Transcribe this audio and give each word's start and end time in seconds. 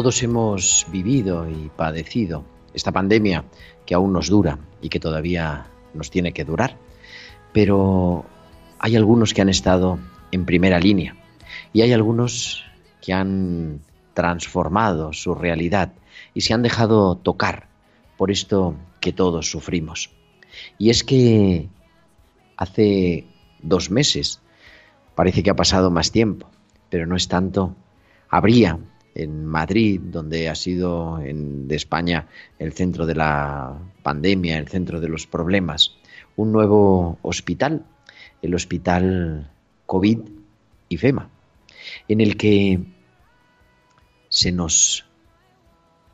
Todos 0.00 0.22
hemos 0.22 0.86
vivido 0.90 1.46
y 1.46 1.70
padecido 1.76 2.42
esta 2.72 2.90
pandemia 2.90 3.44
que 3.84 3.94
aún 3.94 4.14
nos 4.14 4.30
dura 4.30 4.58
y 4.80 4.88
que 4.88 4.98
todavía 4.98 5.66
nos 5.92 6.10
tiene 6.10 6.32
que 6.32 6.46
durar. 6.46 6.78
Pero 7.52 8.24
hay 8.78 8.96
algunos 8.96 9.34
que 9.34 9.42
han 9.42 9.50
estado 9.50 9.98
en 10.32 10.46
primera 10.46 10.80
línea 10.80 11.16
y 11.74 11.82
hay 11.82 11.92
algunos 11.92 12.64
que 13.02 13.12
han 13.12 13.82
transformado 14.14 15.12
su 15.12 15.34
realidad 15.34 15.92
y 16.32 16.40
se 16.40 16.54
han 16.54 16.62
dejado 16.62 17.16
tocar 17.16 17.68
por 18.16 18.30
esto 18.30 18.76
que 19.00 19.12
todos 19.12 19.50
sufrimos. 19.50 20.08
Y 20.78 20.88
es 20.88 21.04
que 21.04 21.68
hace 22.56 23.26
dos 23.60 23.90
meses, 23.90 24.40
parece 25.14 25.42
que 25.42 25.50
ha 25.50 25.56
pasado 25.56 25.90
más 25.90 26.10
tiempo, 26.10 26.48
pero 26.88 27.04
no 27.04 27.16
es 27.16 27.28
tanto, 27.28 27.76
habría 28.30 28.78
en 29.14 29.44
Madrid, 29.44 30.00
donde 30.00 30.48
ha 30.48 30.54
sido 30.54 31.18
de 31.18 31.76
España 31.76 32.28
el 32.58 32.72
centro 32.72 33.06
de 33.06 33.14
la 33.14 33.78
pandemia, 34.02 34.58
el 34.58 34.68
centro 34.68 35.00
de 35.00 35.08
los 35.08 35.26
problemas, 35.26 35.96
un 36.36 36.52
nuevo 36.52 37.18
hospital, 37.22 37.84
el 38.42 38.54
Hospital 38.54 39.50
COVID 39.86 40.18
y 40.88 40.96
FEMA, 40.96 41.28
en 42.08 42.20
el 42.20 42.36
que 42.36 42.80
se 44.28 44.52
nos 44.52 45.04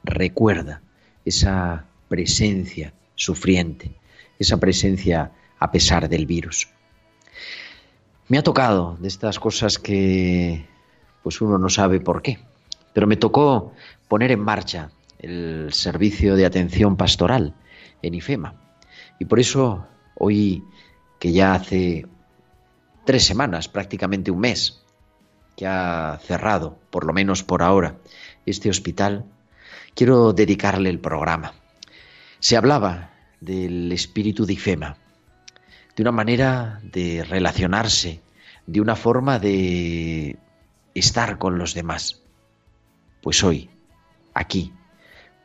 recuerda 0.03 0.83
esa 1.25 1.87
presencia 2.09 2.95
sufriente, 3.15 3.93
esa 4.39 4.59
presencia 4.59 5.33
a 5.59 5.71
pesar 5.71 6.09
del 6.09 6.27
virus. 6.27 6.69
Me 8.29 8.39
ha 8.39 8.43
tocado 8.43 8.97
de 9.01 9.09
estas 9.09 9.39
cosas 9.39 9.79
que 9.79 10.67
pues 11.23 11.41
uno 11.41 11.59
no 11.59 11.69
sabe 11.69 12.01
por 12.01 12.23
qué, 12.23 12.39
pero 12.97 13.07
me 13.07 13.19
tocó 13.19 13.75
poner 14.09 14.33
en 14.33 14.41
marcha 14.41 14.91
el 15.19 15.69
servicio 15.75 16.35
de 16.35 16.47
atención 16.47 16.97
pastoral 16.97 17.53
en 18.01 18.15
IFEMA. 18.15 18.55
Y 19.19 19.27
por 19.27 19.39
eso 19.39 19.87
hoy, 20.15 20.65
que 21.19 21.31
ya 21.31 21.53
hace 21.53 22.07
tres 23.05 23.27
semanas, 23.27 23.69
prácticamente 23.69 24.31
un 24.31 24.41
mes, 24.41 24.83
que 25.57 25.67
ha 25.67 26.19
cerrado, 26.23 26.79
por 26.89 27.05
lo 27.05 27.13
menos 27.13 27.43
por 27.43 27.63
ahora, 27.63 27.99
este 28.47 28.71
hospital, 28.71 29.27
quiero 29.95 30.33
dedicarle 30.33 30.89
el 30.89 30.99
programa. 30.99 31.53
Se 32.39 32.57
hablaba 32.57 33.11
del 33.43 33.93
espíritu 33.93 34.47
de 34.47 34.55
IFEMA, 34.55 34.97
de 35.95 36.03
una 36.03 36.13
manera 36.13 36.81
de 36.83 37.25
relacionarse, 37.25 38.23
de 38.67 38.81
una 38.81 38.97
forma 38.97 39.39
de 39.39 40.39
estar 40.95 41.37
con 41.37 41.59
los 41.59 41.75
demás. 41.75 42.23
Pues 43.27 43.43
hoy, 43.43 43.71
aquí, 44.35 44.73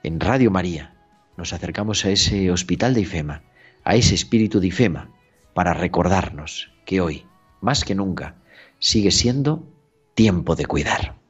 en 0.04 0.20
Radio 0.20 0.52
María, 0.52 0.94
nos 1.36 1.52
acercamos 1.52 2.06
a 2.06 2.12
ese 2.12 2.52
hospital 2.52 2.94
de 2.94 3.02
IFEMA, 3.02 3.42
a 3.84 3.96
ese 3.96 4.14
espíritu 4.14 4.60
de 4.60 4.68
IFEMA, 4.68 5.10
para 5.56 5.74
recordarnos 5.74 6.70
que 6.86 7.02
hoy, 7.02 7.26
más 7.60 7.84
que 7.84 7.96
nunca, 7.96 8.36
sigue 8.78 9.10
siendo 9.10 9.68
tiempo 10.14 10.56
de 10.56 10.68
cuidar. 10.68 11.21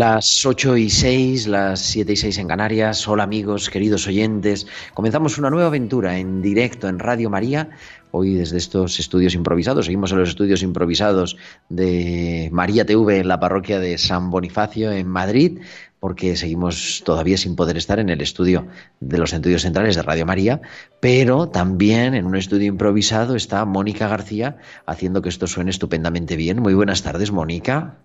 Las 0.00 0.46
8 0.46 0.78
y 0.78 0.88
6, 0.88 1.46
las 1.46 1.78
7 1.80 2.14
y 2.14 2.16
6 2.16 2.38
en 2.38 2.48
Canarias. 2.48 3.06
Hola 3.06 3.24
amigos, 3.24 3.68
queridos 3.68 4.06
oyentes. 4.06 4.66
Comenzamos 4.94 5.36
una 5.36 5.50
nueva 5.50 5.66
aventura 5.66 6.16
en 6.16 6.40
directo 6.40 6.88
en 6.88 6.98
Radio 6.98 7.28
María. 7.28 7.68
Hoy 8.10 8.32
desde 8.32 8.56
estos 8.56 8.98
estudios 8.98 9.34
improvisados, 9.34 9.84
seguimos 9.84 10.10
en 10.12 10.20
los 10.20 10.30
estudios 10.30 10.62
improvisados 10.62 11.36
de 11.68 12.48
María 12.50 12.86
TV 12.86 13.18
en 13.18 13.28
la 13.28 13.40
parroquia 13.40 13.78
de 13.78 13.98
San 13.98 14.30
Bonifacio 14.30 14.90
en 14.90 15.06
Madrid, 15.06 15.58
porque 15.98 16.34
seguimos 16.34 17.02
todavía 17.04 17.36
sin 17.36 17.54
poder 17.54 17.76
estar 17.76 17.98
en 17.98 18.08
el 18.08 18.22
estudio 18.22 18.68
de 19.00 19.18
los 19.18 19.34
estudios 19.34 19.60
centrales 19.60 19.96
de 19.96 20.02
Radio 20.02 20.24
María, 20.24 20.62
pero 21.00 21.50
también 21.50 22.14
en 22.14 22.24
un 22.24 22.36
estudio 22.36 22.68
improvisado 22.68 23.36
está 23.36 23.66
Mónica 23.66 24.08
García 24.08 24.56
haciendo 24.86 25.20
que 25.20 25.28
esto 25.28 25.46
suene 25.46 25.70
estupendamente 25.70 26.36
bien. 26.36 26.62
Muy 26.62 26.72
buenas 26.72 27.02
tardes, 27.02 27.32
Mónica 27.32 27.98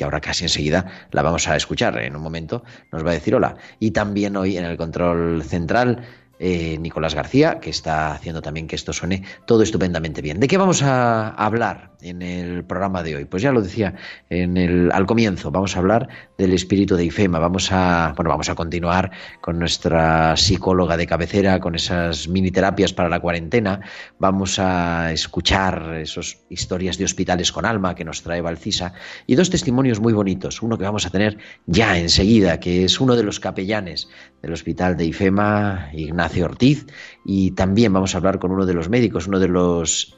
que 0.00 0.04
ahora 0.04 0.22
casi 0.22 0.44
enseguida 0.44 0.86
la 1.10 1.20
vamos 1.20 1.46
a 1.46 1.56
escuchar. 1.56 1.98
En 1.98 2.16
un 2.16 2.22
momento 2.22 2.64
nos 2.90 3.04
va 3.04 3.10
a 3.10 3.12
decir 3.12 3.34
hola. 3.34 3.56
Y 3.80 3.90
también 3.90 4.34
hoy 4.34 4.56
en 4.56 4.64
el 4.64 4.78
control 4.78 5.42
central, 5.44 6.00
eh, 6.38 6.78
Nicolás 6.78 7.14
García, 7.14 7.60
que 7.60 7.68
está 7.68 8.14
haciendo 8.14 8.40
también 8.40 8.66
que 8.66 8.76
esto 8.76 8.94
suene 8.94 9.24
todo 9.44 9.62
estupendamente 9.62 10.22
bien. 10.22 10.40
¿De 10.40 10.48
qué 10.48 10.56
vamos 10.56 10.82
a 10.82 11.28
hablar 11.28 11.89
en 12.02 12.22
el 12.22 12.64
programa 12.64 13.02
de 13.02 13.16
hoy? 13.16 13.24
Pues 13.24 13.42
ya 13.42 13.52
lo 13.52 13.62
decía 13.62 13.94
en 14.28 14.56
el, 14.56 14.90
al 14.92 15.06
comienzo, 15.06 15.50
vamos 15.50 15.76
a 15.76 15.80
hablar 15.80 16.08
del 16.38 16.52
espíritu 16.52 16.96
de 16.96 17.04
IFEMA. 17.04 17.38
Vamos 17.38 17.70
a, 17.72 18.14
bueno, 18.16 18.30
vamos 18.30 18.48
a 18.48 18.54
continuar 18.54 19.10
con 19.40 19.58
nuestra 19.58 20.36
psicóloga 20.36 20.96
de 20.96 21.06
cabecera, 21.06 21.60
con 21.60 21.74
esas 21.74 22.28
mini 22.28 22.50
terapias 22.50 22.92
para 22.92 23.08
la 23.08 23.20
cuarentena. 23.20 23.80
Vamos 24.18 24.58
a 24.58 25.12
escuchar 25.12 25.94
esas 26.00 26.38
historias 26.48 26.98
de 26.98 27.04
hospitales 27.04 27.52
con 27.52 27.66
alma 27.66 27.94
que 27.94 28.04
nos 28.04 28.22
trae 28.22 28.40
Valcisa 28.40 28.92
y 29.26 29.34
dos 29.34 29.50
testimonios 29.50 30.00
muy 30.00 30.12
bonitos. 30.12 30.62
Uno 30.62 30.78
que 30.78 30.84
vamos 30.84 31.06
a 31.06 31.10
tener 31.10 31.38
ya 31.66 31.98
enseguida, 31.98 32.60
que 32.60 32.84
es 32.84 33.00
uno 33.00 33.16
de 33.16 33.22
los 33.22 33.40
capellanes 33.40 34.08
del 34.42 34.52
hospital 34.52 34.96
de 34.96 35.06
IFEMA, 35.06 35.90
Ignacio 35.92 36.46
Ortiz, 36.46 36.86
y 37.24 37.50
también 37.52 37.92
vamos 37.92 38.14
a 38.14 38.18
hablar 38.18 38.38
con 38.38 38.50
uno 38.52 38.64
de 38.64 38.74
los 38.74 38.88
médicos, 38.88 39.26
uno 39.26 39.38
de 39.38 39.48
los 39.48 40.14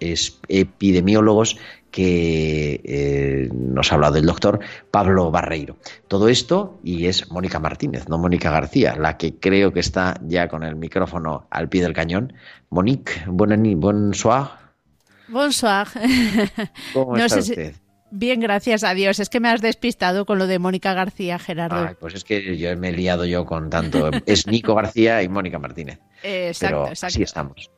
epidemiólogos 0.48 1.56
que 1.90 2.80
eh, 2.84 3.48
nos 3.52 3.92
ha 3.92 3.96
hablado 3.96 4.16
el 4.16 4.26
doctor 4.26 4.60
Pablo 4.90 5.30
Barreiro. 5.30 5.76
Todo 6.08 6.28
esto 6.28 6.80
y 6.82 7.06
es 7.06 7.30
Mónica 7.30 7.60
Martínez, 7.60 8.08
no 8.08 8.18
Mónica 8.18 8.50
García, 8.50 8.96
la 8.96 9.18
que 9.18 9.36
creo 9.36 9.72
que 9.72 9.80
está 9.80 10.18
ya 10.26 10.48
con 10.48 10.62
el 10.64 10.74
micrófono 10.76 11.46
al 11.50 11.68
pie 11.68 11.82
del 11.82 11.92
cañón. 11.92 12.32
Monique, 12.70 13.12
bonsoir. 13.26 14.46
Bonsoir. 15.28 15.86
¿Cómo 16.94 17.16
está 17.16 17.38
usted? 17.38 17.74
Bien, 18.14 18.40
gracias 18.40 18.84
a 18.84 18.92
Dios. 18.92 19.20
Es 19.20 19.30
que 19.30 19.40
me 19.40 19.48
has 19.48 19.62
despistado 19.62 20.26
con 20.26 20.38
lo 20.38 20.46
de 20.46 20.58
Mónica 20.58 20.92
García, 20.92 21.38
Gerardo. 21.38 21.96
pues 21.98 22.14
es 22.14 22.24
que 22.24 22.58
yo 22.58 22.76
me 22.76 22.90
he 22.90 22.92
liado 22.92 23.24
yo 23.24 23.46
con 23.46 23.70
tanto. 23.70 24.10
Es 24.26 24.46
Nico 24.46 24.74
García 24.74 25.22
y 25.22 25.28
Mónica 25.30 25.58
Martínez. 25.58 25.98
Exacto, 26.22 26.76
Pero 26.76 26.88
exacto. 26.88 27.06
así 27.06 27.22
estamos. 27.22 27.70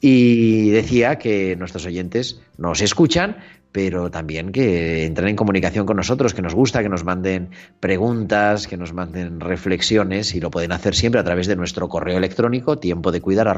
Y 0.00 0.70
decía 0.70 1.18
que 1.18 1.56
nuestros 1.56 1.86
oyentes 1.86 2.40
nos 2.58 2.80
escuchan, 2.80 3.38
pero 3.74 4.08
también 4.08 4.52
que 4.52 5.04
entren 5.04 5.30
en 5.30 5.34
comunicación 5.34 5.84
con 5.84 5.96
nosotros, 5.96 6.32
que 6.32 6.42
nos 6.42 6.54
gusta 6.54 6.84
que 6.84 6.88
nos 6.88 7.02
manden 7.02 7.50
preguntas, 7.80 8.68
que 8.68 8.76
nos 8.76 8.92
manden 8.92 9.40
reflexiones 9.40 10.36
y 10.36 10.40
lo 10.40 10.52
pueden 10.52 10.70
hacer 10.70 10.94
siempre 10.94 11.20
a 11.20 11.24
través 11.24 11.48
de 11.48 11.56
nuestro 11.56 11.88
correo 11.88 12.16
electrónico 12.16 12.78
tiempo 12.78 13.10
de 13.10 13.20
cuidar 13.20 13.48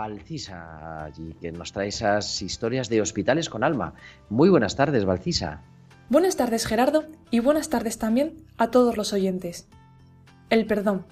Valcisa, 0.00 1.12
que 1.42 1.52
nos 1.52 1.72
trae 1.72 1.88
esas 1.88 2.40
historias 2.40 2.88
de 2.88 3.02
hospitales 3.02 3.50
con 3.50 3.62
alma. 3.62 3.92
Muy 4.30 4.48
buenas 4.48 4.74
tardes, 4.74 5.04
Valcisa. 5.04 5.60
Buenas 6.08 6.36
tardes, 6.36 6.64
Gerardo, 6.64 7.04
y 7.30 7.40
buenas 7.40 7.68
tardes 7.68 7.98
también 7.98 8.46
a 8.56 8.70
todos 8.70 8.96
los 8.96 9.12
oyentes. 9.12 9.68
El 10.48 10.64
perdón. 10.64 11.04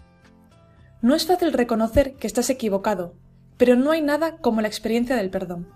No 1.02 1.14
es 1.14 1.26
fácil 1.26 1.52
reconocer 1.52 2.14
que 2.14 2.26
estás 2.26 2.49
equivocado, 2.49 3.14
pero 3.58 3.76
no 3.76 3.90
hay 3.90 4.00
nada 4.00 4.38
como 4.38 4.62
la 4.62 4.69
experiencia 4.69 5.17
del 5.17 5.29
perdón. 5.29 5.69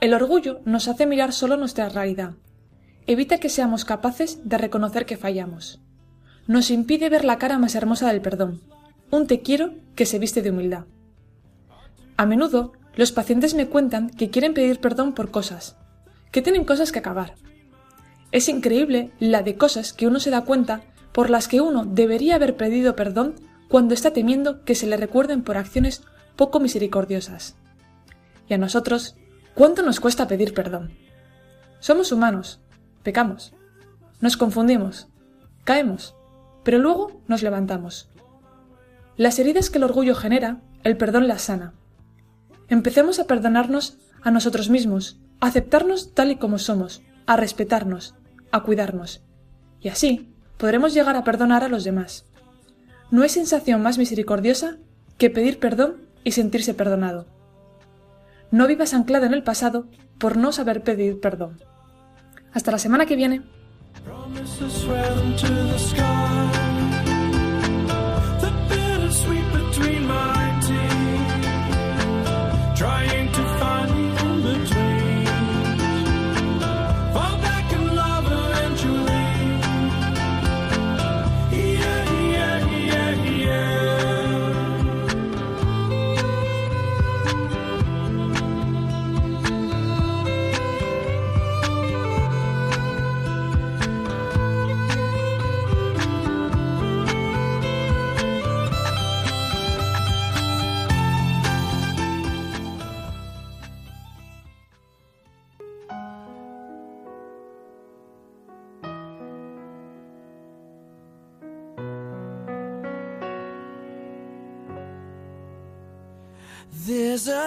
El 0.00 0.14
orgullo 0.14 0.62
nos 0.64 0.88
hace 0.88 1.04
mirar 1.04 1.34
solo 1.34 1.58
nuestra 1.58 1.90
realidad, 1.90 2.36
evita 3.06 3.38
que 3.38 3.50
seamos 3.50 3.84
capaces 3.84 4.48
de 4.48 4.56
reconocer 4.56 5.04
que 5.04 5.18
fallamos. 5.18 5.82
Nos 6.46 6.70
impide 6.70 7.10
ver 7.10 7.26
la 7.26 7.36
cara 7.36 7.58
más 7.58 7.74
hermosa 7.74 8.10
del 8.10 8.22
perdón, 8.22 8.62
un 9.10 9.26
te 9.26 9.42
quiero 9.42 9.74
que 9.94 10.06
se 10.06 10.18
viste 10.18 10.40
de 10.40 10.52
humildad. 10.52 10.86
A 12.18 12.26
menudo, 12.26 12.72
los 12.96 13.12
pacientes 13.12 13.54
me 13.54 13.68
cuentan 13.68 14.10
que 14.10 14.28
quieren 14.28 14.52
pedir 14.52 14.80
perdón 14.80 15.12
por 15.12 15.30
cosas, 15.30 15.76
que 16.32 16.42
tienen 16.42 16.64
cosas 16.64 16.90
que 16.90 16.98
acabar. 16.98 17.36
Es 18.32 18.48
increíble 18.48 19.12
la 19.20 19.44
de 19.44 19.56
cosas 19.56 19.92
que 19.92 20.08
uno 20.08 20.18
se 20.18 20.30
da 20.30 20.40
cuenta 20.40 20.80
por 21.12 21.30
las 21.30 21.46
que 21.46 21.60
uno 21.60 21.84
debería 21.84 22.34
haber 22.34 22.56
pedido 22.56 22.96
perdón 22.96 23.36
cuando 23.68 23.94
está 23.94 24.12
temiendo 24.12 24.64
que 24.64 24.74
se 24.74 24.88
le 24.88 24.96
recuerden 24.96 25.44
por 25.44 25.56
acciones 25.56 26.02
poco 26.34 26.58
misericordiosas. 26.58 27.54
Y 28.48 28.54
a 28.54 28.58
nosotros, 28.58 29.14
¿cuánto 29.54 29.82
nos 29.82 30.00
cuesta 30.00 30.26
pedir 30.26 30.54
perdón? 30.54 30.98
Somos 31.78 32.10
humanos, 32.10 32.60
pecamos, 33.04 33.54
nos 34.20 34.36
confundimos, 34.36 35.06
caemos, 35.62 36.16
pero 36.64 36.78
luego 36.80 37.22
nos 37.28 37.44
levantamos. 37.44 38.10
Las 39.16 39.38
heridas 39.38 39.70
que 39.70 39.78
el 39.78 39.84
orgullo 39.84 40.16
genera, 40.16 40.62
el 40.82 40.96
perdón 40.96 41.28
las 41.28 41.42
sana. 41.42 41.74
Empecemos 42.68 43.18
a 43.18 43.24
perdonarnos 43.24 43.98
a 44.22 44.30
nosotros 44.30 44.68
mismos, 44.68 45.18
a 45.40 45.46
aceptarnos 45.46 46.14
tal 46.14 46.30
y 46.30 46.36
como 46.36 46.58
somos, 46.58 47.02
a 47.26 47.36
respetarnos, 47.36 48.14
a 48.50 48.62
cuidarnos. 48.62 49.22
Y 49.80 49.88
así 49.88 50.34
podremos 50.56 50.92
llegar 50.92 51.16
a 51.16 51.24
perdonar 51.24 51.64
a 51.64 51.68
los 51.68 51.84
demás. 51.84 52.26
No 53.10 53.22
hay 53.22 53.28
sensación 53.30 53.82
más 53.82 53.96
misericordiosa 53.96 54.76
que 55.16 55.30
pedir 55.30 55.58
perdón 55.58 55.96
y 56.24 56.32
sentirse 56.32 56.74
perdonado. 56.74 57.26
No 58.50 58.66
vivas 58.66 58.94
anclado 58.94 59.26
en 59.26 59.34
el 59.34 59.42
pasado 59.42 59.86
por 60.18 60.36
no 60.36 60.52
saber 60.52 60.82
pedir 60.82 61.20
perdón. 61.20 61.60
Hasta 62.52 62.70
la 62.70 62.78
semana 62.78 63.06
que 63.06 63.16
viene. 63.16 63.42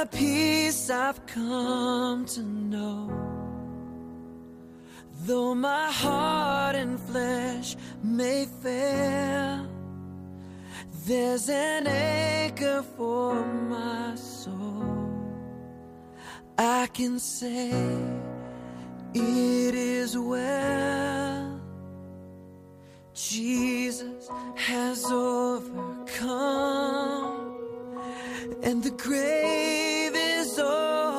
A 0.02 0.06
peace 0.08 0.90
I've 0.90 1.24
come 1.28 2.26
to 2.26 2.42
know. 2.42 3.08
Though 5.26 5.54
my 5.54 5.92
heart 5.92 6.76
and 6.76 7.00
flesh 7.00 7.76
may 8.02 8.48
fail, 8.64 9.68
there's 11.06 11.50
an 11.50 11.86
anchor 11.86 12.84
for 12.98 13.46
my 13.46 14.16
soul. 14.16 15.14
I 16.58 16.88
can 16.88 17.20
say 17.20 17.70
it 19.14 19.76
is 19.76 20.18
well. 20.18 21.62
Jesus 23.14 24.32
has 24.56 25.06
overcome 25.06 26.72
and 28.64 28.84
the 28.84 28.92
grave 28.92 29.91
so 30.52 31.11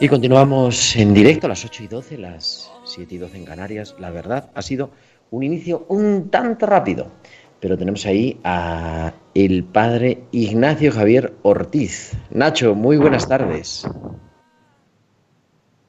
Y 0.00 0.08
continuamos 0.08 0.94
en 0.94 1.12
directo 1.12 1.46
a 1.46 1.48
las 1.48 1.64
8 1.64 1.82
y 1.82 1.88
12, 1.88 2.18
las 2.18 2.70
7 2.84 3.16
y 3.16 3.18
12 3.18 3.36
en 3.36 3.44
Canarias. 3.44 3.96
La 3.98 4.10
verdad, 4.10 4.48
ha 4.54 4.62
sido 4.62 4.92
un 5.32 5.42
inicio 5.42 5.86
un 5.88 6.30
tanto 6.30 6.66
rápido, 6.66 7.10
pero 7.58 7.76
tenemos 7.76 8.06
ahí 8.06 8.38
a 8.44 9.12
el 9.34 9.64
padre 9.64 10.22
Ignacio 10.30 10.92
Javier 10.92 11.34
Ortiz. 11.42 12.12
Nacho, 12.30 12.76
muy 12.76 12.96
buenas 12.96 13.26
tardes. 13.26 13.88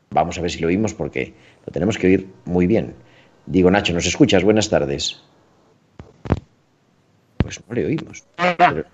Vamos 0.09 0.39
a 0.39 0.41
ver 0.41 0.49
si 0.49 0.59
lo 0.59 0.69
oímos 0.69 0.95
porque 0.95 1.35
lo 1.67 1.71
tenemos 1.71 1.99
que 1.99 2.07
oír 2.07 2.29
muy 2.45 2.65
bien. 2.65 2.95
Digo, 3.45 3.69
Nacho, 3.69 3.93
¿nos 3.93 4.07
escuchas? 4.07 4.43
Buenas 4.43 4.69
tardes. 4.69 5.21
Pues 7.37 7.61
no 7.67 7.75
le 7.75 7.85
oímos. 7.85 8.23
Pero, 8.57 8.85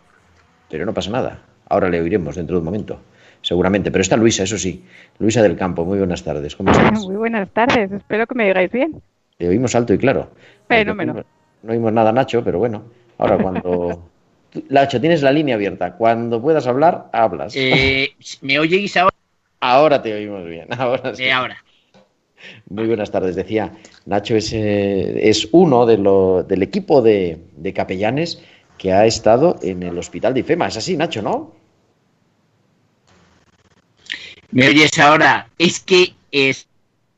pero 0.70 0.86
no 0.86 0.94
pasa 0.94 1.10
nada. 1.10 1.42
Ahora 1.70 1.88
le 1.88 2.02
oiremos 2.02 2.36
dentro 2.36 2.58
de 2.58 2.60
un 2.60 2.66
momento 2.66 3.00
seguramente. 3.46 3.92
Pero 3.92 4.02
está 4.02 4.18
Luisa, 4.18 4.44
eso 4.44 4.58
sí. 4.58 4.84
Luisa 5.20 5.42
del 5.44 5.56
Campo, 5.56 5.86
muy 5.86 6.00
buenas 6.00 6.24
tardes. 6.24 6.56
¿Cómo 6.56 6.72
estás? 6.72 7.00
Muy 7.06 7.16
buenas 7.16 7.48
tardes, 7.50 7.92
espero 7.92 8.26
que 8.26 8.34
me 8.36 8.48
digáis 8.48 8.72
bien. 8.72 9.02
Te 9.38 9.48
oímos 9.48 9.76
alto 9.76 9.94
y 9.94 9.98
claro. 9.98 10.30
Fenómeno. 10.68 11.14
No, 11.14 11.24
no 11.64 11.72
oímos 11.72 11.94
nada, 11.94 12.12
Nacho, 12.12 12.44
pero 12.44 12.58
bueno. 12.60 12.84
Ahora 13.18 13.38
cuando... 13.38 14.10
Nacho, 14.70 15.00
tienes 15.02 15.22
la 15.22 15.32
línea 15.32 15.56
abierta. 15.56 15.94
Cuando 15.94 16.42
puedas 16.42 16.66
hablar, 16.66 17.08
hablas. 17.14 17.54
Eh, 17.56 18.10
¿Me 18.42 18.58
oyeis 18.58 18.96
ahora? 18.98 19.16
Ahora 19.60 20.02
te 20.02 20.14
oímos 20.14 20.46
bien. 20.46 20.68
Ahora 20.78 21.14
sí. 21.14 21.24
Eh, 21.24 21.32
ahora. 21.32 21.58
Muy 22.70 22.88
buenas 22.88 23.12
tardes. 23.12 23.36
Decía, 23.36 23.72
Nacho 24.06 24.36
es, 24.36 24.54
eh, 24.54 25.28
es 25.30 25.50
uno 25.52 25.86
de 25.86 25.98
lo- 25.98 26.44
del 26.44 26.64
equipo 26.64 27.02
de, 27.02 27.40
de 27.58 27.74
capellanes 27.74 28.42
que 28.78 28.94
ha 28.94 29.06
estado 29.06 29.58
en 29.62 29.84
el 29.84 29.98
hospital 29.98 30.34
de 30.34 30.42
IFEMA. 30.42 30.68
Es 30.68 30.78
así, 30.78 30.96
Nacho, 30.96 31.22
¿no? 31.22 31.55
¿Me 34.56 34.70
oyes 34.70 34.98
ahora? 35.00 35.50
Es 35.58 35.82
que 35.82 36.14
es- 36.32 36.66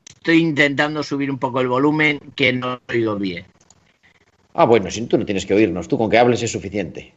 estoy 0.08 0.38
intentando 0.42 1.04
subir 1.04 1.30
un 1.30 1.38
poco 1.38 1.60
el 1.60 1.68
volumen 1.68 2.18
que 2.34 2.52
no 2.52 2.80
oigo 2.88 3.14
bien. 3.14 3.44
Ah, 4.54 4.64
bueno, 4.64 4.90
si 4.90 5.06
tú 5.06 5.16
no 5.16 5.24
tienes 5.24 5.46
que 5.46 5.54
oírnos, 5.54 5.86
tú 5.86 5.96
con 5.96 6.10
que 6.10 6.18
hables 6.18 6.42
es 6.42 6.50
suficiente. 6.50 7.14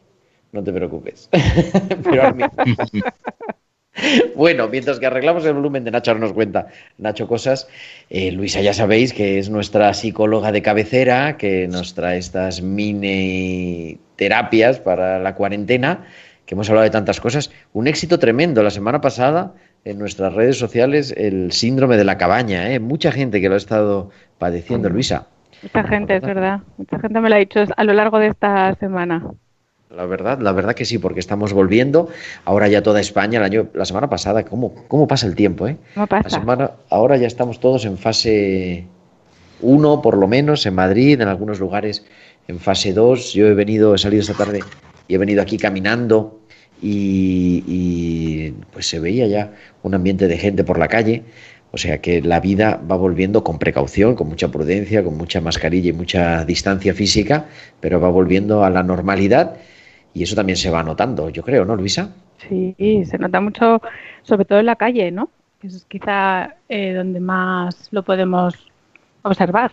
No 0.52 0.62
te 0.62 0.72
preocupes. 0.72 1.28
Pero 2.04 2.22
ahora 2.22 2.52
Bueno, 4.36 4.68
mientras 4.68 5.00
que 5.00 5.06
arreglamos 5.06 5.44
el 5.44 5.54
volumen 5.54 5.82
de 5.82 5.90
Nacho, 5.90 6.14
nos 6.14 6.32
cuenta 6.32 6.68
Nacho 6.98 7.26
cosas. 7.26 7.66
Eh, 8.08 8.30
Luisa, 8.30 8.60
ya 8.60 8.74
sabéis 8.74 9.12
que 9.12 9.40
es 9.40 9.50
nuestra 9.50 9.92
psicóloga 9.92 10.52
de 10.52 10.62
cabecera, 10.62 11.36
que 11.36 11.66
nos 11.66 11.94
trae 11.94 12.18
estas 12.18 12.62
mini 12.62 13.98
terapias 14.14 14.78
para 14.78 15.18
la 15.18 15.34
cuarentena, 15.34 16.06
que 16.46 16.54
hemos 16.54 16.68
hablado 16.70 16.84
de 16.84 16.90
tantas 16.90 17.20
cosas. 17.20 17.50
Un 17.72 17.88
éxito 17.88 18.20
tremendo 18.20 18.62
la 18.62 18.70
semana 18.70 19.00
pasada 19.00 19.54
en 19.84 19.98
nuestras 19.98 20.32
redes 20.34 20.58
sociales, 20.58 21.12
el 21.16 21.52
síndrome 21.52 21.96
de 21.96 22.04
la 22.04 22.18
cabaña. 22.18 22.72
¿eh? 22.72 22.78
Mucha 22.78 23.12
gente 23.12 23.40
que 23.40 23.48
lo 23.48 23.54
ha 23.54 23.58
estado 23.58 24.10
padeciendo, 24.38 24.88
Luisa. 24.88 25.26
Mucha 25.62 25.84
gente, 25.84 26.16
es 26.16 26.22
verdad. 26.22 26.60
Mucha 26.76 26.98
gente 26.98 27.20
me 27.20 27.28
lo 27.28 27.34
ha 27.34 27.38
dicho 27.38 27.60
a 27.76 27.84
lo 27.84 27.92
largo 27.92 28.18
de 28.18 28.28
esta 28.28 28.74
semana. 28.76 29.24
La 29.94 30.06
verdad, 30.06 30.38
la 30.40 30.52
verdad 30.52 30.74
que 30.74 30.84
sí, 30.84 30.98
porque 30.98 31.20
estamos 31.20 31.52
volviendo. 31.52 32.08
Ahora 32.44 32.66
ya 32.68 32.82
toda 32.82 33.00
España, 33.00 33.38
el 33.38 33.44
año, 33.44 33.68
la 33.74 33.84
semana 33.84 34.08
pasada, 34.08 34.44
¿cómo, 34.44 34.74
cómo 34.88 35.06
pasa 35.06 35.26
el 35.26 35.34
tiempo? 35.34 35.68
Eh? 35.68 35.76
¿Cómo 35.94 36.06
La 36.10 36.22
pasa? 36.22 36.40
semana, 36.40 36.70
ahora 36.88 37.16
ya 37.18 37.26
estamos 37.26 37.60
todos 37.60 37.84
en 37.84 37.98
fase 37.98 38.86
1, 39.60 40.00
por 40.02 40.16
lo 40.16 40.26
menos, 40.28 40.64
en 40.64 40.74
Madrid, 40.74 41.20
en 41.20 41.28
algunos 41.28 41.60
lugares 41.60 42.06
en 42.48 42.58
fase 42.58 42.92
2. 42.92 43.34
Yo 43.34 43.46
he 43.46 43.54
venido, 43.54 43.94
he 43.94 43.98
salido 43.98 44.22
esta 44.22 44.34
tarde 44.34 44.60
y 45.08 45.14
he 45.14 45.18
venido 45.18 45.42
aquí 45.42 45.58
caminando 45.58 46.40
y, 46.82 48.52
pues 48.72 48.86
se 48.86 48.98
veía 48.98 49.26
ya 49.26 49.52
un 49.82 49.94
ambiente 49.94 50.26
de 50.26 50.36
gente 50.36 50.64
por 50.64 50.78
la 50.78 50.88
calle. 50.88 51.22
O 51.70 51.78
sea 51.78 52.02
que 52.02 52.20
la 52.20 52.40
vida 52.40 52.80
va 52.90 52.96
volviendo 52.96 53.42
con 53.44 53.58
precaución, 53.58 54.14
con 54.14 54.28
mucha 54.28 54.50
prudencia, 54.50 55.02
con 55.02 55.16
mucha 55.16 55.40
mascarilla 55.40 55.90
y 55.90 55.92
mucha 55.94 56.44
distancia 56.44 56.92
física, 56.92 57.46
pero 57.80 57.98
va 57.98 58.10
volviendo 58.10 58.62
a 58.64 58.68
la 58.68 58.82
normalidad 58.82 59.56
y 60.12 60.22
eso 60.22 60.36
también 60.36 60.56
se 60.56 60.68
va 60.68 60.82
notando, 60.82 61.30
yo 61.30 61.42
creo, 61.42 61.64
¿no, 61.64 61.74
Luisa? 61.74 62.10
Sí, 62.48 62.74
se 63.06 63.18
nota 63.18 63.40
mucho, 63.40 63.80
sobre 64.22 64.44
todo 64.44 64.58
en 64.58 64.66
la 64.66 64.76
calle, 64.76 65.10
¿no? 65.10 65.30
Que 65.60 65.68
es 65.68 65.86
quizá 65.88 66.56
eh, 66.68 66.92
donde 66.92 67.20
más 67.20 67.88
lo 67.90 68.02
podemos 68.02 68.54
observar. 69.22 69.72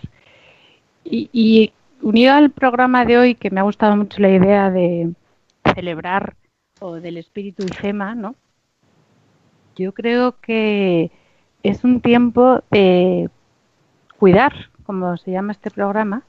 Y, 1.03 1.29
y 1.33 1.73
unido 2.01 2.33
al 2.33 2.51
programa 2.51 3.03
de 3.03 3.17
hoy, 3.17 3.35
que 3.35 3.49
me 3.49 3.59
ha 3.59 3.63
gustado 3.63 3.97
mucho 3.97 4.21
la 4.21 4.29
idea 4.29 4.69
de 4.69 5.09
celebrar 5.75 6.35
o 6.79 6.95
del 6.95 7.17
espíritu 7.17 7.63
IFEMA, 7.63 8.15
¿no? 8.15 8.35
Yo 9.75 9.93
creo 9.93 10.39
que 10.39 11.11
es 11.63 11.83
un 11.83 12.01
tiempo 12.01 12.63
de 12.71 13.29
cuidar, 14.17 14.53
como 14.85 15.17
se 15.17 15.31
llama 15.31 15.53
este 15.53 15.71
programa, 15.71 16.23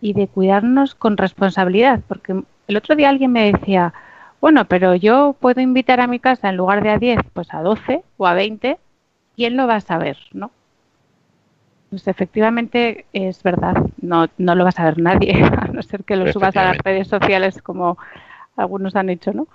y 0.00 0.14
de 0.14 0.28
cuidarnos 0.28 0.94
con 0.94 1.16
responsabilidad, 1.16 2.00
porque 2.08 2.42
el 2.66 2.76
otro 2.76 2.96
día 2.96 3.08
alguien 3.08 3.32
me 3.32 3.52
decía, 3.52 3.94
bueno, 4.40 4.64
pero 4.64 4.94
yo 4.96 5.36
puedo 5.38 5.60
invitar 5.60 6.00
a 6.00 6.08
mi 6.08 6.18
casa 6.18 6.48
en 6.48 6.56
lugar 6.56 6.82
de 6.82 6.90
a 6.90 6.98
10, 6.98 7.20
pues 7.32 7.54
a 7.54 7.62
12 7.62 8.02
o 8.16 8.26
a 8.26 8.34
20, 8.34 8.78
¿quién 9.36 9.56
lo 9.56 9.66
va 9.66 9.76
a 9.76 9.80
saber, 9.80 10.18
no? 10.32 10.50
Pues 11.90 12.08
efectivamente 12.08 13.06
es 13.12 13.42
verdad, 13.42 13.76
no, 14.00 14.26
no 14.38 14.54
lo 14.54 14.64
va 14.64 14.70
a 14.70 14.72
saber 14.72 14.98
nadie, 14.98 15.44
a 15.44 15.68
no 15.68 15.82
ser 15.82 16.02
que 16.04 16.16
lo 16.16 16.32
subas 16.32 16.56
a 16.56 16.64
las 16.64 16.78
redes 16.78 17.06
sociales 17.06 17.62
como 17.62 17.98
algunos 18.56 18.96
han 18.96 19.10
hecho, 19.10 19.32
¿no? 19.32 19.48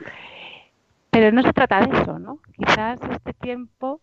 Pero 1.09 1.31
no 1.31 1.41
se 1.41 1.53
trata 1.53 1.85
de 1.85 1.97
eso, 1.97 2.19
¿no? 2.19 2.39
Quizás 2.55 2.99
este 3.11 3.33
tiempo 3.33 4.01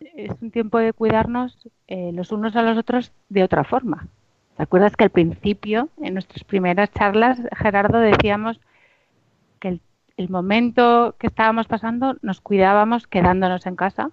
es 0.00 0.30
un 0.40 0.50
tiempo 0.50 0.78
de 0.78 0.92
cuidarnos 0.92 1.68
eh, 1.86 2.10
los 2.12 2.32
unos 2.32 2.56
a 2.56 2.62
los 2.62 2.78
otros 2.78 3.12
de 3.28 3.42
otra 3.42 3.64
forma. 3.64 4.08
¿Te 4.56 4.62
acuerdas 4.62 4.96
que 4.96 5.04
al 5.04 5.10
principio, 5.10 5.88
en 5.98 6.14
nuestras 6.14 6.44
primeras 6.44 6.90
charlas, 6.92 7.40
Gerardo, 7.56 7.98
decíamos 7.98 8.60
que 9.58 9.68
el, 9.68 9.80
el 10.16 10.28
momento 10.28 11.14
que 11.18 11.26
estábamos 11.28 11.66
pasando 11.66 12.16
nos 12.22 12.40
cuidábamos 12.40 13.06
quedándonos 13.06 13.66
en 13.66 13.76
casa? 13.76 14.10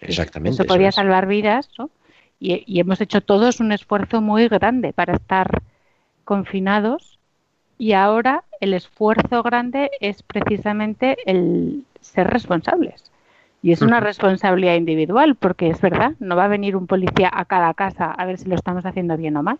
Exactamente. 0.00 0.54
Eso 0.54 0.64
podía 0.64 0.92
salvar 0.92 1.26
vidas, 1.26 1.70
¿no? 1.78 1.90
Y, 2.38 2.64
y 2.66 2.80
hemos 2.80 3.00
hecho 3.00 3.22
todos 3.22 3.60
un 3.60 3.72
esfuerzo 3.72 4.20
muy 4.20 4.48
grande 4.48 4.92
para 4.92 5.14
estar 5.14 5.62
confinados 6.24 7.15
y 7.78 7.92
ahora 7.92 8.44
el 8.60 8.74
esfuerzo 8.74 9.42
grande 9.42 9.90
es 10.00 10.22
precisamente 10.22 11.16
el 11.26 11.84
ser 12.00 12.28
responsables. 12.28 13.10
Y 13.62 13.72
es 13.72 13.82
una 13.82 14.00
responsabilidad 14.00 14.74
individual, 14.74 15.34
porque 15.34 15.68
es 15.68 15.80
verdad, 15.80 16.12
no 16.20 16.36
va 16.36 16.44
a 16.44 16.48
venir 16.48 16.76
un 16.76 16.86
policía 16.86 17.30
a 17.32 17.44
cada 17.46 17.74
casa 17.74 18.12
a 18.12 18.24
ver 18.24 18.38
si 18.38 18.48
lo 18.48 18.54
estamos 18.54 18.86
haciendo 18.86 19.16
bien 19.16 19.36
o 19.36 19.42
mal. 19.42 19.58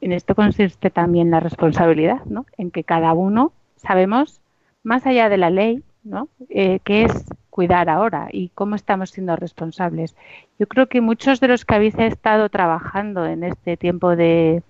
En 0.00 0.12
esto 0.12 0.34
consiste 0.34 0.90
también 0.90 1.30
la 1.30 1.40
responsabilidad, 1.40 2.24
¿no? 2.26 2.44
En 2.58 2.70
que 2.70 2.84
cada 2.84 3.12
uno 3.14 3.52
sabemos, 3.76 4.40
más 4.82 5.06
allá 5.06 5.28
de 5.28 5.38
la 5.38 5.50
ley, 5.50 5.82
¿no? 6.02 6.28
Eh, 6.50 6.80
qué 6.84 7.04
es 7.04 7.24
cuidar 7.48 7.88
ahora 7.88 8.28
y 8.32 8.48
cómo 8.50 8.74
estamos 8.74 9.10
siendo 9.10 9.36
responsables. 9.36 10.16
Yo 10.58 10.66
creo 10.66 10.88
que 10.88 11.00
muchos 11.00 11.38
de 11.40 11.48
los 11.48 11.64
que 11.64 11.74
habéis 11.74 11.98
estado 11.98 12.48
trabajando 12.48 13.24
en 13.26 13.44
este 13.44 13.76
tiempo 13.76 14.16
de 14.16 14.62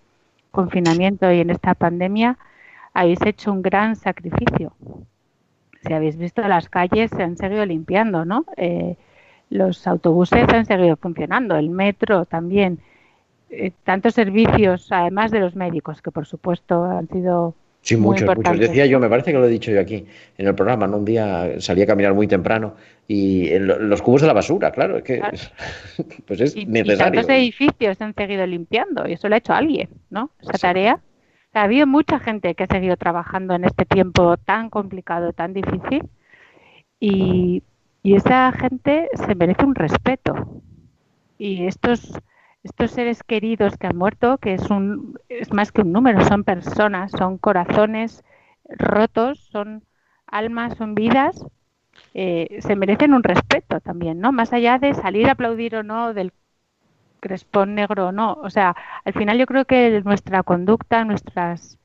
confinamiento 0.52 1.32
y 1.32 1.40
en 1.40 1.50
esta 1.50 1.74
pandemia 1.74 2.38
habéis 2.94 3.20
hecho 3.22 3.50
un 3.52 3.62
gran 3.62 3.96
sacrificio. 3.96 4.72
Si 5.84 5.92
habéis 5.92 6.16
visto 6.16 6.42
las 6.46 6.68
calles 6.68 7.10
se 7.10 7.22
han 7.24 7.36
seguido 7.36 7.66
limpiando, 7.66 8.24
¿no? 8.24 8.44
Eh, 8.56 8.96
los 9.50 9.86
autobuses 9.86 10.48
han 10.48 10.64
seguido 10.64 10.96
funcionando, 10.96 11.56
el 11.56 11.70
metro 11.70 12.24
también. 12.26 12.78
Eh, 13.50 13.72
tantos 13.84 14.14
servicios, 14.14 14.90
además 14.92 15.30
de 15.30 15.40
los 15.40 15.56
médicos, 15.56 16.00
que 16.00 16.10
por 16.10 16.26
supuesto 16.26 16.84
han 16.84 17.08
sido 17.08 17.54
Sí, 17.82 17.96
muchos, 17.96 18.32
muchos. 18.32 18.58
Decía 18.58 18.86
yo, 18.86 19.00
me 19.00 19.08
parece 19.08 19.32
que 19.32 19.38
lo 19.38 19.46
he 19.46 19.48
dicho 19.50 19.72
yo 19.72 19.80
aquí 19.80 20.06
en 20.38 20.46
el 20.46 20.54
programa, 20.54 20.86
¿no? 20.86 20.98
Un 20.98 21.04
día 21.04 21.60
salí 21.60 21.82
a 21.82 21.86
caminar 21.86 22.14
muy 22.14 22.28
temprano 22.28 22.76
y 23.08 23.48
en 23.52 23.66
los 23.88 24.02
cubos 24.02 24.20
de 24.22 24.28
la 24.28 24.32
basura, 24.34 24.70
claro, 24.72 24.98
es 24.98 25.02
que 25.04 25.18
Claro. 25.18 25.36
pues 26.26 26.40
es 26.40 26.56
y, 26.56 26.62
y 26.62 26.66
necesario. 26.66 27.22
tantos 27.22 27.28
edificios 27.28 27.98
se 27.98 28.04
han 28.04 28.14
seguido 28.14 28.46
limpiando 28.46 29.08
y 29.08 29.14
eso 29.14 29.28
lo 29.28 29.34
ha 29.34 29.38
hecho 29.38 29.52
alguien, 29.52 29.90
¿no? 30.10 30.30
Esa 30.40 30.58
tarea. 30.58 30.94
O 30.94 31.52
sea, 31.52 31.62
ha 31.62 31.64
habido 31.64 31.86
mucha 31.86 32.18
gente 32.20 32.54
que 32.54 32.64
ha 32.64 32.66
seguido 32.68 32.96
trabajando 32.96 33.54
en 33.54 33.64
este 33.64 33.84
tiempo 33.84 34.36
tan 34.38 34.70
complicado, 34.70 35.32
tan 35.32 35.52
difícil 35.54 36.02
y, 37.00 37.62
y 38.02 38.14
esa 38.14 38.52
gente 38.52 39.08
se 39.14 39.34
merece 39.34 39.64
un 39.64 39.74
respeto. 39.74 40.34
Y 41.38 41.66
estos, 41.66 42.12
estos 42.62 42.92
seres 42.92 43.22
queridos 43.22 43.76
que 43.76 43.88
han 43.88 43.96
muerto, 43.96 44.38
que 44.38 44.54
es, 44.54 44.70
un, 44.70 45.18
es 45.28 45.52
más 45.52 45.72
que 45.72 45.82
un 45.82 45.92
número, 45.92 46.24
son 46.24 46.44
personas, 46.44 47.10
son 47.10 47.38
corazones 47.38 48.24
rotos, 48.68 49.40
son 49.50 49.82
almas, 50.26 50.76
son 50.76 50.94
vidas, 50.94 51.44
eh, 52.14 52.58
se 52.60 52.76
merecen 52.76 53.14
un 53.14 53.22
respeto 53.22 53.80
también, 53.80 54.20
¿no? 54.20 54.32
Más 54.32 54.52
allá 54.52 54.78
de 54.78 54.94
salir 54.94 55.28
a 55.28 55.32
aplaudir 55.32 55.76
o 55.76 55.82
no 55.82 56.14
del 56.14 56.32
crespón 57.20 57.74
negro 57.74 58.08
o 58.08 58.12
no. 58.12 58.34
O 58.34 58.50
sea, 58.50 58.76
al 59.04 59.12
final 59.12 59.38
yo 59.38 59.46
creo 59.46 59.64
que 59.64 60.00
nuestra 60.04 60.42
conducta, 60.42 61.04
nuestras 61.04 61.78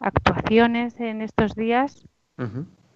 actuaciones 0.00 0.98
en 1.00 1.22
estos 1.22 1.54
días 1.54 2.06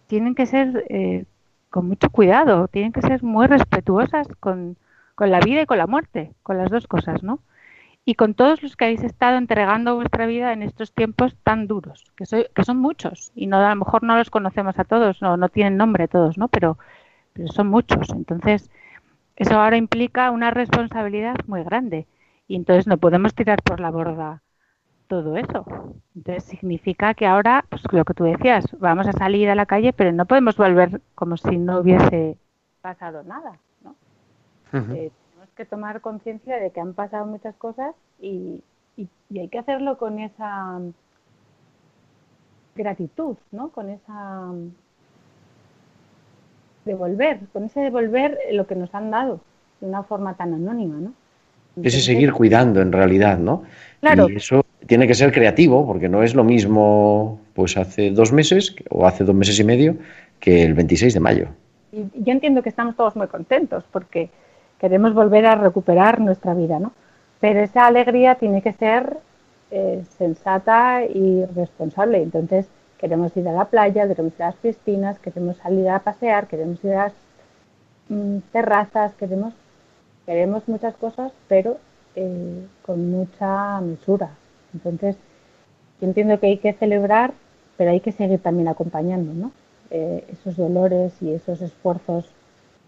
tienen 0.06 0.34
que 0.34 0.46
ser 0.46 0.84
eh, 0.88 1.24
con 1.70 1.86
mucho 1.86 2.10
cuidado, 2.10 2.68
tienen 2.68 2.92
que 2.92 3.02
ser 3.02 3.22
muy 3.22 3.46
respetuosas 3.46 4.26
con, 4.40 4.76
con 5.16 5.32
la 5.32 5.40
vida 5.40 5.62
y 5.62 5.66
con 5.66 5.78
la 5.78 5.88
muerte, 5.88 6.32
con 6.44 6.58
las 6.58 6.70
dos 6.70 6.86
cosas, 6.86 7.24
¿no? 7.24 7.40
y 8.08 8.14
con 8.14 8.34
todos 8.34 8.62
los 8.62 8.76
que 8.76 8.84
habéis 8.84 9.02
estado 9.02 9.36
entregando 9.36 9.96
vuestra 9.96 10.26
vida 10.26 10.52
en 10.52 10.62
estos 10.62 10.92
tiempos 10.92 11.36
tan 11.42 11.66
duros, 11.66 12.04
que, 12.16 12.24
soy, 12.24 12.46
que 12.54 12.64
son 12.64 12.78
muchos, 12.78 13.32
y 13.34 13.48
no 13.48 13.56
a 13.58 13.68
lo 13.68 13.76
mejor 13.76 14.04
no 14.04 14.16
los 14.16 14.30
conocemos 14.30 14.78
a 14.78 14.84
todos, 14.84 15.20
no, 15.20 15.48
tienen 15.48 15.76
nombre 15.76 16.06
todos, 16.06 16.38
¿no? 16.38 16.46
Pero, 16.46 16.78
pero 17.32 17.48
son 17.48 17.66
muchos. 17.66 18.08
Entonces, 18.10 18.70
eso 19.34 19.60
ahora 19.60 19.76
implica 19.76 20.30
una 20.30 20.52
responsabilidad 20.52 21.34
muy 21.48 21.64
grande. 21.64 22.06
Y 22.46 22.54
entonces 22.54 22.86
no 22.86 22.96
podemos 22.96 23.34
tirar 23.34 23.60
por 23.60 23.80
la 23.80 23.90
borda 23.90 24.40
todo 25.08 25.36
eso. 25.36 25.66
Entonces 26.14 26.44
significa 26.44 27.12
que 27.14 27.26
ahora, 27.26 27.64
pues 27.68 27.82
lo 27.90 28.04
que 28.04 28.14
tú 28.14 28.22
decías, 28.22 28.66
vamos 28.78 29.08
a 29.08 29.12
salir 29.12 29.50
a 29.50 29.56
la 29.56 29.66
calle, 29.66 29.92
pero 29.92 30.12
no 30.12 30.26
podemos 30.26 30.56
volver 30.56 31.00
como 31.16 31.36
si 31.36 31.58
no 31.58 31.80
hubiese 31.80 32.38
pasado 32.82 33.24
nada, 33.24 33.58
Eh, 34.72 35.10
que 35.56 35.64
tomar 35.64 36.00
conciencia 36.02 36.56
de 36.56 36.70
que 36.70 36.80
han 36.80 36.92
pasado 36.92 37.24
muchas 37.24 37.54
cosas 37.56 37.94
y, 38.20 38.62
y, 38.96 39.08
hay 39.38 39.48
que 39.48 39.58
hacerlo 39.58 39.96
con 39.96 40.18
esa 40.18 40.80
gratitud, 42.74 43.36
¿no? 43.52 43.70
Con 43.70 43.88
esa 43.88 44.52
devolver, 46.84 47.40
con 47.52 47.64
ese 47.64 47.80
devolver 47.80 48.38
lo 48.52 48.66
que 48.66 48.76
nos 48.76 48.94
han 48.94 49.10
dado 49.10 49.40
de 49.80 49.88
una 49.88 50.02
forma 50.02 50.34
tan 50.34 50.52
anónima, 50.52 50.96
¿no? 50.96 51.12
ese 51.82 52.00
seguir 52.00 52.32
cuidando 52.32 52.80
en 52.80 52.92
realidad, 52.92 53.38
¿no? 53.38 53.64
Claro. 54.00 54.28
Y 54.30 54.36
eso 54.36 54.64
tiene 54.86 55.06
que 55.06 55.14
ser 55.14 55.32
creativo, 55.32 55.86
porque 55.86 56.08
no 56.08 56.22
es 56.22 56.34
lo 56.34 56.44
mismo 56.44 57.40
pues 57.54 57.76
hace 57.76 58.10
dos 58.10 58.32
meses 58.32 58.74
o 58.88 59.06
hace 59.06 59.24
dos 59.24 59.34
meses 59.34 59.58
y 59.60 59.64
medio 59.64 59.96
que 60.40 60.62
el 60.62 60.74
26 60.74 61.14
de 61.14 61.20
mayo. 61.20 61.48
Y 61.92 62.04
yo 62.14 62.32
entiendo 62.32 62.62
que 62.62 62.68
estamos 62.68 62.96
todos 62.96 63.16
muy 63.16 63.26
contentos 63.26 63.84
porque 63.90 64.30
queremos 64.78 65.14
volver 65.14 65.46
a 65.46 65.54
recuperar 65.54 66.20
nuestra 66.20 66.54
vida, 66.54 66.78
¿no? 66.78 66.92
Pero 67.40 67.60
esa 67.60 67.86
alegría 67.86 68.36
tiene 68.36 68.62
que 68.62 68.72
ser 68.72 69.18
eh, 69.70 70.04
sensata 70.18 71.04
y 71.04 71.44
responsable. 71.46 72.22
Entonces, 72.22 72.66
queremos 72.98 73.36
ir 73.36 73.48
a 73.48 73.52
la 73.52 73.66
playa, 73.66 74.06
queremos 74.06 74.34
ir 74.36 74.42
a 74.42 74.46
las 74.46 74.56
piscinas, 74.56 75.18
queremos 75.18 75.56
salir 75.58 75.88
a 75.88 76.00
pasear, 76.00 76.46
queremos 76.46 76.82
ir 76.84 76.92
a 76.94 77.04
las 77.04 77.12
mm, 78.08 78.38
terrazas, 78.52 79.14
queremos, 79.14 79.54
queremos 80.24 80.68
muchas 80.68 80.94
cosas, 80.96 81.32
pero 81.48 81.78
eh, 82.14 82.66
con 82.82 83.10
mucha 83.10 83.80
mesura. 83.80 84.30
Entonces, 84.72 85.16
yo 86.00 86.06
entiendo 86.06 86.38
que 86.40 86.46
hay 86.46 86.58
que 86.58 86.72
celebrar, 86.72 87.32
pero 87.76 87.90
hay 87.90 88.00
que 88.00 88.12
seguir 88.12 88.40
también 88.40 88.68
acompañando, 88.68 89.32
¿no? 89.34 89.52
Eh, 89.90 90.24
esos 90.32 90.56
dolores 90.56 91.12
y 91.22 91.32
esos 91.32 91.62
esfuerzos 91.62 92.30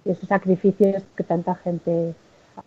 y 0.05 0.11
esos 0.11 0.29
sacrificios 0.29 1.03
que 1.17 1.25
tanta 1.25 1.55
gente 1.57 2.15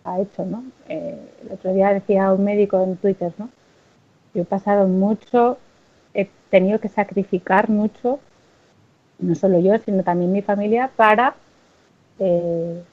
ha 0.04 0.20
hecho, 0.20 0.46
¿no? 0.46 0.64
Eh, 0.88 1.20
el 1.44 1.52
otro 1.52 1.74
día 1.74 1.94
decía 1.94 2.32
un 2.32 2.44
médico 2.44 2.84
en 2.84 2.98
Twitter, 2.98 3.34
¿no? 3.38 3.50
Yo 4.34 4.44
he 4.44 4.46
pasado 4.46 4.88
mucho, 4.88 5.58
he 6.14 6.30
tenido 6.50 6.80
que 6.80 6.88
sacrificar 6.88 7.70
mucho, 7.70 8.20
no 9.20 9.36
solo 9.36 9.60
yo, 9.60 9.78
sino 9.80 10.04
también 10.04 10.32
mi 10.32 10.42
familia, 10.42 10.90
para 10.96 11.36
eh, 12.20 12.84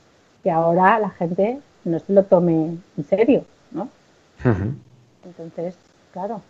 que 0.42 0.50
ahora 0.50 0.98
la 0.98 1.10
gente 1.10 1.60
no 1.84 1.98
se 1.98 2.12
lo 2.12 2.24
tome 2.24 2.78
en 2.96 3.04
serio, 3.04 3.44
¿no? 3.70 3.88
Entonces, 5.24 5.76
claro, 6.12 6.42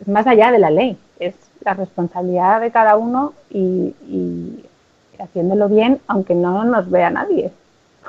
es 0.00 0.08
más 0.08 0.26
allá 0.26 0.52
de 0.52 0.58
la 0.58 0.70
ley, 0.70 0.96
es 1.18 1.34
la 1.64 1.74
responsabilidad 1.74 2.60
de 2.60 2.70
cada 2.70 2.96
uno 2.96 3.34
y 3.50 4.64
haciéndolo 5.18 5.68
bien, 5.68 5.98
aunque 6.06 6.34
no 6.34 6.64
nos 6.64 6.90
vea 6.90 7.10
nadie. 7.10 7.50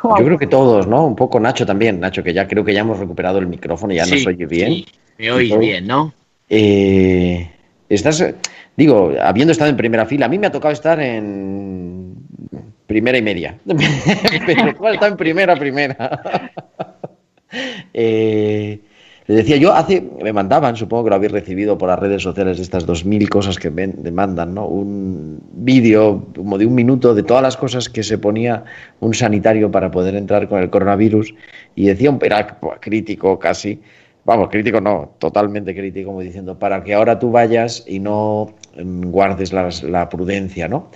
Yo 0.03 0.25
creo 0.25 0.37
que 0.37 0.47
todos, 0.47 0.87
¿no? 0.87 1.05
Un 1.05 1.15
poco 1.15 1.39
Nacho 1.39 1.65
también, 1.65 1.99
Nacho, 1.99 2.23
que 2.23 2.33
ya 2.33 2.47
creo 2.47 2.63
que 2.63 2.73
ya 2.73 2.81
hemos 2.81 2.99
recuperado 2.99 3.39
el 3.39 3.47
micrófono, 3.47 3.93
y 3.93 3.97
ya 3.97 4.05
nos 4.05 4.25
oye 4.25 4.45
bien. 4.45 4.71
Sí, 4.71 4.85
me 5.17 5.31
oís 5.31 5.57
bien, 5.57 5.87
¿no? 5.87 6.13
Eh, 6.49 7.49
estás, 7.89 8.25
digo, 8.77 9.11
habiendo 9.21 9.51
estado 9.51 9.69
en 9.69 9.77
primera 9.77 10.05
fila, 10.05 10.27
a 10.27 10.29
mí 10.29 10.39
me 10.39 10.47
ha 10.47 10.51
tocado 10.51 10.73
estar 10.73 10.99
en 11.01 12.15
primera 12.87 13.17
y 13.17 13.21
media. 13.21 13.57
Pero 14.45 14.77
¿cuál 14.77 14.93
está 14.95 15.07
en 15.07 15.17
primera, 15.17 15.55
primera? 15.55 16.51
eh, 17.93 18.79
les 19.29 19.37
decía 19.37 19.57
yo, 19.57 19.71
hace, 19.75 20.03
me 20.23 20.33
mandaban, 20.33 20.75
supongo 20.75 21.03
que 21.03 21.09
lo 21.11 21.17
habéis 21.17 21.31
recibido 21.31 21.77
por 21.77 21.87
las 21.87 21.99
redes 21.99 22.23
sociales, 22.23 22.57
de 22.57 22.63
estas 22.63 22.87
dos 22.87 23.05
mil 23.05 23.29
cosas 23.29 23.59
que 23.59 23.69
me 23.69 23.87
mandan, 24.11 24.55
¿no? 24.55 24.65
Un 24.65 25.39
vídeo 25.53 26.25
como 26.35 26.57
de 26.57 26.65
un 26.65 26.73
minuto 26.73 27.13
de 27.13 27.21
todas 27.21 27.43
las 27.43 27.55
cosas 27.55 27.89
que 27.89 28.01
se 28.01 28.17
ponía 28.17 28.63
un 29.01 29.13
sanitario 29.13 29.69
para 29.69 29.91
poder 29.91 30.15
entrar 30.15 30.49
con 30.49 30.59
el 30.59 30.71
coronavirus 30.71 31.35
y 31.75 31.85
decía 31.85 32.09
un 32.09 32.17
era 32.23 32.57
crítico 32.79 33.37
casi, 33.37 33.79
vamos, 34.25 34.49
crítico 34.49 34.81
no, 34.81 35.11
totalmente 35.19 35.75
crítico, 35.75 36.07
como 36.07 36.21
diciendo, 36.21 36.57
para 36.57 36.83
que 36.83 36.95
ahora 36.95 37.19
tú 37.19 37.29
vayas 37.29 37.83
y 37.87 37.99
no 37.99 38.55
mm, 38.83 39.11
guardes 39.11 39.53
la, 39.53 40.09
prudencia, 40.09 40.67
¿no? 40.67 40.89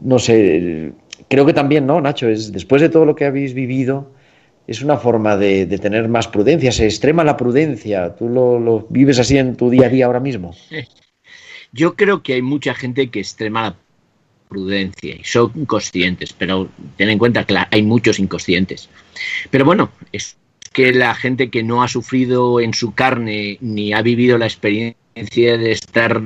No 0.00 0.20
sé, 0.20 0.92
creo 1.26 1.44
que 1.44 1.54
también, 1.54 1.88
¿no, 1.88 2.00
Nacho? 2.00 2.28
Es 2.28 2.52
después 2.52 2.80
de 2.80 2.88
todo 2.88 3.04
lo 3.04 3.16
que 3.16 3.24
habéis 3.24 3.52
vivido 3.52 4.16
es 4.68 4.82
una 4.82 4.98
forma 4.98 5.38
de, 5.38 5.66
tener 5.78 6.08
más 6.08 6.28
prudencia, 6.28 6.70
se 6.70 6.84
extrema 6.84 7.24
la 7.24 7.38
prudencia. 7.38 8.14
¿Tú 8.14 8.28
lo, 8.28 8.86
vives 8.90 9.18
así 9.18 9.38
en 9.38 9.56
tu 9.56 9.70
día 9.70 9.86
a 9.86 9.88
día 9.88 10.04
ahora 10.04 10.20
mismo? 10.20 10.54
Yo 11.72 11.96
creo 11.96 12.22
que 12.22 12.34
hay 12.34 12.42
mucha 12.42 12.74
gente 12.74 13.08
que 13.08 13.20
extrema 13.20 13.62
la 13.62 13.76
prudencia 14.48 15.16
y 15.16 15.24
son 15.24 15.64
conscientes, 15.64 16.34
pero 16.34 16.68
ten 16.96 17.08
en 17.08 17.18
cuenta 17.18 17.44
que 17.44 17.56
hay 17.70 17.82
muchos 17.82 18.18
inconscientes. 18.18 18.90
Pero 19.50 19.64
bueno, 19.64 19.90
es 20.12 20.36
que 20.74 20.92
la 20.92 21.14
gente 21.14 21.48
que 21.48 21.62
no 21.62 21.82
ha 21.82 21.88
sufrido 21.88 22.60
en 22.60 22.74
su 22.74 22.92
carne 22.92 23.56
ni 23.62 23.94
ha 23.94 24.02
vivido 24.02 24.36
la 24.36 24.46
experiencia 24.46 25.56
de 25.56 25.72
estar 25.72 26.22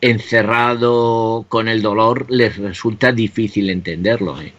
encerrado 0.00 1.44
con 1.48 1.68
el 1.68 1.82
dolor 1.82 2.26
les 2.30 2.56
resulta 2.56 3.12
difícil 3.12 3.70
entenderlo. 3.70 4.40
¿eh? 4.42 4.52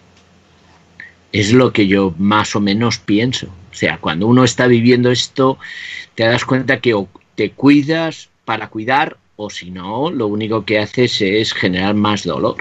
Es 1.31 1.53
lo 1.53 1.71
que 1.71 1.87
yo 1.87 2.13
más 2.17 2.55
o 2.55 2.59
menos 2.59 2.97
pienso. 2.97 3.47
O 3.71 3.73
sea, 3.73 3.97
cuando 3.99 4.27
uno 4.27 4.43
está 4.43 4.67
viviendo 4.67 5.11
esto, 5.11 5.57
te 6.15 6.23
das 6.23 6.45
cuenta 6.45 6.79
que 6.79 6.93
o 6.93 7.07
te 7.35 7.51
cuidas 7.51 8.29
para 8.45 8.67
cuidar 8.69 9.17
o 9.37 9.49
si 9.49 9.71
no, 9.71 10.11
lo 10.11 10.27
único 10.27 10.65
que 10.65 10.79
haces 10.79 11.21
es 11.21 11.53
generar 11.53 11.95
más 11.95 12.23
dolor. 12.23 12.57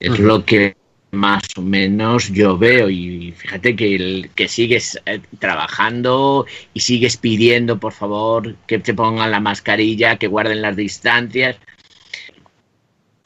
Es 0.00 0.18
lo 0.18 0.44
que 0.44 0.76
más 1.12 1.42
o 1.56 1.62
menos 1.62 2.30
yo 2.32 2.56
veo 2.56 2.88
y 2.88 3.32
fíjate 3.32 3.74
que, 3.74 3.96
el, 3.96 4.30
que 4.34 4.48
sigues 4.48 5.00
eh, 5.06 5.20
trabajando 5.38 6.46
y 6.72 6.80
sigues 6.80 7.16
pidiendo 7.16 7.78
por 7.78 7.92
favor 7.92 8.54
que 8.66 8.78
te 8.78 8.94
pongan 8.94 9.30
la 9.30 9.40
mascarilla, 9.40 10.16
que 10.16 10.28
guarden 10.28 10.62
las 10.62 10.76
distancias, 10.76 11.56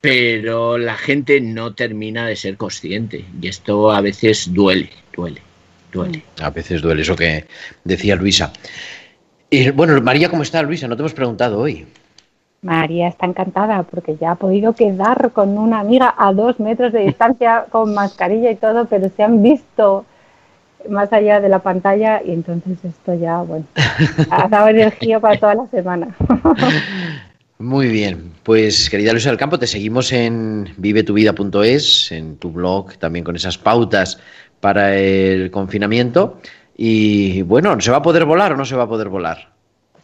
pero 0.05 0.77
la 0.77 0.97
gente 0.97 1.41
no 1.41 1.75
termina 1.75 2.27
de 2.27 2.37
ser 2.37 2.59
consciente 2.59 3.25
y 3.41 3.49
esto 3.49 3.91
a 3.91 4.03
veces 4.03 4.53
duele, 4.53 4.91
duele, 5.17 5.41
duele. 5.91 6.23
A 6.43 6.51
veces 6.51 6.83
duele 6.83 7.01
eso 7.01 7.17
que 7.17 7.47
decía 7.85 8.15
Luisa. 8.15 8.53
Y 9.49 9.71
bueno, 9.71 9.99
María, 10.03 10.29
¿cómo 10.29 10.43
está 10.43 10.61
Luisa? 10.61 10.87
No 10.89 10.95
te 10.95 11.01
hemos 11.01 11.15
preguntado 11.15 11.59
hoy. 11.59 11.87
María 12.61 13.09
está 13.09 13.25
encantada 13.25 13.83
porque 13.85 14.19
ya 14.21 14.33
ha 14.33 14.35
podido 14.35 14.75
quedar 14.75 15.31
con 15.33 15.57
una 15.57 15.81
amiga 15.81 16.15
a 16.19 16.35
dos 16.35 16.61
metros 16.61 16.93
de 16.93 17.07
distancia 17.07 17.65
con 17.71 17.95
mascarilla 17.95 18.51
y 18.51 18.57
todo, 18.57 18.85
pero 18.85 19.09
se 19.09 19.23
han 19.23 19.43
visto 19.43 20.05
más 20.87 21.11
allá 21.15 21.41
de 21.41 21.49
la 21.49 21.61
pantalla 21.61 22.21
y 22.23 22.33
entonces 22.33 22.77
esto 22.85 23.15
ya, 23.15 23.39
bueno, 23.39 23.65
ha 24.29 24.49
dado 24.49 24.69
energía 24.69 25.19
para 25.19 25.41
toda 25.41 25.55
la 25.55 25.67
semana. 25.69 26.15
Muy 27.59 27.89
bien, 27.89 28.33
pues 28.43 28.91
querida 28.91 29.13
Luisa 29.13 29.29
del 29.29 29.39
Campo, 29.39 29.59
te 29.59 29.69
seguimos 29.69 30.13
en 30.13 30.75
vivetuvida.es, 30.77 32.11
en 32.11 32.37
tu 32.37 32.51
blog, 32.51 32.97
también 32.99 33.25
con 33.25 33.37
esas 33.37 33.59
pautas 33.59 34.19
para 34.61 34.97
el 34.97 35.53
confinamiento. 35.53 36.39
Y 36.77 37.43
bueno, 37.43 37.81
¿se 37.81 37.93
va 37.93 37.99
a 37.99 38.03
poder 38.03 38.25
volar 38.25 38.53
o 38.53 38.57
no 38.57 38.65
se 38.65 38.75
va 38.75 38.85
a 38.85 38.89
poder 38.89 39.09
volar? 39.09 39.51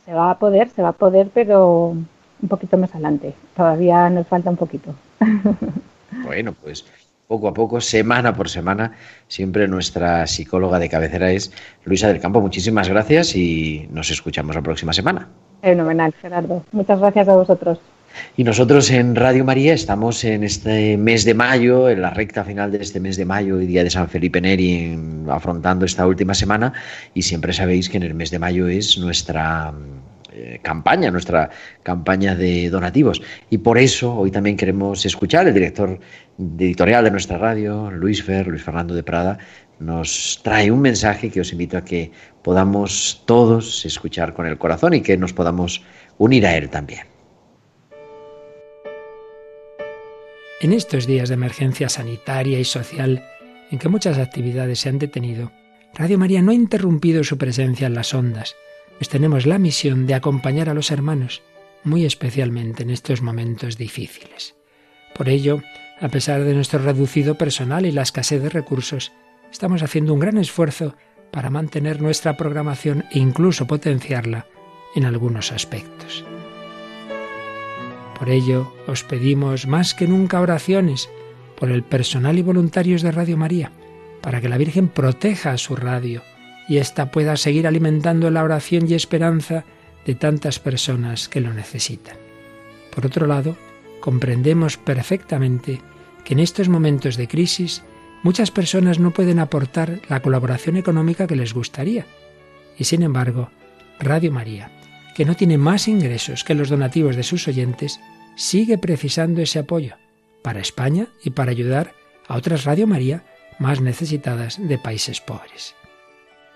Se 0.05 0.13
va 0.13 0.31
a 0.31 0.39
poder, 0.39 0.69
se 0.71 0.81
va 0.83 0.91
a 0.91 0.93
poder, 0.93 1.31
pero 1.35 1.89
un 1.89 2.49
poquito 2.49 2.79
más 2.79 2.91
adelante. 2.93 3.35
Todavía 3.57 4.09
nos 4.11 4.29
falta 4.29 4.51
un 4.51 4.57
poquito. 4.57 4.95
Bueno, 6.25 6.53
pues 6.53 6.85
poco 7.29 7.47
a 7.47 7.55
poco, 7.55 7.81
semana 7.81 8.35
por 8.35 8.49
semana, 8.49 8.97
siempre 9.29 9.69
nuestra 9.69 10.27
psicóloga 10.27 10.81
de 10.81 10.89
cabecera 10.89 11.31
es 11.31 11.53
Luisa 11.85 12.09
del 12.09 12.21
Campo. 12.21 12.41
Muchísimas 12.41 12.89
gracias 12.89 13.37
y 13.37 13.89
nos 13.93 14.11
escuchamos 14.11 14.57
la 14.57 14.63
próxima 14.63 14.93
semana. 14.93 15.29
Fenomenal, 15.61 16.15
Gerardo. 16.21 16.65
Muchas 16.73 17.01
gracias 17.01 17.29
a 17.29 17.37
vosotros. 17.37 17.79
Y 18.37 18.45
nosotros 18.45 18.91
en 18.91 19.15
Radio 19.15 19.45
María 19.45 19.73
estamos 19.73 20.25
en 20.25 20.43
este 20.43 20.97
mes 20.97 21.25
de 21.25 21.35
mayo, 21.35 21.89
en 21.89 22.03
la 22.03 22.11
recta 22.11 22.45
final 22.45 22.73
de 22.73 22.79
este 22.79 23.01
mes 23.01 23.17
de 23.17 23.25
mayo 23.25 23.61
y 23.61 23.67
día 23.67 23.85
de 23.85 23.91
San 23.91 24.09
Felipe 24.09 24.41
Neri, 24.41 24.99
afrontando 25.29 25.85
esta 25.85 26.07
última 26.07 26.35
semana. 26.35 26.73
Y 27.15 27.23
siempre 27.23 27.53
sabéis 27.53 27.89
que 27.89 27.99
en 27.99 28.03
el 28.03 28.15
mes 28.15 28.31
de 28.31 28.39
mayo 28.39 28.69
es 28.69 28.99
nuestra 28.99 29.73
eh, 30.33 30.59
campaña, 30.63 31.11
nuestra 31.11 31.51
campaña 31.83 32.35
de 32.35 32.71
donativos. 32.71 33.23
Y 33.49 33.59
por 33.59 33.79
eso 33.79 34.15
hoy 34.15 34.31
también 34.31 34.57
queremos 34.57 35.05
escuchar 35.07 35.47
el 35.47 35.55
director 35.55 35.99
editorial 36.39 37.05
de 37.05 37.11
nuestra 37.11 37.39
radio, 37.39 37.91
Luis 37.91 38.23
Fer, 38.23 38.47
Luis 38.47 38.63
Fernando 38.63 38.95
de 38.95 39.03
Prada, 39.03 39.39
nos 39.81 40.41
trae 40.45 40.71
un 40.71 40.81
mensaje 40.81 41.31
que 41.31 41.41
os 41.41 41.53
invito 41.53 41.77
a 41.79 41.85
que 41.85 42.13
podamos 42.43 43.23
todos 43.27 43.85
escuchar 43.85 44.35
con 44.35 44.47
el 44.47 44.59
corazón 44.59 44.95
y 44.95 45.03
que 45.03 45.17
nos 45.17 45.33
podamos 45.33 45.83
unir 46.19 46.47
a 46.47 46.57
él 46.57 46.71
también. 46.71 47.07
En 50.61 50.73
estos 50.73 51.07
días 51.07 51.31
de 51.31 51.37
emergencia 51.37 51.89
sanitaria 51.89 52.61
y 52.61 52.65
social, 52.65 53.25
en 53.71 53.79
que 53.79 53.89
muchas 53.89 54.19
actividades 54.19 54.81
se 54.81 54.91
han 54.91 54.99
detenido, 54.99 55.53
Radio 55.95 56.19
María 56.19 56.43
no 56.43 56.51
ha 56.51 56.55
interrumpido 56.55 57.25
su 57.25 57.39
presencia 57.39 57.87
en 57.87 57.95
las 57.95 58.15
ondas, 58.15 58.57
pues 58.99 59.09
tenemos 59.09 59.47
la 59.47 59.59
misión 59.59 60.07
de 60.07 60.15
acompañar 60.15 60.69
a 60.69 60.75
los 60.75 60.91
hermanos, 60.91 61.43
muy 61.83 62.05
especialmente 62.05 62.83
en 62.83 62.91
estos 62.91 63.23
momentos 63.23 63.79
difíciles. 63.79 64.55
Por 65.15 65.29
ello, 65.29 65.63
a 66.01 66.09
pesar 66.09 66.45
de 66.45 66.55
nuestro 66.55 66.79
reducido 66.81 67.37
personal 67.37 67.87
y 67.87 67.93
la 67.93 68.03
escasez 68.03 68.43
de 68.43 68.51
recursos, 68.51 69.13
estamos 69.51 69.83
haciendo 69.83 70.13
un 70.13 70.21
gran 70.21 70.37
esfuerzo 70.37 70.95
para 71.31 71.51
mantener 71.51 72.01
nuestra 72.01 72.37
programación 72.37 73.05
e 73.11 73.19
incluso 73.19 73.67
potenciarla 73.67 74.47
en 74.95 75.05
algunos 75.05 75.53
aspectos. 75.53 76.25
Por 78.19 78.29
ello, 78.29 78.75
os 78.87 79.03
pedimos 79.03 79.67
más 79.67 79.95
que 79.95 80.07
nunca 80.07 80.41
oraciones 80.41 81.09
por 81.57 81.71
el 81.71 81.83
personal 81.83 82.39
y 82.39 82.43
voluntarios 82.43 83.03
de 83.03 83.13
Radio 83.13 83.37
María, 83.37 83.73
para 84.21 84.41
que 84.41 84.49
la 84.49 84.59
Virgen 84.59 84.89
proteja 84.89 85.53
a 85.53 85.59
su 85.59 85.77
radio 85.77 86.23
y 86.69 86.79
ésta 86.79 87.11
pueda 87.11 87.37
seguir 87.37 87.67
alimentando 87.67 88.31
la 88.31 88.45
oración 88.45 88.87
y 88.89 88.95
esperanza 88.95 89.65
de 90.05 90.15
tantas 90.15 90.59
personas 90.59 91.29
que 91.29 91.41
lo 91.41 91.53
necesitan. 91.53 92.17
Por 92.95 93.07
otro 93.07 93.27
lado, 93.27 93.57
comprendemos 94.01 94.77
perfectamente 94.77 95.81
que 96.25 96.35
en 96.35 96.41
estos 96.41 96.69
momentos 96.69 97.17
de 97.17 97.29
crisis 97.29 97.83
muchas 98.23 98.51
personas 98.51 98.99
no 98.99 99.13
pueden 99.13 99.39
aportar 99.39 100.01
la 100.09 100.21
colaboración 100.21 100.77
económica 100.77 101.27
que 101.27 101.37
les 101.37 101.55
gustaría. 101.55 102.07
Y 102.79 102.85
sin 102.85 103.03
embargo, 103.03 103.51
Radio 103.99 104.33
María 104.33 104.71
que 105.15 105.25
no 105.25 105.37
tiene 105.37 105.59
más 105.59 105.89
ingresos 105.89 106.45
que 106.45 106.55
los 106.55 106.69
donativos 106.69 107.17
de 107.17 107.23
sus 107.23 107.47
oyentes, 107.49 108.01
sigue 108.37 108.79
precisando 108.79 109.43
ese 109.43 109.59
apoyo 109.59 109.97
para 110.43 110.61
España 110.61 111.09
y 111.23 111.31
para 111.31 111.51
ayudar 111.51 111.93
a 112.27 112.37
otras 112.37 112.65
Radio 112.65 112.87
María 112.87 113.25
más 113.59 113.81
necesitadas 113.81 114.57
de 114.67 114.79
países 114.79 115.21
pobres. 115.21 115.75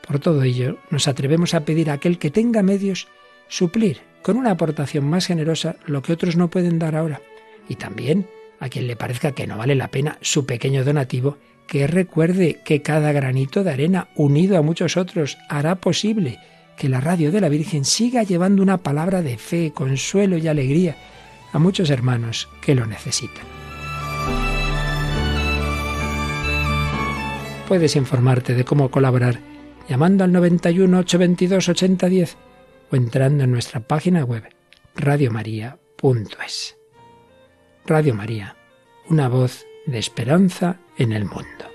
Por 0.07 0.19
todo 0.19 0.43
ello, 0.43 0.79
nos 0.91 1.09
atrevemos 1.09 1.55
a 1.55 1.65
pedir 1.65 1.91
a 1.91 1.95
aquel 1.95 2.19
que 2.19 2.31
tenga 2.31 2.63
medios 2.63 3.09
suplir 3.49 4.01
con 4.23 4.39
una 4.39 4.53
aportación 4.53 5.05
más 5.05 5.27
generosa 5.27 5.77
lo 5.85 6.01
que 6.01 6.13
otros 6.13 6.37
no 6.37 6.49
pueden 6.49 6.79
dar 6.79 6.97
ahora, 6.97 7.21
y 7.69 7.75
también 7.75 8.27
a 8.61 8.69
quien 8.71 8.87
le 8.87 8.97
parezca 8.97 9.33
que 9.33 9.47
no 9.47 9.59
vale 9.59 9.75
la 9.75 9.91
pena 9.91 10.17
su 10.23 10.47
pequeño 10.47 10.85
donativo, 10.85 11.37
que 11.67 11.87
recuerde 11.87 12.61
que 12.65 12.83
cada 12.83 13.13
granito 13.13 13.65
de 13.65 13.73
arena 13.73 14.09
unido 14.15 14.59
a 14.59 14.63
muchos 14.63 14.97
otros 14.97 15.39
hará 15.49 15.77
posible 15.77 16.39
que 16.77 16.89
la 16.89 17.01
radio 17.01 17.31
de 17.31 17.41
la 17.41 17.49
Virgen 17.49 17.85
siga 17.85 18.23
llevando 18.23 18.63
una 18.63 18.79
palabra 18.79 19.23
de 19.23 19.39
fe, 19.39 19.73
consuelo 19.75 20.37
y 20.39 20.49
alegría 20.49 20.97
a 21.53 21.59
muchos 21.59 21.91
hermanos 21.91 22.49
que 22.61 22.75
lo 22.75 22.87
necesitan. 22.87 23.45
Puedes 27.69 27.97
informarte 27.97 28.55
de 28.55 28.65
cómo 28.65 28.91
colaborar 28.91 29.41
llamando 29.89 30.25
al 30.25 30.33
91 30.33 30.99
822 30.99 31.69
8010 31.69 32.37
o 32.91 32.97
entrando 32.97 33.45
en 33.45 33.53
nuestra 33.53 33.81
página 33.81 34.25
web 34.25 34.45
radiomaria.es. 34.97 36.77
Radio 37.87 38.15
María, 38.15 38.57
una 39.09 39.29
voz 39.29 39.67
de 39.87 39.99
esperanza 39.99 40.79
en 40.99 41.13
el 41.13 41.25
mundo. 41.25 41.75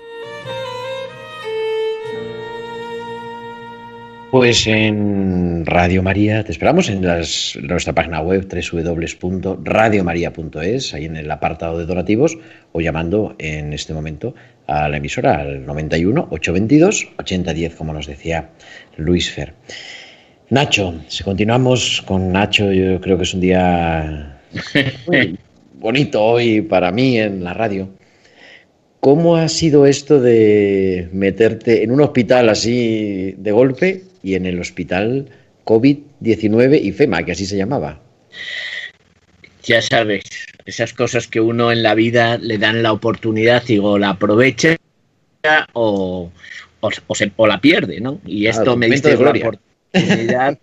Pues 4.30 4.66
en 4.68 5.66
Radio 5.66 6.04
María 6.04 6.44
te 6.44 6.52
esperamos 6.52 6.88
en, 6.88 7.02
nuestra 7.02 7.92
página 7.92 8.20
web 8.20 8.46
www.radiomaria.es, 8.46 10.94
ahí 10.94 11.06
en 11.06 11.16
el 11.16 11.28
apartado 11.28 11.78
de 11.78 11.86
donativos, 11.86 12.38
o 12.70 12.80
llamando 12.80 13.34
en 13.38 13.72
este 13.72 13.92
momento 13.92 14.36
a 14.68 14.88
la 14.88 14.98
emisora 14.98 15.40
al 15.40 15.66
91 15.66 16.28
822 16.30 17.08
8010, 17.18 17.74
como 17.74 17.92
nos 17.92 18.06
decía 18.06 18.50
Luis 18.96 19.32
Fer. 19.32 19.54
Nacho, 20.48 20.94
si 21.08 21.24
continuamos 21.24 22.04
con 22.06 22.30
Nacho, 22.30 22.72
yo 22.72 23.00
creo 23.00 23.16
que 23.16 23.24
es 23.24 23.34
un 23.34 23.40
día 23.40 24.38
muy 25.08 25.36
bonito 25.74 26.22
hoy 26.22 26.60
para 26.60 26.92
mí 26.92 27.18
en 27.18 27.42
la 27.42 27.52
radio. 27.52 27.88
¿Cómo 29.00 29.36
ha 29.36 29.48
sido 29.48 29.86
esto 29.86 30.20
de 30.20 31.08
meterte 31.12 31.82
en 31.82 31.90
un 31.90 32.02
hospital 32.02 32.50
así 32.50 33.34
de 33.38 33.52
golpe 33.52 34.04
y 34.22 34.34
en 34.34 34.44
el 34.44 34.60
hospital 34.60 35.30
COVID-19 35.64 36.80
y 36.82 36.92
FEMA, 36.92 37.22
que 37.22 37.32
así 37.32 37.46
se 37.46 37.56
llamaba. 37.56 38.00
Ya 39.62 39.80
sabes, 39.82 40.24
esas 40.66 40.92
cosas 40.92 41.28
que 41.28 41.40
uno 41.40 41.70
en 41.70 41.82
la 41.82 41.94
vida 41.94 42.38
le 42.38 42.58
dan 42.58 42.82
la 42.82 42.92
oportunidad 42.92 43.62
y 43.68 43.78
o 43.78 43.98
la 43.98 44.10
aprovecha 44.10 44.76
o, 45.72 46.30
o, 46.80 47.14
se, 47.14 47.30
o 47.36 47.46
la 47.46 47.60
pierde, 47.60 48.00
¿no? 48.00 48.20
Y 48.26 48.46
esto 48.46 48.76
me 48.76 48.88
diste 48.88 49.16
la 49.16 49.30
oportunidad. 49.30 50.58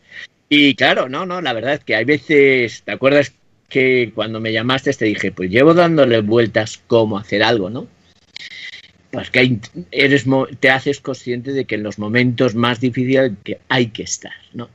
y 0.48 0.74
claro, 0.74 1.08
no, 1.08 1.26
no, 1.26 1.40
la 1.40 1.52
verdad 1.52 1.74
es 1.74 1.80
que 1.80 1.96
hay 1.96 2.04
veces, 2.04 2.82
¿te 2.84 2.92
acuerdas 2.92 3.32
que 3.72 4.12
cuando 4.14 4.38
me 4.38 4.52
llamaste 4.52 4.92
te 4.92 5.06
dije, 5.06 5.32
pues 5.32 5.50
llevo 5.50 5.72
dándole 5.72 6.20
vueltas 6.20 6.80
cómo 6.86 7.18
hacer 7.18 7.42
algo, 7.42 7.70
¿no? 7.70 7.88
pues 9.12 9.30
que 9.30 9.58
eres, 9.90 10.24
te 10.58 10.70
haces 10.70 11.00
consciente 11.00 11.52
de 11.52 11.66
que 11.66 11.74
en 11.74 11.82
los 11.82 11.98
momentos 11.98 12.54
más 12.54 12.80
difíciles 12.80 13.32
que 13.44 13.60
hay 13.68 13.88
que 13.88 14.04
estar, 14.04 14.32
¿no? 14.54 14.70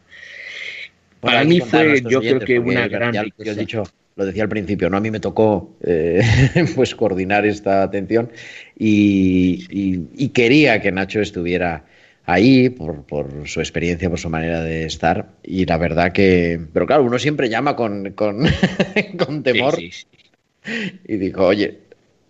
Para 1.20 1.44
mí 1.44 1.60
fue, 1.60 2.04
yo 2.08 2.22
creo 2.22 2.40
que 2.40 2.60
una 2.60 2.88
gran 2.88 3.14
ya, 3.14 3.26
He 3.40 3.56
dicho, 3.56 3.84
lo 4.16 4.26
decía 4.26 4.44
al 4.44 4.50
principio, 4.50 4.92
¿no? 4.92 4.98
A 4.98 5.00
mí 5.00 5.10
me 5.10 5.20
tocó 5.20 5.76
eh, 5.84 6.22
pues 6.76 6.94
coordinar 6.94 7.48
esta 7.48 7.82
atención 7.82 8.30
y, 8.78 10.30
quería 10.30 10.80
que 10.82 10.92
Nacho 10.92 11.20
estuviera 11.20 11.84
ahí 12.28 12.70
por, 12.70 13.06
su 13.48 13.60
experiencia, 13.60 14.10
por 14.10 14.20
su 14.20 14.30
manera 14.30 14.62
de 14.62 14.86
estar. 14.86 15.30
Y 15.44 15.66
la 15.66 15.78
verdad 15.78 16.12
que. 16.12 16.60
Pero 16.72 16.86
claro, 16.86 17.04
uno 17.04 17.18
siempre 17.18 17.50
llama 17.50 17.76
con, 17.76 18.12
con, 18.12 18.44
temor. 19.44 19.80
Y 19.80 21.18
dijo, 21.18 21.46
oye, 21.46 21.80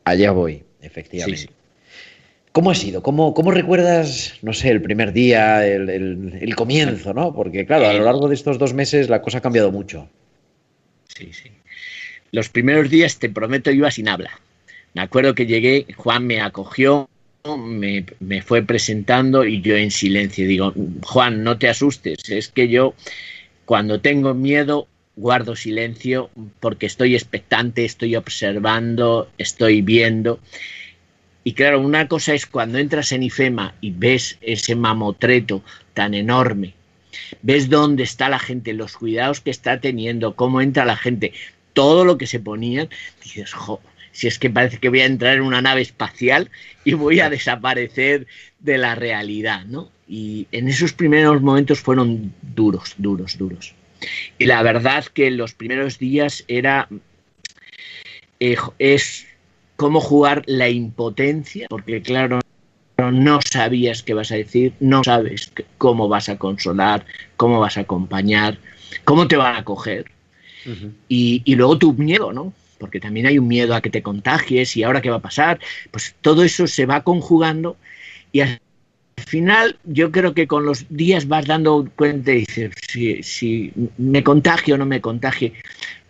allá 0.05 0.31
voy, 0.31 0.63
efectivamente. 0.81 1.49
¿Cómo 2.53 2.71
ha 2.71 2.75
sido? 2.75 3.03
¿Cómo, 3.03 3.33
¿Cómo, 3.33 3.51
recuerdas, 3.51 4.36
no 4.41 4.53
sé, 4.53 4.69
el 4.69 4.81
primer 4.81 5.13
día, 5.13 5.67
el, 5.67 6.55
comienzo, 6.55 7.13
¿no? 7.13 7.33
Porque, 7.33 7.67
claro, 7.67 7.88
a 7.88 7.93
lo 7.93 8.03
largo 8.03 8.29
de 8.29 8.36
estos 8.36 8.57
dos 8.57 8.73
meses 8.73 9.10
la 9.10 9.21
cosa 9.21 9.39
ha 9.39 9.41
cambiado 9.41 9.71
mucho. 9.71 10.10
Sí, 11.07 11.31
sí. 11.33 11.51
Los 12.31 12.49
primeros 12.49 12.89
días, 12.89 13.19
te 13.19 13.29
prometo, 13.29 13.69
iba 13.69 13.91
sin 13.91 14.10
habla. 14.10 14.31
Me 14.95 15.01
acuerdo 15.01 15.36
que 15.36 15.45
llegué, 15.45 15.86
Juan 15.95 16.25
me 16.25 16.41
acogió, 16.41 17.10
me, 17.55 18.03
fue 18.41 18.63
presentando 18.63 19.45
y 19.45 19.62
yo 19.62 19.77
en 19.77 19.91
silencio 19.91 20.47
digo, 20.47 20.73
Juan, 21.03 21.43
no 21.43 21.57
te 21.57 21.69
asustes, 21.69 22.29
es 22.29 22.49
que 22.49 22.67
yo 22.67 22.93
cuando 23.63 24.01
tengo 24.01 24.33
miedo 24.33 24.88
guardo 25.15 25.55
silencio 25.55 26.29
porque 26.60 26.86
estoy 26.86 27.15
expectante, 27.15 27.86
estoy 27.86 28.15
observando, 28.15 29.29
estoy 29.38 29.81
viendo. 29.81 30.39
Y 31.43 31.53
claro, 31.53 31.79
una 31.79 32.07
cosa 32.07 32.33
es 32.33 32.45
cuando 32.45 32.77
entras 32.77 33.12
en 33.13 33.23
IFEMA 33.23 33.75
y 33.79 33.91
ves 33.91 34.38
ese 34.41 34.75
mamotreto 34.75 35.63
tan 35.93 36.13
enorme, 36.13 36.73
ves 37.41 37.69
dónde 37.69 38.03
está 38.03 38.29
la 38.29 38.39
gente, 38.39 38.73
los 38.73 38.97
cuidados 38.97 39.39
que 39.39 39.51
está 39.51 39.79
teniendo, 39.79 40.36
cómo 40.36 40.62
entra 40.62 40.86
la 40.86 40.97
gente, 40.97 41.31
todo 41.73 42.05
lo 42.05 42.17
que 42.17 42.27
se 42.27 42.39
ponían, 42.39 42.89
dices, 43.23 43.53
jo, 43.53 43.81
si 44.17 44.25
es 44.25 44.39
que 44.39 44.49
parece 44.49 44.80
que 44.80 44.89
voy 44.89 45.01
a 45.01 45.06
entrar 45.06 45.36
en 45.36 45.43
una 45.43 45.62
nave 45.62 45.84
espacial 45.84 46.49
y 46.84 46.93
voy 46.93 47.19
a 47.19 47.30
desaparecer 47.30 48.25
de 48.58 48.80
la 48.80 48.95
realidad, 48.95 49.63
¿no? 49.65 49.91
Y 50.08 50.47
en 50.51 50.67
esos 50.67 50.91
primeros 50.91 51.39
momentos 51.43 51.82
fueron 51.82 52.34
duros, 52.41 52.95
duros, 52.97 53.38
duros. 53.38 53.75
Y 54.39 54.45
la 54.47 54.63
verdad 54.63 55.06
que 55.06 55.30
los 55.30 55.53
primeros 55.53 55.99
días 55.99 56.43
era 56.47 56.89
eh, 58.39 58.58
es 58.80 59.27
cómo 59.75 60.01
jugar 60.01 60.41
la 60.47 60.67
impotencia, 60.67 61.67
porque 61.69 62.01
claro, 62.01 62.39
no 62.97 63.39
sabías 63.47 64.01
qué 64.01 64.15
vas 64.15 64.32
a 64.32 64.36
decir, 64.36 64.73
no 64.80 65.03
sabes 65.03 65.53
cómo 65.77 66.08
vas 66.08 66.27
a 66.30 66.39
consolar, 66.39 67.06
cómo 67.36 67.60
vas 67.60 67.77
a 67.77 67.82
acompañar, 67.82 68.58
cómo 69.03 69.27
te 69.27 69.38
van 69.38 69.58
a 69.58 69.63
coger. 69.63 70.10
y, 71.08 71.43
y, 71.45 71.56
luego 71.56 71.77
tu 71.77 71.93
miedo, 71.93 72.34
¿no? 72.34 72.51
Porque 72.78 73.00
también 73.00 73.26
hay 73.26 73.40
un 73.40 73.48
miedo 73.48 73.76
a 73.76 73.82
que 73.82 73.90
te 73.90 74.02
contagies 74.02 74.78
y 74.78 74.84
ahora 74.84 75.02
qué 75.02 75.10
va 75.10 75.18
a 75.18 75.22
pasar. 75.22 75.60
Pues 75.92 76.16
todo 76.22 76.44
eso 76.44 76.68
se 76.68 76.86
va 76.86 77.04
conjugando 77.04 77.78
y 78.32 78.42
al 78.42 78.60
final 79.26 79.78
yo 79.84 80.12
creo 80.12 80.34
que 80.34 80.48
con 80.48 80.66
los 80.66 80.86
días 80.90 81.28
vas 81.28 81.46
dando 81.46 81.90
cuenta 81.96 82.32
y 82.32 82.46
dices, 82.46 82.72
si, 83.22 83.74
me 83.98 84.24
contagio 84.24 84.76
o 84.76 84.78
no 84.78 84.86
me 84.86 85.02
contagio, 85.02 85.52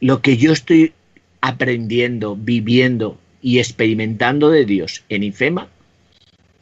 lo 0.02 0.22
que 0.22 0.38
yo 0.38 0.52
estoy 0.52 0.94
aprendiendo, 1.42 2.36
viviendo 2.36 3.18
y 3.42 3.60
experimentando 3.60 4.50
de 4.50 4.66
Dios 4.66 5.04
en 5.10 5.24
IFEMA 5.24 5.70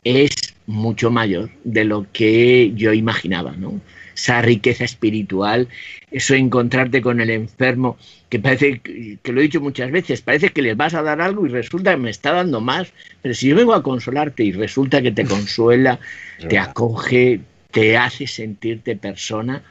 es 0.04 0.32
mucho 0.68 1.10
mayor 1.10 1.50
de 1.63 1.84
lo 1.84 2.06
que 2.12 2.72
yo 2.76 2.94
imaginaba, 2.94 3.54
¿no? 3.54 3.82
Esa 4.15 4.41
riqueza 4.41 4.86
espiritual, 4.86 5.67
eso 6.10 6.34
encontrarte 6.36 7.01
con 7.01 7.19
el 7.19 7.30
enfermo, 7.30 7.97
que 8.30 8.39
parece, 8.39 8.80
que 8.80 9.32
lo 9.32 9.39
he 9.39 9.43
dicho 9.43 9.60
muchas 9.60 9.91
veces, 9.91 10.21
parece 10.21 10.49
que 10.49 10.62
les 10.62 10.78
vas 10.78 10.93
a 10.93 11.01
dar 11.01 11.21
algo 11.21 11.45
y 11.45 11.49
resulta 11.49 11.91
que 11.91 11.97
me 11.97 12.10
está 12.10 12.32
dando 12.32 12.62
más, 12.62 12.93
pero 13.21 13.34
si 13.34 13.49
yo 13.49 13.56
vengo 13.56 13.73
a 13.73 13.84
consolarte 13.84 14.43
y 14.43 14.54
resulta 14.54 15.01
que 15.01 15.12
te 15.12 15.25
consuela, 15.36 15.99
te 16.47 16.58
acoge, 16.58 17.41
te 17.71 17.97
hace 17.97 18.25
sentirte 18.25 18.95
persona 18.95 19.62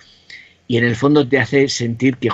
y 0.69 0.77
en 0.77 0.85
el 0.85 0.97
fondo 0.97 1.27
te 1.27 1.39
hace 1.39 1.69
sentir 1.69 2.17
que 2.17 2.31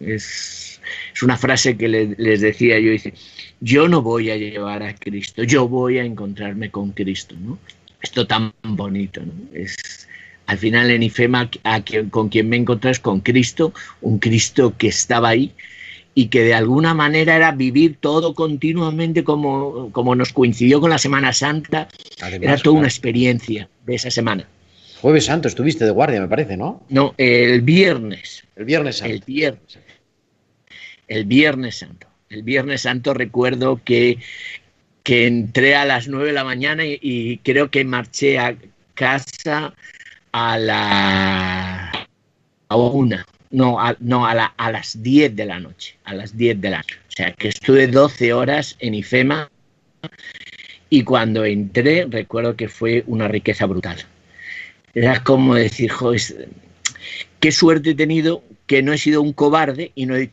es, 0.00 0.80
es, 1.14 1.22
una 1.22 1.36
frase 1.36 1.76
que 1.76 1.88
les 1.88 2.40
decía 2.40 2.78
yo, 2.78 2.90
dice, 2.90 3.14
yo 3.60 3.88
no 3.88 4.02
voy 4.02 4.30
a 4.30 4.36
llevar 4.36 4.82
a 4.82 4.94
Cristo, 4.94 5.42
yo 5.42 5.68
voy 5.68 5.98
a 5.98 6.04
encontrarme 6.04 6.70
con 6.70 6.92
Cristo, 6.92 7.34
¿no? 7.38 7.58
Esto 8.00 8.26
tan 8.26 8.52
bonito, 8.62 9.20
¿no? 9.24 9.32
Es, 9.52 10.08
al 10.48 10.56
final 10.56 10.90
en 10.90 11.02
IFEMA 11.02 11.50
a 11.62 11.82
quien, 11.82 12.08
con 12.08 12.30
quien 12.30 12.48
me 12.48 12.56
encontré 12.56 12.90
es 12.90 12.98
con 12.98 13.20
Cristo, 13.20 13.74
un 14.00 14.18
Cristo 14.18 14.74
que 14.78 14.88
estaba 14.88 15.28
ahí 15.28 15.52
y 16.14 16.28
que 16.28 16.42
de 16.42 16.54
alguna 16.54 16.94
manera 16.94 17.36
era 17.36 17.52
vivir 17.52 17.98
todo 18.00 18.34
continuamente 18.34 19.24
como, 19.24 19.92
como 19.92 20.14
nos 20.14 20.32
coincidió 20.32 20.80
con 20.80 20.88
la 20.88 20.96
Semana 20.96 21.34
Santa. 21.34 21.86
Además, 22.22 22.42
era 22.42 22.52
toda 22.54 22.62
claro. 22.62 22.78
una 22.78 22.88
experiencia 22.88 23.68
de 23.84 23.94
esa 23.94 24.10
semana. 24.10 24.48
Jueves 25.02 25.26
Santo 25.26 25.48
estuviste 25.48 25.84
de 25.84 25.90
guardia, 25.90 26.18
me 26.18 26.28
parece, 26.28 26.56
¿no? 26.56 26.82
No, 26.88 27.14
el 27.18 27.60
viernes. 27.60 28.42
El 28.56 28.64
viernes 28.64 28.96
santo. 28.96 29.14
El 29.14 29.20
viernes. 29.20 29.78
El 31.08 31.24
viernes 31.26 31.76
santo. 31.76 32.06
El 32.30 32.42
viernes 32.42 32.80
santo 32.80 33.12
recuerdo 33.12 33.82
que, 33.84 34.16
que 35.02 35.26
entré 35.26 35.76
a 35.76 35.84
las 35.84 36.08
9 36.08 36.28
de 36.28 36.32
la 36.32 36.44
mañana 36.44 36.86
y, 36.86 36.98
y 37.02 37.36
creo 37.38 37.70
que 37.70 37.84
marché 37.84 38.38
a 38.38 38.56
casa 38.94 39.74
a 40.38 40.56
la 40.56 42.06
a 42.68 42.76
una, 42.76 43.26
no, 43.50 43.80
a, 43.80 43.96
no 43.98 44.26
a, 44.26 44.34
la, 44.34 44.46
a 44.56 44.70
las 44.70 45.02
10 45.02 45.34
de 45.34 45.46
la 45.46 45.58
noche, 45.58 45.96
a 46.04 46.14
las 46.14 46.36
10 46.36 46.60
de 46.60 46.70
la 46.70 46.78
noche. 46.78 46.98
O 47.08 47.12
sea, 47.12 47.32
que 47.32 47.48
estuve 47.48 47.86
12 47.86 48.32
horas 48.32 48.76
en 48.78 48.94
IFEMA 48.94 49.50
y 50.90 51.02
cuando 51.02 51.44
entré 51.44 52.06
recuerdo 52.08 52.56
que 52.56 52.68
fue 52.68 53.04
una 53.06 53.26
riqueza 53.26 53.66
brutal. 53.66 53.96
Era 54.94 55.22
como 55.24 55.54
decir, 55.54 55.90
joder, 55.90 56.20
qué 57.40 57.52
suerte 57.52 57.90
he 57.90 57.94
tenido 57.94 58.44
que 58.66 58.82
no 58.82 58.92
he 58.92 58.98
sido 58.98 59.22
un 59.22 59.32
cobarde 59.32 59.92
y 59.94 60.06
no 60.06 60.14
he 60.14 60.30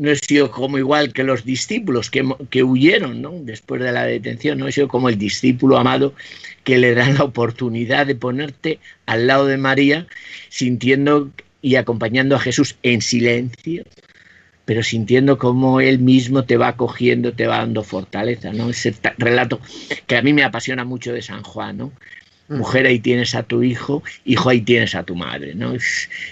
no 0.00 0.10
he 0.10 0.16
sido 0.16 0.50
como 0.50 0.78
igual 0.78 1.12
que 1.12 1.24
los 1.24 1.44
discípulos 1.44 2.10
que, 2.10 2.26
que, 2.48 2.62
huyeron 2.62 3.20
¿no? 3.20 3.32
después 3.42 3.82
de 3.82 3.92
la 3.92 4.04
detención, 4.04 4.58
no 4.58 4.66
he 4.66 4.72
sido 4.72 4.88
como 4.88 5.10
el 5.10 5.18
discípulo 5.18 5.76
amado 5.76 6.14
que 6.64 6.78
le 6.78 6.94
dan 6.94 7.18
la 7.18 7.24
oportunidad 7.24 8.06
de 8.06 8.14
ponerte 8.14 8.78
al 9.04 9.26
lado 9.26 9.44
de 9.44 9.58
María, 9.58 10.06
sintiendo 10.48 11.30
y 11.60 11.76
acompañando 11.76 12.34
a 12.34 12.40
Jesús 12.40 12.76
en 12.82 13.02
silencio, 13.02 13.84
pero 14.64 14.82
sintiendo 14.82 15.36
cómo 15.36 15.82
Él 15.82 15.98
mismo 15.98 16.44
te 16.44 16.56
va 16.56 16.68
acogiendo, 16.68 17.34
te 17.34 17.46
va 17.46 17.58
dando 17.58 17.84
fortaleza, 17.84 18.54
¿no? 18.54 18.70
Ese 18.70 18.94
relato 19.18 19.60
que 20.06 20.16
a 20.16 20.22
mí 20.22 20.32
me 20.32 20.44
apasiona 20.44 20.84
mucho 20.84 21.12
de 21.12 21.20
San 21.20 21.42
Juan, 21.42 21.76
¿no? 21.76 21.92
Mujer, 22.50 22.86
ahí 22.86 22.98
tienes 22.98 23.34
a 23.36 23.44
tu 23.44 23.62
hijo, 23.62 24.02
hijo, 24.24 24.50
ahí 24.50 24.60
tienes 24.60 24.96
a 24.96 25.04
tu 25.04 25.14
madre, 25.14 25.54
¿no? 25.54 25.72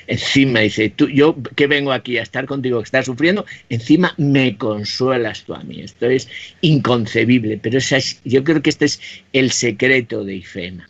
Encima 0.08 0.60
dice, 0.60 0.90
tú, 0.90 1.08
yo 1.08 1.36
que 1.54 1.68
vengo 1.68 1.92
aquí 1.92 2.18
a 2.18 2.22
estar 2.22 2.44
contigo, 2.46 2.80
que 2.80 2.84
estás 2.84 3.06
sufriendo, 3.06 3.46
encima 3.68 4.14
me 4.16 4.58
consuelas 4.58 5.44
tú 5.44 5.54
a 5.54 5.62
mí. 5.62 5.80
Esto 5.80 6.06
es 6.06 6.28
inconcebible, 6.60 7.58
pero 7.58 7.78
esa 7.78 7.98
es, 7.98 8.20
yo 8.24 8.42
creo 8.42 8.60
que 8.62 8.70
este 8.70 8.86
es 8.86 9.00
el 9.32 9.52
secreto 9.52 10.24
de 10.24 10.34
IFEMA. 10.34 10.88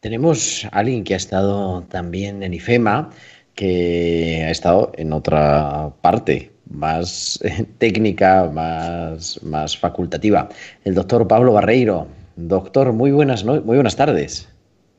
Tenemos 0.00 0.64
a 0.64 0.78
alguien 0.78 1.04
que 1.04 1.14
ha 1.14 1.18
estado 1.18 1.82
también 1.82 2.42
en 2.42 2.54
IFEMA, 2.54 3.10
que 3.54 4.42
ha 4.46 4.50
estado 4.50 4.92
en 4.96 5.12
otra 5.12 5.92
parte, 6.00 6.50
más 6.70 7.38
técnica, 7.78 8.50
más, 8.52 9.42
más 9.42 9.76
facultativa. 9.76 10.48
El 10.84 10.94
doctor 10.94 11.28
Pablo 11.28 11.52
Barreiro. 11.52 12.21
Doctor, 12.36 12.92
muy 12.92 13.10
buenas, 13.10 13.44
muy 13.44 13.60
buenas 13.60 13.96
tardes. 13.96 14.48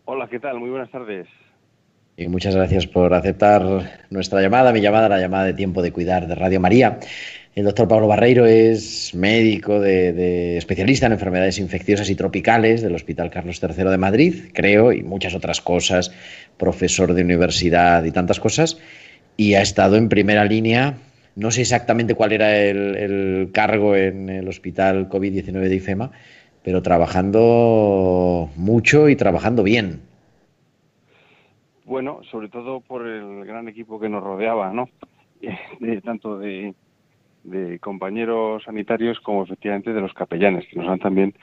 Hola, 0.06 0.28
¿qué 0.30 0.40
tal? 0.40 0.60
Muy 0.60 0.70
buenas 0.70 0.92
tardes. 0.92 1.28
Y 2.16 2.28
muchas 2.28 2.56
gracias 2.56 2.86
por 2.86 3.14
aceptar 3.14 3.64
nuestra 4.12 4.42
llamada, 4.42 4.72
mi 4.72 4.82
llamada, 4.82 5.10
la 5.10 5.20
llamada 5.20 5.46
de 5.46 5.54
Tiempo 5.54 5.82
de 5.82 5.92
Cuidar 5.92 6.28
de 6.28 6.36
Radio 6.36 6.60
María. 6.60 7.00
El 7.56 7.66
doctor 7.66 7.88
Pablo 7.88 8.08
Barreiro 8.08 8.46
es 8.46 9.16
médico 9.16 9.80
de, 9.80 10.14
de, 10.14 10.58
especialista 10.58 11.08
en 11.08 11.14
enfermedades 11.14 11.58
infecciosas 11.58 12.10
y 12.10 12.16
tropicales 12.16 12.82
del 12.82 12.94
Hospital 12.94 13.32
Carlos 13.32 13.62
III 13.62 13.86
de 13.86 13.98
Madrid, 13.98 14.36
creo, 14.54 14.92
y 14.92 15.02
muchas 15.04 15.34
otras 15.34 15.62
cosas, 15.62 16.12
profesor 16.58 17.14
de 17.14 17.24
universidad 17.24 18.04
y 18.04 18.12
tantas 18.12 18.40
cosas, 18.40 18.80
y 19.38 19.56
ha 19.56 19.62
estado 19.62 19.96
en 19.96 20.10
primera 20.10 20.46
línea. 20.46 20.98
No 21.36 21.50
sé 21.50 21.62
exactamente 21.62 22.14
cuál 22.14 22.32
era 22.32 22.58
el, 22.58 22.96
el 22.96 23.50
cargo 23.54 23.96
en 23.96 24.30
el 24.30 24.48
Hospital 24.48 25.10
COVID-19 25.10 25.68
de 25.68 25.76
IFEMA, 25.76 26.12
pero 26.64 26.82
trabajando 26.82 28.50
mucho 28.56 29.10
y 29.10 29.16
trabajando 29.16 29.64
bien. 29.64 30.02
Bueno, 31.86 32.22
sobre 32.32 32.48
todo 32.48 32.80
por 32.80 33.06
el 33.06 33.46
gran 33.46 33.68
equipo 33.68 34.00
que 34.00 34.10
nos 34.10 34.24
rodeaba, 34.24 34.72
¿no? 34.72 34.90
De, 35.80 36.00
tanto 36.02 36.40
de, 36.40 36.74
de, 37.44 37.78
compañeros 37.80 38.64
sanitarios 38.64 39.20
como 39.20 39.44
efectivamente 39.44 39.92
de 39.92 40.00
los 40.00 40.14
capellanes, 40.14 40.66
que 40.68 40.80
nos 40.80 40.88
han 40.88 41.00
también 41.00 41.34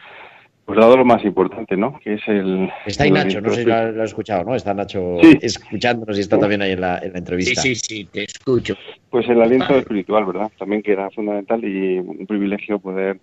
pues 0.65 0.79
dado 0.79 0.97
lo 0.97 1.05
más 1.05 1.23
importante, 1.25 1.77
¿no? 1.77 1.99
Que 1.99 2.15
es 2.15 2.23
el... 2.27 2.71
Está 2.87 3.05
ahí 3.05 3.11
Nacho, 3.11 3.41
no 3.41 3.51
sé 3.51 3.63
si 3.63 3.67
lo 3.67 3.75
has 3.75 3.97
escuchado, 3.97 4.45
¿no? 4.45 4.55
Está 4.55 4.73
Nacho 4.73 5.19
sí. 5.21 5.39
escuchándonos 5.43 6.17
y 6.17 6.21
está 6.21 6.39
también 6.39 6.63
ahí 6.63 6.73
en 6.73 6.81
la, 6.81 6.99
en 6.99 7.13
la 7.13 7.19
entrevista. 7.19 7.61
Sí, 7.61 7.75
sí, 7.75 7.83
sí, 7.85 8.05
te 8.05 8.25
escucho. 8.25 8.77
Pues 9.11 9.29
el 9.29 9.43
aliento 9.43 9.77
espiritual, 9.77 10.25
¿verdad? 10.25 10.51
También 10.59 10.81
que 10.81 10.93
era 10.93 11.11
fundamental 11.11 11.63
y 11.65 11.99
un 11.99 12.27
privilegio 12.27 12.79
poder 12.79 13.19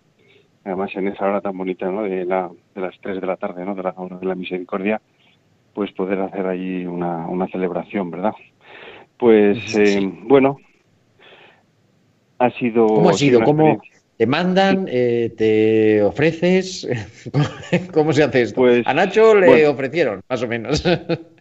además 0.67 0.91
en 0.95 1.07
esa 1.07 1.25
hora 1.25 1.41
tan 1.41 1.57
bonita 1.57 1.89
¿no? 1.89 2.03
de, 2.03 2.25
la, 2.25 2.49
de 2.75 2.81
las 2.81 2.95
3 3.01 3.21
de 3.21 3.27
la 3.27 3.37
tarde, 3.37 3.65
¿no? 3.65 3.75
de 3.75 3.83
la 3.83 3.93
hora 3.95 4.17
de 4.17 4.25
la 4.25 4.35
misericordia, 4.35 5.01
pues 5.73 5.91
poder 5.91 6.19
hacer 6.19 6.45
ahí 6.45 6.85
una, 6.85 7.27
una 7.27 7.47
celebración, 7.47 8.11
¿verdad? 8.11 8.33
Pues 9.17 9.75
eh, 9.75 10.11
bueno, 10.23 10.57
ha 12.39 12.49
sido... 12.51 12.87
¿Cómo 12.87 13.09
ha 13.09 13.13
sido? 13.13 13.43
¿Cómo 13.43 13.81
te 14.17 14.27
mandan, 14.27 14.85
eh, 14.89 15.33
te 15.37 16.03
ofreces? 16.03 16.87
¿Cómo 17.93 18.13
se 18.13 18.23
hace 18.23 18.41
esto? 18.43 18.61
Pues, 18.61 18.85
A 18.85 18.93
Nacho 18.93 19.35
le 19.35 19.47
bueno, 19.47 19.69
ofrecieron, 19.71 20.21
más 20.29 20.43
o 20.43 20.47
menos. 20.47 20.83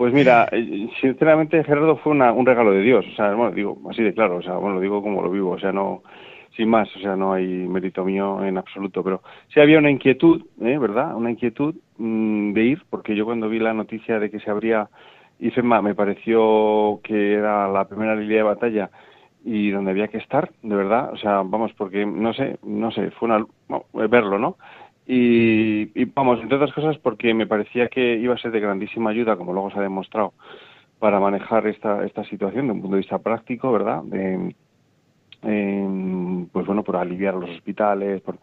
Pues 0.00 0.14
mira, 0.14 0.48
eh, 0.50 0.88
sinceramente 0.98 1.62
Gerardo 1.62 1.98
fue 1.98 2.12
una, 2.12 2.32
un 2.32 2.46
regalo 2.46 2.72
de 2.72 2.80
Dios, 2.80 3.04
o 3.12 3.14
sea, 3.16 3.34
bueno, 3.34 3.54
digo 3.54 3.78
así 3.90 4.02
de 4.02 4.14
claro, 4.14 4.36
o 4.36 4.42
sea, 4.42 4.54
bueno, 4.54 4.76
lo 4.76 4.80
digo 4.80 5.02
como 5.02 5.20
lo 5.20 5.30
vivo, 5.30 5.50
o 5.50 5.58
sea, 5.58 5.72
no, 5.72 6.02
sin 6.60 6.68
más, 6.68 6.94
o 6.94 6.98
sea, 6.98 7.16
no 7.16 7.32
hay 7.32 7.46
mérito 7.46 8.04
mío 8.04 8.44
en 8.44 8.58
absoluto, 8.58 9.02
pero 9.02 9.22
sí 9.48 9.60
había 9.60 9.78
una 9.78 9.90
inquietud, 9.90 10.42
¿eh? 10.60 10.76
¿verdad? 10.76 11.16
Una 11.16 11.30
inquietud 11.30 11.74
mmm, 11.96 12.52
de 12.52 12.64
ir, 12.64 12.82
porque 12.90 13.16
yo 13.16 13.24
cuando 13.24 13.48
vi 13.48 13.58
la 13.58 13.72
noticia 13.72 14.20
de 14.20 14.30
que 14.30 14.40
se 14.40 14.50
abría 14.50 14.90
IFEMA 15.38 15.80
me 15.80 15.94
pareció 15.94 17.00
que 17.02 17.32
era 17.32 17.66
la 17.68 17.88
primera 17.88 18.14
línea 18.14 18.36
de 18.36 18.42
batalla 18.42 18.90
y 19.42 19.70
donde 19.70 19.92
había 19.92 20.08
que 20.08 20.18
estar, 20.18 20.50
de 20.62 20.76
verdad, 20.76 21.10
o 21.14 21.16
sea, 21.16 21.40
vamos, 21.42 21.72
porque 21.78 22.04
no 22.04 22.34
sé, 22.34 22.58
no 22.62 22.90
sé, 22.90 23.10
fue 23.12 23.30
una, 23.30 23.46
no, 23.70 23.86
verlo, 23.94 24.38
¿no? 24.38 24.58
Y, 25.06 25.98
y, 25.98 26.04
vamos, 26.14 26.40
entre 26.42 26.56
otras 26.56 26.74
cosas 26.74 26.98
porque 26.98 27.32
me 27.32 27.46
parecía 27.46 27.88
que 27.88 28.16
iba 28.16 28.34
a 28.34 28.38
ser 28.38 28.50
de 28.50 28.60
grandísima 28.60 29.08
ayuda, 29.08 29.36
como 29.36 29.54
luego 29.54 29.70
se 29.70 29.78
ha 29.78 29.82
demostrado, 29.82 30.34
para 30.98 31.20
manejar 31.20 31.66
esta, 31.68 32.04
esta 32.04 32.22
situación 32.24 32.66
de 32.66 32.72
un 32.74 32.82
punto 32.82 32.96
de 32.96 33.00
vista 33.00 33.18
práctico, 33.18 33.72
¿verdad? 33.72 34.02
De, 34.02 34.54
eh, 35.42 36.46
pues 36.52 36.66
bueno, 36.66 36.82
por 36.82 36.96
aliviar 36.96 37.34
los 37.34 37.50
hospitales, 37.50 38.20
por, 38.22 38.38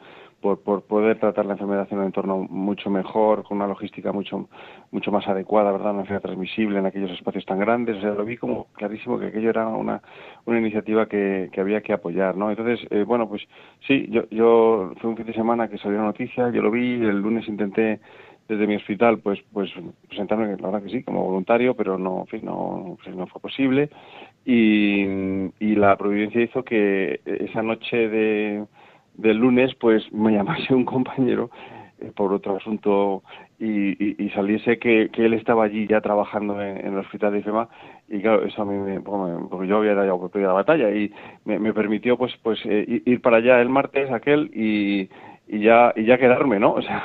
por, 0.60 0.84
poder 0.84 1.20
tratar 1.20 1.46
la 1.46 1.54
enfermedad 1.54 1.88
en 1.92 2.00
un 2.00 2.06
entorno 2.06 2.38
mucho 2.50 2.90
mejor, 2.90 3.44
con 3.44 3.58
una 3.58 3.68
logística 3.68 4.12
mucho, 4.12 4.50
mucho 4.92 5.12
más 5.12 5.28
adecuada, 5.28 5.72
¿verdad? 5.72 5.92
Una 5.92 6.02
enfermedad 6.02 6.24
transmisible 6.24 6.80
en 6.80 6.86
aquellos 6.86 7.12
espacios 7.12 7.46
tan 7.46 7.60
grandes. 7.60 7.98
O 7.98 8.02
sea, 8.02 8.12
lo 8.12 8.26
vi 8.26 8.38
como 8.38 8.68
clarísimo 8.74 9.20
que 9.20 9.28
aquello 9.28 9.50
era 9.50 9.68
una, 9.68 10.02
una 10.46 10.60
iniciativa 10.60 11.08
que, 11.08 11.50
que 11.52 11.62
había 11.62 11.82
que 11.82 11.94
apoyar, 11.94 12.36
¿no? 12.36 12.50
Entonces, 12.50 12.80
eh, 12.92 13.04
bueno, 13.04 13.28
pues 13.28 13.42
sí, 13.88 14.08
yo, 14.10 14.30
yo 14.30 14.94
fue 15.02 15.10
un 15.10 15.18
fin 15.18 15.26
de 15.26 15.34
semana 15.34 15.68
que 15.68 15.78
salió 15.78 15.98
la 15.98 16.06
noticia, 16.06 16.50
yo 16.52 16.62
lo 16.62 16.72
vi, 16.72 16.94
el 16.94 17.20
lunes 17.20 17.48
intenté 17.48 18.00
desde 18.48 18.66
mi 18.66 18.76
hospital 18.76 19.20
pues 19.20 19.40
pues 19.52 19.70
presentarme 20.08 20.48
la 20.58 20.70
verdad 20.70 20.84
que 20.84 20.90
sí 20.90 21.04
como 21.04 21.26
voluntario 21.26 21.76
pero 21.76 21.98
no 21.98 22.26
en 22.32 22.46
no 22.46 22.98
pues 23.04 23.16
no 23.16 23.28
fue 23.28 23.42
posible 23.42 23.90
y, 24.48 25.04
y 25.60 25.76
la 25.76 25.98
providencia 25.98 26.42
hizo 26.42 26.64
que 26.64 27.20
esa 27.26 27.62
noche 27.62 28.08
de 28.08 28.66
del 29.16 29.38
lunes 29.38 29.76
pues 29.76 30.10
me 30.14 30.32
llamase 30.32 30.74
un 30.74 30.86
compañero 30.86 31.50
eh, 32.00 32.12
por 32.16 32.32
otro 32.32 32.56
asunto 32.56 33.24
y, 33.60 34.24
y, 34.24 34.30
saliese 34.30 34.78
que, 34.78 35.10
que, 35.12 35.26
él 35.26 35.34
estaba 35.34 35.66
allí 35.66 35.88
ya 35.88 36.00
trabajando 36.00 36.62
en, 36.62 36.78
el 36.78 36.98
hospital 37.00 37.34
de 37.34 37.40
IFEMA 37.40 37.68
y 38.08 38.22
claro, 38.22 38.46
eso 38.46 38.62
a 38.62 38.66
mí 38.66 38.78
me, 38.78 39.02
porque 39.02 39.68
yo 39.68 39.78
había 39.78 39.96
dado 39.96 40.30
la 40.34 40.54
batalla 40.54 40.92
y 40.92 41.12
me, 41.44 41.60
me 41.60 41.74
permitió 41.74 42.16
pues 42.16 42.32
pues 42.42 42.60
eh, 42.66 43.02
ir 43.06 43.22
para 43.22 43.38
allá 43.38 43.60
el 43.60 43.70
martes 43.70 44.10
aquel 44.12 44.52
y, 44.54 45.10
y 45.48 45.60
ya 45.60 45.92
y 45.96 46.06
ya 46.06 46.18
quedarme, 46.18 46.60
¿no? 46.60 46.74
O 46.76 46.82
sea, 46.84 47.04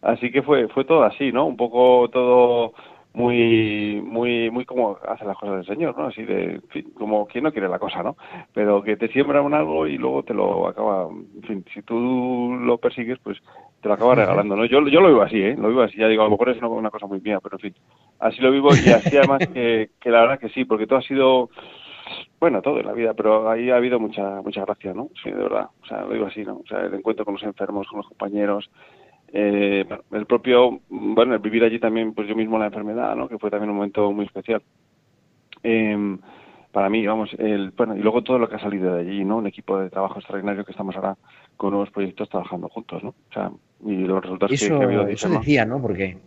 así 0.00 0.30
que 0.30 0.42
fue 0.42 0.68
fue 0.68 0.84
todo 0.84 1.02
así, 1.02 1.32
¿no? 1.32 1.44
Un 1.46 1.56
poco 1.56 2.08
todo 2.10 2.72
muy 3.12 4.00
muy 4.04 4.50
muy 4.50 4.64
como 4.64 4.98
hace 5.08 5.24
las 5.24 5.36
cosas 5.36 5.56
del 5.56 5.66
Señor, 5.66 5.98
¿no? 5.98 6.06
Así 6.06 6.22
de, 6.22 6.60
como 6.94 7.26
quien 7.26 7.44
no 7.44 7.52
quiere 7.52 7.68
la 7.68 7.78
cosa, 7.78 8.02
¿no? 8.02 8.16
Pero 8.54 8.82
que 8.82 8.96
te 8.96 9.08
siembra 9.08 9.42
un 9.42 9.54
algo 9.54 9.86
y 9.86 9.98
luego 9.98 10.22
te 10.22 10.34
lo 10.34 10.68
acaba, 10.68 11.08
en 11.08 11.42
fin, 11.42 11.64
si 11.74 11.82
tú 11.82 12.56
lo 12.60 12.78
persigues, 12.78 13.18
pues 13.22 13.38
te 13.80 13.88
lo 13.88 13.94
acaba 13.94 14.14
regalando, 14.14 14.54
¿no? 14.54 14.64
Yo, 14.64 14.86
yo 14.86 15.00
lo 15.00 15.08
vivo 15.08 15.22
así, 15.22 15.42
¿eh? 15.42 15.56
Lo 15.58 15.68
vivo 15.68 15.82
así, 15.82 15.96
ya 15.96 16.06
digo, 16.06 16.22
a 16.22 16.26
lo 16.26 16.32
mejor 16.32 16.50
es 16.50 16.62
una, 16.62 16.90
cosa 16.90 17.06
muy 17.06 17.20
mía, 17.20 17.40
pero 17.42 17.56
en 17.56 17.60
fin, 17.60 17.74
así 18.20 18.40
lo 18.40 18.52
vivo 18.52 18.68
y 18.74 18.90
así 18.90 19.16
además 19.16 19.40
que, 19.52 19.90
que 20.00 20.10
la 20.10 20.20
verdad 20.20 20.38
que 20.38 20.50
sí, 20.50 20.64
porque 20.64 20.86
todo 20.86 21.00
ha 21.00 21.02
sido, 21.02 21.50
bueno, 22.38 22.62
todo 22.62 22.78
en 22.78 22.86
la 22.86 22.92
vida, 22.92 23.14
pero 23.14 23.50
ahí 23.50 23.70
ha 23.70 23.76
habido 23.76 23.98
mucha 23.98 24.40
mucha 24.42 24.64
gracia, 24.64 24.94
¿no? 24.94 25.08
Sí, 25.22 25.30
de 25.30 25.42
verdad, 25.42 25.68
o 25.82 25.86
sea, 25.86 26.02
lo 26.02 26.12
digo 26.12 26.26
así, 26.26 26.44
¿no? 26.44 26.58
O 26.58 26.66
sea, 26.68 26.80
el 26.82 26.94
encuentro 26.94 27.24
con 27.24 27.34
los 27.34 27.42
enfermos, 27.42 27.88
con 27.88 27.98
los 27.98 28.06
compañeros, 28.06 28.70
eh, 29.32 29.84
el 30.12 30.26
propio, 30.26 30.80
bueno, 30.88 31.34
el 31.34 31.40
vivir 31.40 31.62
allí 31.62 31.78
también, 31.78 32.14
pues 32.14 32.28
yo 32.28 32.34
mismo 32.34 32.58
la 32.58 32.66
enfermedad, 32.66 33.14
¿no? 33.14 33.28
Que 33.28 33.38
fue 33.38 33.50
también 33.50 33.70
un 33.70 33.76
momento 33.76 34.10
muy 34.12 34.26
especial. 34.26 34.62
Eh, 35.62 36.16
para 36.72 36.88
mí, 36.88 37.04
vamos, 37.06 37.30
el, 37.38 37.70
bueno, 37.70 37.96
y 37.96 38.00
luego 38.00 38.22
todo 38.22 38.38
lo 38.38 38.48
que 38.48 38.56
ha 38.56 38.60
salido 38.60 38.94
de 38.94 39.00
allí, 39.00 39.24
¿no? 39.24 39.38
Un 39.38 39.46
equipo 39.46 39.78
de 39.78 39.90
trabajo 39.90 40.18
extraordinario 40.18 40.64
que 40.64 40.70
estamos 40.70 40.94
ahora 40.96 41.16
con 41.56 41.70
nuevos 41.70 41.90
proyectos 41.90 42.28
trabajando 42.28 42.68
juntos, 42.68 43.02
¿no? 43.02 43.10
O 43.10 43.32
sea, 43.32 43.50
y 43.84 43.96
los 43.96 44.22
resultados 44.22 44.52
eso, 44.52 44.78
que, 44.78 44.84
ha 44.84 44.86
habido 44.86 45.08
Eso 45.08 45.28
decía, 45.28 45.64
¿no? 45.64 45.80
Porque 45.82 46.18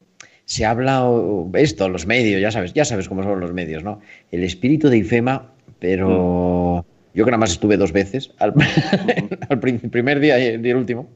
se 0.46 0.66
habla 0.66 1.10
esto, 1.54 1.88
los 1.88 2.06
medios, 2.06 2.42
ya 2.42 2.52
sabes, 2.52 2.74
ya 2.74 2.84
sabes 2.84 3.08
cómo 3.08 3.24
son 3.24 3.40
los 3.40 3.54
medios, 3.54 3.84
¿no? 3.84 4.02
El 4.32 4.44
espíritu 4.44 4.90
de 4.90 4.98
IFEMA, 4.98 5.52
pero 5.80 6.84
mm. 6.86 7.18
yo 7.18 7.26
que 7.26 7.32
nada 7.32 7.40
más 7.40 7.52
estuve 7.52 7.78
dos 7.78 7.94
veces, 7.94 8.34
al, 8.40 8.54
al 9.50 9.60
primer 9.60 10.20
día 10.20 10.40
y 10.40 10.70
el 10.70 10.76
último, 10.76 11.08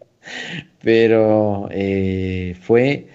pero 0.81 1.67
eh, 1.71 2.55
fue, 2.61 3.07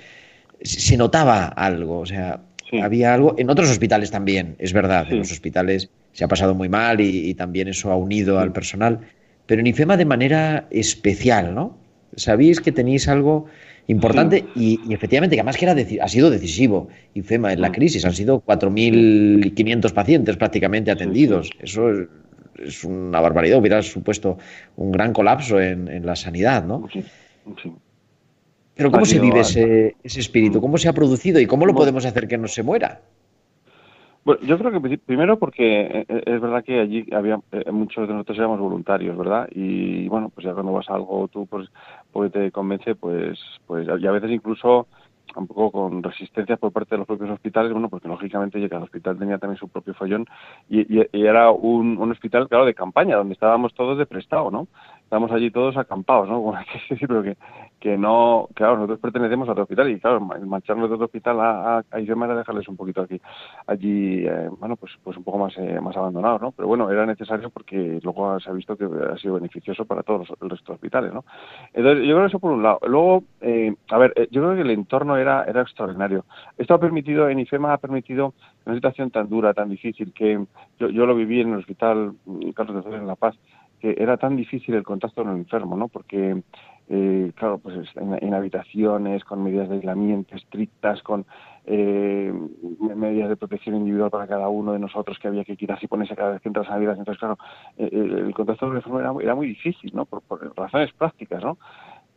se 0.62 0.96
notaba 0.96 1.46
algo, 1.46 2.00
o 2.00 2.06
sea, 2.06 2.40
había 2.82 3.12
algo, 3.14 3.34
en 3.38 3.50
otros 3.50 3.70
hospitales 3.70 4.10
también, 4.10 4.56
es 4.58 4.72
verdad, 4.72 5.06
en 5.10 5.18
los 5.18 5.32
hospitales 5.32 5.90
se 6.12 6.24
ha 6.24 6.28
pasado 6.28 6.54
muy 6.54 6.68
mal 6.68 7.00
y, 7.00 7.34
también 7.34 7.68
eso 7.68 7.90
ha 7.90 7.96
unido 7.96 8.38
al 8.38 8.52
personal, 8.52 9.00
pero 9.46 9.60
en 9.60 9.66
IFEMA 9.66 9.96
de 9.96 10.04
manera 10.04 10.66
especial, 10.70 11.54
¿no? 11.54 11.76
Sabéis 12.16 12.60
que 12.60 12.72
tenéis 12.72 13.08
algo 13.08 13.46
importante 13.86 14.44
y, 14.54 14.78
efectivamente 14.92 15.36
que 15.36 15.40
además 15.40 15.56
que 15.56 15.64
era 15.64 16.04
ha 16.04 16.08
sido 16.08 16.30
decisivo. 16.30 16.88
IFEMA 17.14 17.54
en 17.54 17.60
la 17.60 17.72
crisis, 17.72 18.04
han 18.04 18.14
sido 18.14 18.42
4.500 18.44 19.92
pacientes 19.92 20.36
prácticamente 20.36 20.90
atendidos, 20.90 21.50
eso 21.60 21.90
es 21.90 22.08
es 22.58 22.84
una 22.84 23.20
barbaridad, 23.20 23.58
hubiera 23.58 23.82
supuesto 23.82 24.38
un 24.76 24.92
gran 24.92 25.12
colapso 25.12 25.60
en, 25.60 26.04
la 26.04 26.16
sanidad, 26.16 26.64
¿no? 26.64 26.88
Pero 28.74 28.90
¿cómo 28.90 29.04
se 29.04 29.20
vive 29.20 29.40
ese, 29.40 29.96
espíritu? 30.02 30.60
¿Cómo 30.60 30.78
se 30.78 30.88
ha 30.88 30.92
producido 30.92 31.40
y 31.40 31.46
cómo 31.46 31.66
lo 31.66 31.74
podemos 31.74 32.04
hacer 32.04 32.26
que 32.26 32.38
no 32.38 32.48
se 32.48 32.62
muera? 32.62 33.00
Bueno, 34.24 34.40
yo 34.42 34.56
creo 34.56 34.70
que 34.70 34.98
primero 34.98 35.36
porque 35.36 35.80
eh, 35.80 36.06
eh, 36.08 36.22
es 36.26 36.40
verdad 36.40 36.62
que 36.62 36.78
allí 36.78 37.06
había 37.12 37.40
eh, 37.50 37.70
muchos 37.72 38.06
de 38.06 38.14
nosotros 38.14 38.38
éramos 38.38 38.60
voluntarios, 38.60 39.16
¿verdad? 39.18 39.48
Y 39.50 40.06
bueno, 40.06 40.28
pues 40.28 40.46
ya 40.46 40.54
cuando 40.54 40.72
vas 40.72 40.88
a 40.88 40.94
algo 40.94 41.26
tú 41.26 41.46
pues 41.46 41.68
porque 42.12 42.30
te 42.30 42.50
convence, 42.52 42.94
pues 42.94 43.40
pues 43.66 43.88
y 44.00 44.06
a 44.06 44.12
veces 44.12 44.30
incluso 44.30 44.86
un 45.40 45.46
poco 45.46 45.70
con 45.70 46.02
resistencias 46.02 46.58
por 46.58 46.72
parte 46.72 46.94
de 46.94 46.98
los 46.98 47.06
propios 47.06 47.30
hospitales, 47.30 47.72
bueno, 47.72 47.88
porque 47.88 48.08
lógicamente 48.08 48.60
ya 48.60 48.68
cada 48.68 48.84
hospital 48.84 49.18
tenía 49.18 49.38
también 49.38 49.58
su 49.58 49.68
propio 49.68 49.94
follón 49.94 50.26
y, 50.68 51.02
era 51.12 51.50
un, 51.50 51.98
un, 51.98 52.10
hospital, 52.10 52.48
claro, 52.48 52.64
de 52.64 52.74
campaña, 52.74 53.16
donde 53.16 53.34
estábamos 53.34 53.74
todos 53.74 53.98
de 53.98 54.06
prestado, 54.06 54.50
¿no? 54.50 54.68
Estábamos 55.12 55.32
allí 55.32 55.50
todos 55.50 55.76
acampados, 55.76 56.26
¿no? 56.26 56.54
Que 56.72 56.94
decir, 56.94 57.06
pero 57.06 57.22
que, 57.22 57.36
que 57.78 57.98
no, 57.98 58.48
claro, 58.54 58.76
nosotros 58.76 58.98
pertenecemos 58.98 59.46
a 59.46 59.52
otro 59.52 59.64
hospital 59.64 59.90
y 59.90 60.00
claro, 60.00 60.20
marcharnos 60.20 60.88
de 60.88 60.94
otro 60.94 61.04
hospital 61.04 61.38
a, 61.38 61.76
a, 61.76 61.84
a 61.90 61.98
dejarles 61.98 62.66
un 62.66 62.78
poquito 62.78 63.02
aquí, 63.02 63.20
allí, 63.66 64.24
eh, 64.26 64.48
bueno, 64.58 64.74
pues, 64.76 64.92
pues 65.04 65.18
un 65.18 65.22
poco 65.22 65.36
más, 65.36 65.52
eh, 65.58 65.78
más 65.82 65.94
abandonados, 65.98 66.40
¿no? 66.40 66.52
Pero 66.52 66.66
bueno, 66.66 66.90
era 66.90 67.04
necesario 67.04 67.50
porque 67.50 68.00
luego 68.02 68.40
se 68.40 68.48
ha 68.48 68.54
visto 68.54 68.74
que 68.74 68.86
ha 68.86 69.18
sido 69.18 69.34
beneficioso 69.34 69.84
para 69.84 70.02
todos 70.02 70.30
los, 70.40 70.40
el 70.40 70.72
hospitales, 70.72 71.12
¿no? 71.12 71.26
Entonces, 71.74 72.06
yo 72.06 72.14
creo 72.14 72.26
eso 72.28 72.38
por 72.38 72.52
un 72.52 72.62
lado. 72.62 72.78
Luego, 72.88 73.24
eh, 73.42 73.74
a 73.90 73.98
ver, 73.98 74.14
yo 74.30 74.40
creo 74.40 74.54
que 74.54 74.62
el 74.62 74.70
entorno 74.70 75.18
era, 75.18 75.44
era 75.44 75.60
extraordinario. 75.60 76.24
Esto 76.56 76.72
ha 76.72 76.80
permitido, 76.80 77.28
en 77.28 77.38
IFEMA 77.40 77.74
ha 77.74 77.78
permitido 77.78 78.32
una 78.64 78.76
situación 78.76 79.10
tan 79.10 79.28
dura, 79.28 79.52
tan 79.52 79.68
difícil, 79.68 80.14
que 80.14 80.42
yo, 80.78 80.88
yo 80.88 81.04
lo 81.04 81.14
viví 81.14 81.42
en 81.42 81.52
el 81.52 81.58
hospital 81.58 82.14
Carlos 82.54 82.82
de 82.82 82.96
en 82.96 83.06
La 83.06 83.16
Paz, 83.16 83.36
que 83.82 83.96
era 83.98 84.16
tan 84.16 84.36
difícil 84.36 84.76
el 84.76 84.84
contacto 84.84 85.24
con 85.24 85.32
el 85.32 85.38
enfermo, 85.38 85.76
¿no? 85.76 85.88
Porque, 85.88 86.40
eh, 86.88 87.32
claro, 87.34 87.58
pues 87.58 87.88
en, 87.96 88.32
habitaciones, 88.32 89.24
con 89.24 89.42
medidas 89.42 89.68
de 89.68 89.74
aislamiento 89.74 90.36
estrictas, 90.36 91.02
con 91.02 91.26
eh, 91.66 92.32
medidas 92.94 93.28
de 93.28 93.36
protección 93.36 93.74
individual 93.74 94.08
para 94.08 94.28
cada 94.28 94.48
uno 94.48 94.72
de 94.72 94.78
nosotros 94.78 95.18
que 95.18 95.26
había 95.26 95.44
que 95.44 95.56
quitarse 95.56 95.86
y 95.86 95.88
ponerse 95.88 96.14
cada 96.14 96.30
vez 96.30 96.40
que 96.40 96.48
entras 96.48 96.70
a 96.70 96.78
la 96.78 96.92
Entonces, 96.92 97.18
claro, 97.18 97.36
eh, 97.76 97.88
el 97.92 98.32
contacto 98.34 98.66
con 98.66 98.76
el 98.76 98.76
enfermo 98.76 99.00
era, 99.00 99.12
era 99.20 99.34
muy 99.34 99.48
difícil, 99.48 99.90
¿no? 99.92 100.04
Por, 100.06 100.22
por, 100.22 100.56
razones 100.56 100.92
prácticas, 100.92 101.42
¿no? 101.42 101.58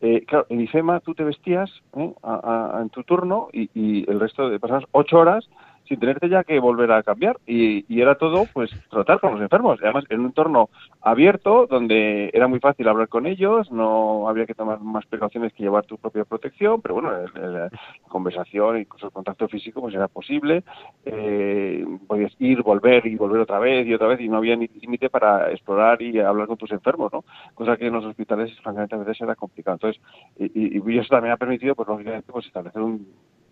Eh, 0.00 0.24
claro, 0.24 0.46
en 0.50 0.60
IFEMA 0.60 1.00
tú 1.00 1.14
te 1.14 1.24
vestías 1.24 1.68
¿eh? 1.96 2.14
a, 2.22 2.76
a, 2.76 2.82
en 2.82 2.90
tu 2.90 3.02
turno 3.02 3.48
y, 3.52 3.70
y 3.74 4.08
el 4.08 4.20
resto 4.20 4.48
de 4.48 4.60
personas 4.60 4.84
ocho 4.92 5.18
horas 5.18 5.48
sin 5.86 6.00
tenerte 6.00 6.28
ya 6.28 6.44
que 6.44 6.58
volver 6.58 6.92
a 6.92 7.02
cambiar. 7.02 7.36
Y, 7.46 7.84
era 8.00 8.16
todo, 8.16 8.46
pues, 8.52 8.70
tratar 8.90 9.20
con 9.20 9.32
los 9.32 9.40
enfermos. 9.40 9.78
Además, 9.82 10.04
en 10.10 10.20
un 10.20 10.26
entorno 10.26 10.68
abierto, 11.00 11.66
donde 11.66 12.30
era 12.32 12.46
muy 12.46 12.60
fácil 12.60 12.86
hablar 12.88 13.08
con 13.08 13.26
ellos, 13.26 13.70
no 13.72 14.28
había 14.28 14.46
que 14.46 14.54
tomar 14.54 14.80
más 14.80 15.06
precauciones 15.06 15.52
que 15.52 15.62
llevar 15.62 15.84
tu 15.86 15.98
propia 15.98 16.24
protección, 16.24 16.80
pero 16.82 16.94
bueno, 16.94 17.10
la 17.34 17.70
conversación, 18.08 18.78
incluso 18.78 19.06
el 19.06 19.12
contacto 19.12 19.48
físico, 19.48 19.80
pues 19.80 19.94
era 19.94 20.08
posible. 20.08 20.62
Eh, 21.04 21.84
podías 22.06 22.32
ir, 22.38 22.62
volver 22.62 23.06
y 23.06 23.16
volver 23.16 23.40
otra 23.40 23.58
vez 23.58 23.86
y 23.86 23.94
otra 23.94 24.08
vez, 24.08 24.20
y 24.20 24.28
no 24.28 24.36
había 24.36 24.56
ni 24.56 24.68
límite 24.68 25.10
para 25.10 25.50
explorar 25.50 26.00
y 26.02 26.18
hablar 26.20 26.46
con 26.46 26.56
tus 26.56 26.70
enfermos, 26.70 27.12
¿no? 27.12 27.24
Cosa 27.54 27.76
que 27.76 27.86
en 27.86 27.94
los 27.94 28.04
hospitales, 28.04 28.52
francamente, 28.60 28.94
a 28.94 28.98
veces 28.98 29.20
era 29.20 29.34
complicado. 29.34 29.76
Entonces, 29.76 30.02
y, 30.38 30.78
y 30.78 30.98
eso 30.98 31.08
también 31.08 31.32
ha 31.32 31.36
permitido, 31.36 31.74
pues, 31.74 31.88
lógicamente, 31.88 32.32
pues, 32.32 32.46
establecer 32.46 32.82
un 32.82 33.06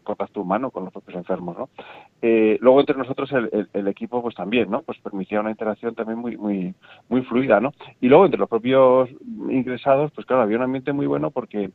contacto 0.04 0.40
humano 0.40 0.70
con 0.70 0.84
los 0.84 0.92
propios 0.92 1.16
enfermos, 1.16 1.58
¿no? 1.58 1.68
Eh, 2.22 2.58
luego 2.60 2.80
entre 2.80 2.96
nosotros 2.96 3.30
el, 3.32 3.88
equipo 3.88 4.22
pues 4.22 4.34
también, 4.34 4.70
¿no? 4.70 4.82
Pues 4.82 4.98
permitía 4.98 5.40
una 5.40 5.50
interacción 5.50 5.94
también 5.94 6.18
muy 6.18 6.36
muy 6.36 6.74
muy 7.08 7.22
fluida, 7.22 7.60
¿no? 7.60 7.72
Y 8.00 8.08
luego 8.08 8.24
entre 8.26 8.40
los 8.40 8.48
propios 8.48 9.10
ingresados, 9.50 10.12
pues 10.12 10.26
claro, 10.26 10.42
había 10.42 10.58
un 10.58 10.64
ambiente 10.64 10.92
muy 10.92 11.06
bueno 11.06 11.30
porque 11.30 11.70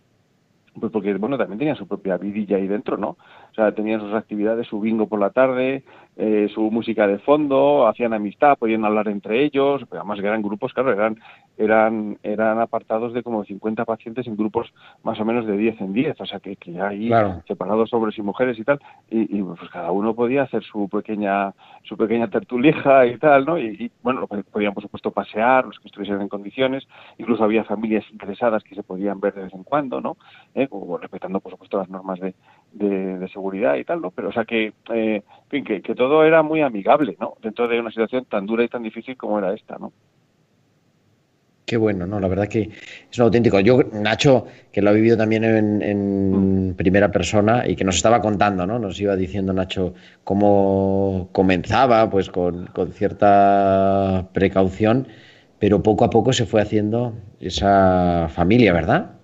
pues 0.79 0.91
porque 0.91 1.13
bueno 1.15 1.37
también 1.37 1.59
tenían 1.59 1.75
su 1.75 1.87
propia 1.87 2.17
vidilla 2.17 2.57
ahí 2.57 2.67
dentro 2.67 2.97
no 2.97 3.17
o 3.59 3.61
sea 3.61 3.71
tenían 3.73 3.99
sus 3.99 4.13
actividades 4.13 4.67
su 4.67 4.79
bingo 4.79 5.07
por 5.07 5.19
la 5.19 5.31
tarde 5.31 5.83
eh, 6.15 6.49
su 6.53 6.61
música 6.71 7.07
de 7.07 7.19
fondo 7.19 7.87
hacían 7.87 8.13
amistad 8.13 8.57
podían 8.57 8.85
hablar 8.85 9.07
entre 9.09 9.43
ellos 9.43 9.83
además 9.91 10.19
eran 10.19 10.41
grupos 10.41 10.73
claro 10.73 10.91
eran 10.93 11.17
eran 11.57 12.17
eran 12.23 12.59
apartados 12.59 13.13
de 13.13 13.21
como 13.21 13.43
50 13.43 13.83
pacientes 13.85 14.27
en 14.27 14.37
grupos 14.37 14.73
más 15.03 15.19
o 15.19 15.25
menos 15.25 15.45
de 15.45 15.57
10 15.57 15.81
en 15.81 15.93
10 15.93 16.21
o 16.21 16.25
sea 16.25 16.39
que, 16.39 16.55
que 16.55 16.79
ahí 16.81 17.11
separados 17.47 17.93
hombres 17.93 18.17
y 18.17 18.21
mujeres 18.21 18.57
y 18.57 18.63
tal 18.63 18.79
y, 19.09 19.41
pues 19.41 19.69
cada 19.71 19.91
uno 19.91 20.13
podía 20.13 20.43
hacer 20.43 20.63
su 20.63 20.87
pequeña 20.87 21.53
su 21.83 21.97
pequeña 21.97 22.29
tertulija 22.29 23.05
y 23.05 23.17
tal 23.17 23.45
no 23.45 23.57
y, 23.57 23.67
y 23.67 23.91
bueno 24.01 24.25
podían 24.27 24.73
por 24.73 24.83
supuesto 24.83 25.11
pasear 25.11 25.65
los 25.65 25.79
que 25.79 25.87
estuviesen 25.87 26.21
en 26.21 26.29
condiciones 26.29 26.87
incluso 27.17 27.43
había 27.43 27.63
familias 27.65 28.05
interesadas 28.11 28.63
que 28.63 28.75
se 28.75 28.83
podían 28.83 29.19
ver 29.19 29.33
de 29.33 29.43
vez 29.43 29.53
en 29.53 29.63
cuando 29.63 29.99
no 29.99 30.17
¿Eh? 30.55 30.67
respetando 31.01 31.39
por 31.39 31.51
supuesto 31.51 31.77
las 31.77 31.89
normas 31.89 32.19
de, 32.19 32.33
de, 32.73 33.27
seguridad 33.31 33.75
y 33.75 33.83
tal, 33.83 34.01
¿no? 34.01 34.11
Pero 34.11 34.29
o 34.29 34.31
sea 34.31 34.45
que, 34.45 34.73
eh, 34.93 35.23
en 35.23 35.49
fin, 35.49 35.63
que, 35.63 35.81
que, 35.81 35.95
todo 35.95 36.23
era 36.23 36.43
muy 36.43 36.61
amigable, 36.61 37.15
¿no? 37.19 37.35
Dentro 37.41 37.67
de 37.67 37.79
una 37.79 37.89
situación 37.89 38.25
tan 38.25 38.45
dura 38.45 38.63
y 38.63 38.67
tan 38.67 38.83
difícil 38.83 39.17
como 39.17 39.39
era 39.39 39.53
esta, 39.53 39.77
¿no? 39.77 39.91
Qué 41.69 41.77
bueno, 41.77 42.07
¿no? 42.07 42.19
La 42.19 42.27
verdad 42.27 42.47
que 42.47 42.71
es 43.11 43.19
un 43.19 43.25
auténtico. 43.25 43.59
Yo, 43.59 43.83
Nacho, 43.93 44.47
que 44.71 44.81
lo 44.81 44.89
ha 44.89 44.93
vivido 44.93 45.15
también 45.15 45.43
en, 45.43 45.83
en, 45.83 46.73
primera 46.75 47.11
persona 47.11 47.67
y 47.67 47.75
que 47.75 47.83
nos 47.83 47.97
estaba 47.97 48.21
contando, 48.21 48.65
¿no? 48.65 48.79
Nos 48.79 48.99
iba 48.99 49.15
diciendo 49.15 49.53
Nacho 49.53 49.93
cómo 50.23 51.29
comenzaba, 51.31 52.09
pues 52.09 52.31
con, 52.31 52.65
con 52.73 52.91
cierta 52.91 54.29
precaución, 54.33 55.09
pero 55.59 55.83
poco 55.83 56.05
a 56.05 56.09
poco 56.09 56.33
se 56.33 56.47
fue 56.47 56.59
haciendo 56.59 57.13
esa 57.39 58.29
familia, 58.29 58.73
¿verdad? 58.73 59.18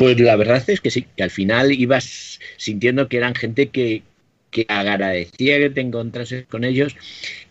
Pues 0.00 0.18
la 0.18 0.34
verdad 0.34 0.64
es 0.66 0.80
que 0.80 0.90
sí, 0.90 1.04
que 1.14 1.22
al 1.22 1.30
final 1.30 1.72
ibas 1.72 2.40
sintiendo 2.56 3.06
que 3.06 3.18
eran 3.18 3.34
gente 3.34 3.68
que, 3.68 4.02
que 4.50 4.64
agradecía 4.66 5.58
que 5.58 5.68
te 5.68 5.82
encontrases 5.82 6.46
con 6.46 6.64
ellos, 6.64 6.96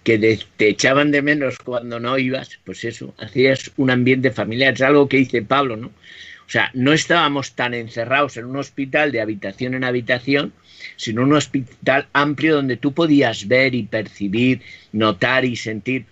que 0.03 0.17
te 0.57 0.67
echaban 0.67 1.11
de 1.11 1.21
menos 1.21 1.59
cuando 1.59 1.99
no 1.99 2.17
ibas, 2.17 2.59
pues 2.63 2.83
eso, 2.85 3.13
hacías 3.19 3.71
un 3.77 3.91
ambiente 3.91 4.31
familiar, 4.31 4.73
es 4.73 4.81
algo 4.81 5.07
que 5.07 5.17
dice 5.17 5.43
Pablo, 5.43 5.77
¿no? 5.77 5.89
O 5.89 6.49
sea, 6.49 6.71
no 6.73 6.91
estábamos 6.91 7.53
tan 7.53 7.75
encerrados 7.75 8.35
en 8.37 8.45
un 8.45 8.57
hospital 8.57 9.11
de 9.11 9.21
habitación 9.21 9.75
en 9.75 9.83
habitación, 9.83 10.51
sino 10.95 11.21
un 11.21 11.33
hospital 11.33 12.07
amplio 12.13 12.55
donde 12.55 12.77
tú 12.77 12.95
podías 12.95 13.47
ver 13.47 13.75
y 13.75 13.83
percibir, 13.83 14.61
notar 14.91 15.45
y 15.45 15.55
sentir, 15.55 16.05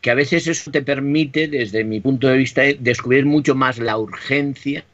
que 0.00 0.10
a 0.10 0.14
veces 0.14 0.48
eso 0.48 0.72
te 0.72 0.82
permite, 0.82 1.46
desde 1.46 1.84
mi 1.84 2.00
punto 2.00 2.26
de 2.26 2.36
vista, 2.36 2.62
descubrir 2.80 3.26
mucho 3.26 3.54
más 3.54 3.78
la 3.78 3.96
urgencia 3.96 4.84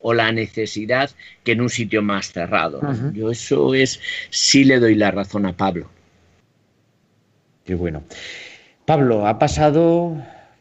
o 0.00 0.14
la 0.14 0.32
necesidad 0.32 1.10
que 1.44 1.52
en 1.52 1.60
un 1.60 1.70
sitio 1.70 2.02
más 2.02 2.32
cerrado. 2.32 2.80
Yo 3.12 3.30
eso 3.30 3.74
es, 3.74 4.00
sí 4.30 4.64
le 4.64 4.80
doy 4.80 4.94
la 4.94 5.10
razón 5.10 5.46
a 5.46 5.56
Pablo. 5.56 5.88
Qué 7.64 7.74
bueno. 7.74 8.02
Pablo, 8.86 9.26
ha 9.26 9.38
pasado 9.38 10.16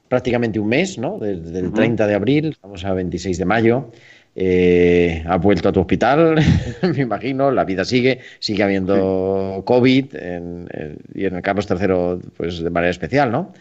prácticamente 0.08 0.60
un 0.60 0.68
mes, 0.68 0.98
¿no? 0.98 1.18
Desde 1.20 1.60
el 1.60 1.72
30 1.72 2.06
de 2.06 2.14
abril, 2.14 2.46
estamos 2.48 2.84
a 2.84 2.94
26 2.94 3.38
de 3.38 3.46
mayo. 3.46 3.92
Eh, 4.36 5.24
has 5.28 5.42
vuelto 5.42 5.70
a 5.70 5.72
tu 5.72 5.80
hospital, 5.80 6.36
me 6.96 7.02
imagino, 7.02 7.52
la 7.52 7.66
vida 7.66 7.84
sigue, 7.84 8.20
sigue 8.40 8.64
habiendo 8.64 9.64
COVID 9.66 10.06
y 10.14 11.26
en 11.26 11.36
el 11.36 11.42
Carlos 11.42 11.68
III, 11.70 12.30
pues 12.38 12.60
de 12.60 12.70
manera 12.70 12.92
especial, 12.92 13.32
¿no? 13.32 13.54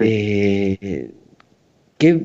Eh, 0.00 1.10
¿qué, 1.98 2.20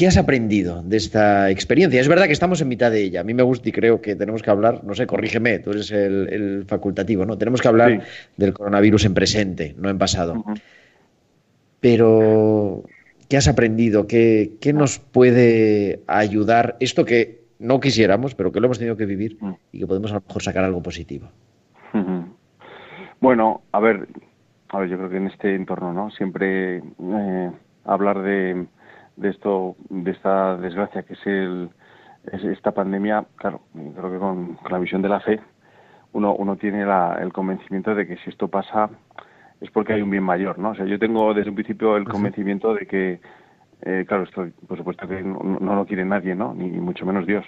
¿Qué 0.00 0.06
has 0.06 0.16
aprendido 0.16 0.82
de 0.82 0.96
esta 0.96 1.50
experiencia? 1.50 2.00
Es 2.00 2.08
verdad 2.08 2.24
que 2.24 2.32
estamos 2.32 2.62
en 2.62 2.68
mitad 2.68 2.90
de 2.90 3.02
ella. 3.02 3.20
A 3.20 3.22
mí 3.22 3.34
me 3.34 3.42
gusta 3.42 3.68
y 3.68 3.72
creo 3.72 4.00
que 4.00 4.16
tenemos 4.16 4.42
que 4.42 4.50
hablar, 4.50 4.82
no 4.82 4.94
sé, 4.94 5.06
corrígeme, 5.06 5.58
tú 5.58 5.72
eres 5.72 5.90
el, 5.90 6.64
facultativo, 6.66 7.26
¿no? 7.26 7.36
Tenemos 7.36 7.60
que 7.60 7.68
hablar 7.68 8.00
del 8.38 8.54
coronavirus 8.54 9.04
en 9.04 9.12
presente, 9.12 9.74
no 9.76 9.90
en 9.90 9.98
pasado. 9.98 10.42
Pero, 11.80 12.84
¿qué 13.28 13.36
has 13.36 13.46
aprendido? 13.46 14.06
¿Qué, 14.06 14.72
nos 14.72 15.00
puede 15.00 16.00
ayudar? 16.06 16.78
Esto 16.80 17.04
que 17.04 17.42
no 17.58 17.78
quisiéramos, 17.78 18.34
pero 18.34 18.52
que 18.52 18.60
lo 18.60 18.68
hemos 18.68 18.78
tenido 18.78 18.96
que 18.96 19.04
vivir 19.04 19.36
y 19.70 19.80
que 19.80 19.86
podemos 19.86 20.12
a 20.12 20.14
lo 20.14 20.22
mejor 20.26 20.42
sacar 20.42 20.64
algo 20.64 20.82
positivo. 20.82 21.28
Bueno, 23.20 23.60
a 23.70 23.80
ver, 23.80 24.08
a 24.70 24.78
ver, 24.78 24.88
yo 24.88 24.96
creo 24.96 25.10
que 25.10 25.16
en 25.18 25.26
este 25.26 25.54
entorno, 25.54 25.92
¿no? 25.92 26.10
Siempre 26.12 26.78
eh, 26.78 27.50
hablar 27.84 28.22
de 28.22 28.66
de 29.20 29.28
esto, 29.28 29.76
de 29.90 30.10
esta 30.10 30.56
desgracia 30.56 31.02
que 31.02 31.12
es, 31.12 31.26
el, 31.26 31.70
esta 32.32 32.72
pandemia, 32.72 33.24
claro, 33.36 33.60
creo 33.72 34.10
que 34.10 34.18
con, 34.18 34.58
la 34.68 34.78
visión 34.78 35.02
de 35.02 35.08
la 35.08 35.20
fe 35.20 35.40
uno, 36.12 36.34
uno 36.34 36.56
tiene 36.56 36.82
el 36.82 37.32
convencimiento 37.32 37.94
de 37.94 38.06
que 38.06 38.16
si 38.16 38.30
esto 38.30 38.48
pasa 38.48 38.90
es 39.60 39.70
porque 39.70 39.92
hay 39.92 40.02
un 40.02 40.10
bien 40.10 40.22
mayor, 40.22 40.58
¿no? 40.58 40.70
O 40.70 40.74
sea, 40.74 40.86
yo 40.86 40.98
tengo 40.98 41.34
desde 41.34 41.50
un 41.50 41.54
principio 41.54 41.96
el 41.96 42.04
convencimiento 42.04 42.74
de 42.74 42.86
que, 42.86 43.20
eh, 43.82 44.04
claro, 44.08 44.24
esto 44.24 44.48
por 44.66 44.78
supuesto 44.78 45.06
que 45.06 45.22
no, 45.22 45.74
lo 45.76 45.86
quiere 45.86 46.04
nadie, 46.06 46.34
¿no? 46.34 46.54
Ni, 46.54 46.68
mucho 46.70 47.04
menos 47.04 47.26
Dios. 47.26 47.44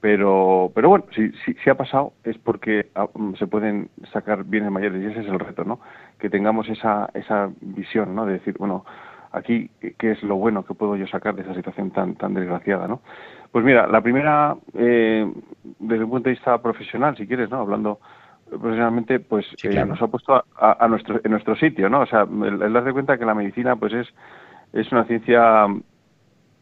Pero, 0.00 0.72
pero 0.74 0.88
bueno, 0.88 1.04
si, 1.14 1.30
si, 1.44 1.52
si 1.62 1.68
ha 1.68 1.74
pasado 1.74 2.14
es 2.24 2.38
porque 2.38 2.88
ah, 2.94 3.06
se 3.38 3.46
pueden 3.46 3.90
sacar 4.10 4.44
bienes 4.44 4.70
mayores 4.70 5.02
y 5.02 5.06
ese 5.06 5.20
es 5.20 5.26
el 5.26 5.38
reto, 5.38 5.64
¿no? 5.64 5.80
Que 6.18 6.30
tengamos 6.30 6.66
esa, 6.70 7.10
esa 7.12 7.50
visión, 7.60 8.14
¿no? 8.14 8.24
De 8.24 8.32
decir, 8.32 8.56
bueno, 8.58 8.86
aquí 9.32 9.70
qué 9.98 10.12
es 10.12 10.22
lo 10.22 10.36
bueno 10.36 10.64
que 10.64 10.74
puedo 10.74 10.96
yo 10.96 11.06
sacar 11.06 11.34
de 11.34 11.42
esa 11.42 11.54
situación 11.54 11.90
tan 11.90 12.14
tan 12.16 12.34
desgraciada 12.34 12.88
no 12.88 13.00
pues 13.52 13.64
mira 13.64 13.86
la 13.86 14.00
primera 14.00 14.56
eh, 14.74 15.30
desde 15.78 16.04
un 16.04 16.10
punto 16.10 16.28
de 16.28 16.34
vista 16.34 16.60
profesional 16.60 17.16
si 17.16 17.26
quieres 17.26 17.50
no 17.50 17.58
hablando 17.58 18.00
profesionalmente 18.48 19.20
pues 19.20 19.46
eh, 19.62 19.84
nos 19.84 20.02
ha 20.02 20.08
puesto 20.08 20.44
a, 20.56 20.88
nuestro 20.88 21.20
en 21.22 21.30
nuestro 21.30 21.54
sitio 21.56 21.88
no 21.88 22.00
o 22.00 22.06
sea 22.06 22.22
el, 22.22 22.62
el 22.62 22.72
darse 22.72 22.92
cuenta 22.92 23.18
que 23.18 23.24
la 23.24 23.34
medicina 23.34 23.76
pues 23.76 23.92
es 23.92 24.08
es 24.72 24.90
una 24.92 25.04
ciencia 25.04 25.66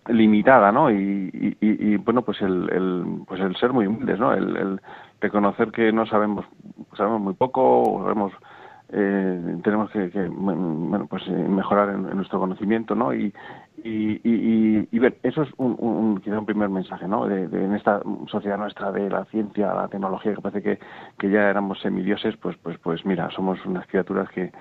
limitada 0.08 0.72
no 0.72 0.90
y, 0.90 1.56
y, 1.60 1.96
bueno 1.96 2.22
pues 2.22 2.40
el, 2.40 2.70
el, 2.70 3.04
pues 3.26 3.40
el 3.40 3.56
ser 3.56 3.72
muy 3.72 3.86
humildes 3.86 4.18
no 4.18 4.32
el, 4.32 4.56
el 4.56 4.80
reconocer 5.20 5.70
que 5.70 5.92
no 5.92 6.06
sabemos 6.06 6.46
sabemos 6.96 7.20
muy 7.20 7.34
poco 7.34 8.02
sabemos 8.02 8.32
eh, 8.90 9.58
tenemos 9.62 9.90
que, 9.90 10.08
bueno, 10.30 11.06
pues, 11.08 11.22
eh, 11.28 11.30
mejorar 11.30 11.90
en, 11.90 12.16
nuestro 12.16 12.38
conocimiento, 12.38 12.94
¿no? 12.94 13.12
Y, 13.12 13.32
y, 13.84 14.20
y, 14.24 14.88
y, 14.90 14.98
ver, 14.98 15.18
eso 15.22 15.42
es 15.42 15.50
un, 15.58 15.76
un, 15.78 16.20
quizá 16.20 16.38
un 16.38 16.46
primer 16.46 16.70
mensaje, 16.70 17.06
¿no? 17.06 17.26
De, 17.26 17.44
en 17.44 17.74
esta 17.74 18.00
sociedad 18.28 18.56
nuestra 18.56 18.90
de 18.90 19.10
la 19.10 19.24
ciencia, 19.26 19.74
la 19.74 19.88
tecnología, 19.88 20.34
que 20.34 20.40
parece 20.40 20.62
que, 20.62 20.78
que 21.18 21.30
ya 21.30 21.50
éramos 21.50 21.80
semidioses, 21.80 22.36
pues, 22.38 22.56
pues, 22.62 22.78
pues 22.78 23.04
mira, 23.04 23.30
somos 23.30 23.64
unas 23.66 23.86
criaturas 23.88 24.30
que, 24.30 24.52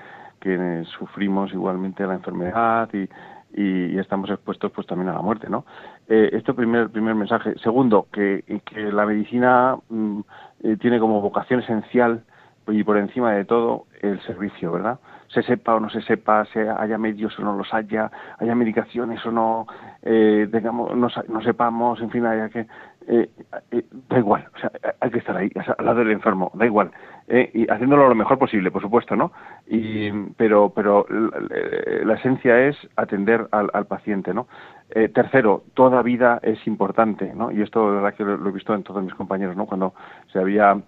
que 0.41 0.84
sufrimos 0.97 1.53
igualmente 1.53 2.05
la 2.05 2.15
enfermedad 2.15 2.89
y, 2.93 3.07
y, 3.53 3.97
estamos 3.97 4.30
expuestos 4.30 4.71
pues 4.73 4.86
también 4.88 5.09
a 5.09 5.13
la 5.13 5.21
muerte, 5.21 5.49
¿no? 5.49 5.65
Eh, 6.09 6.32
esto 6.34 6.53
primer 6.53 6.89
primer 6.89 7.15
mensaje. 7.15 7.55
Segundo, 7.63 8.07
que, 8.11 8.43
que 8.65 8.91
la 8.91 9.05
medicina 9.05 9.78
mm, 9.89 10.19
eh, 10.63 10.78
tiene 10.78 10.99
como 10.99 11.21
vocación 11.21 11.61
esencial 11.61 12.23
y 12.68 12.84
por 12.84 12.97
encima 12.97 13.34
de 13.34 13.45
todo 13.45 13.86
el 14.01 14.20
servicio, 14.22 14.72
¿verdad? 14.72 14.99
Se 15.28 15.43
sepa 15.43 15.76
o 15.76 15.80
no 15.80 15.89
se 15.89 16.01
sepa, 16.01 16.45
se 16.45 16.70
haya 16.70 16.97
medios 16.97 17.38
o 17.38 17.41
no 17.41 17.55
los 17.55 17.74
haya, 17.74 18.11
haya 18.39 18.55
medicaciones 18.55 19.26
o 19.26 19.32
no, 19.32 19.68
eh, 20.03 20.47
tengamos, 20.51 20.95
no, 20.95 21.41
sepamos, 21.41 22.01
en 22.01 22.09
fin, 22.09 22.26
haya 22.26 22.49
que... 22.49 22.65
Eh, 23.09 23.30
eh, 23.72 23.86
da 24.09 24.20
igual, 24.20 24.45
o 24.53 24.59
sea, 24.59 24.70
hay 24.99 25.09
que 25.09 25.20
estar 25.20 25.38
ahí, 25.38 25.49
al 25.78 25.86
lado 25.86 25.99
del 25.99 26.11
enfermo, 26.11 26.51
da 26.55 26.65
igual. 26.65 26.91
Eh, 27.30 27.49
y 27.53 27.72
haciéndolo 27.72 28.09
lo 28.09 28.15
mejor 28.15 28.38
posible, 28.38 28.70
por 28.70 28.82
supuesto, 28.82 29.15
¿no? 29.15 29.32
Y, 29.65 30.11
pero 30.36 30.74
pero 30.76 31.05
la, 31.09 32.15
esencia 32.15 32.68
es 32.68 32.76
atender 32.97 33.47
al, 33.51 33.70
al 33.74 33.86
paciente, 33.86 34.34
¿no? 34.34 34.47
Eh, 34.89 35.09
tercero, 35.09 35.63
toda 35.74 36.01
vida 36.01 36.39
es 36.41 36.65
importante, 36.65 37.34
¿no? 37.36 37.51
Y 37.51 37.61
esto, 37.61 37.89
la 37.89 38.01
verdad, 38.01 38.18
que 38.18 38.24
lo 38.24 38.49
he 38.49 38.53
visto 38.53 38.74
en 38.74 38.84
todos 38.84 39.03
mis 39.03 39.13
compañeros, 39.13 39.57
¿no? 39.57 39.65
Cuando 39.65 39.93
se 40.32 40.39
había 40.39 40.80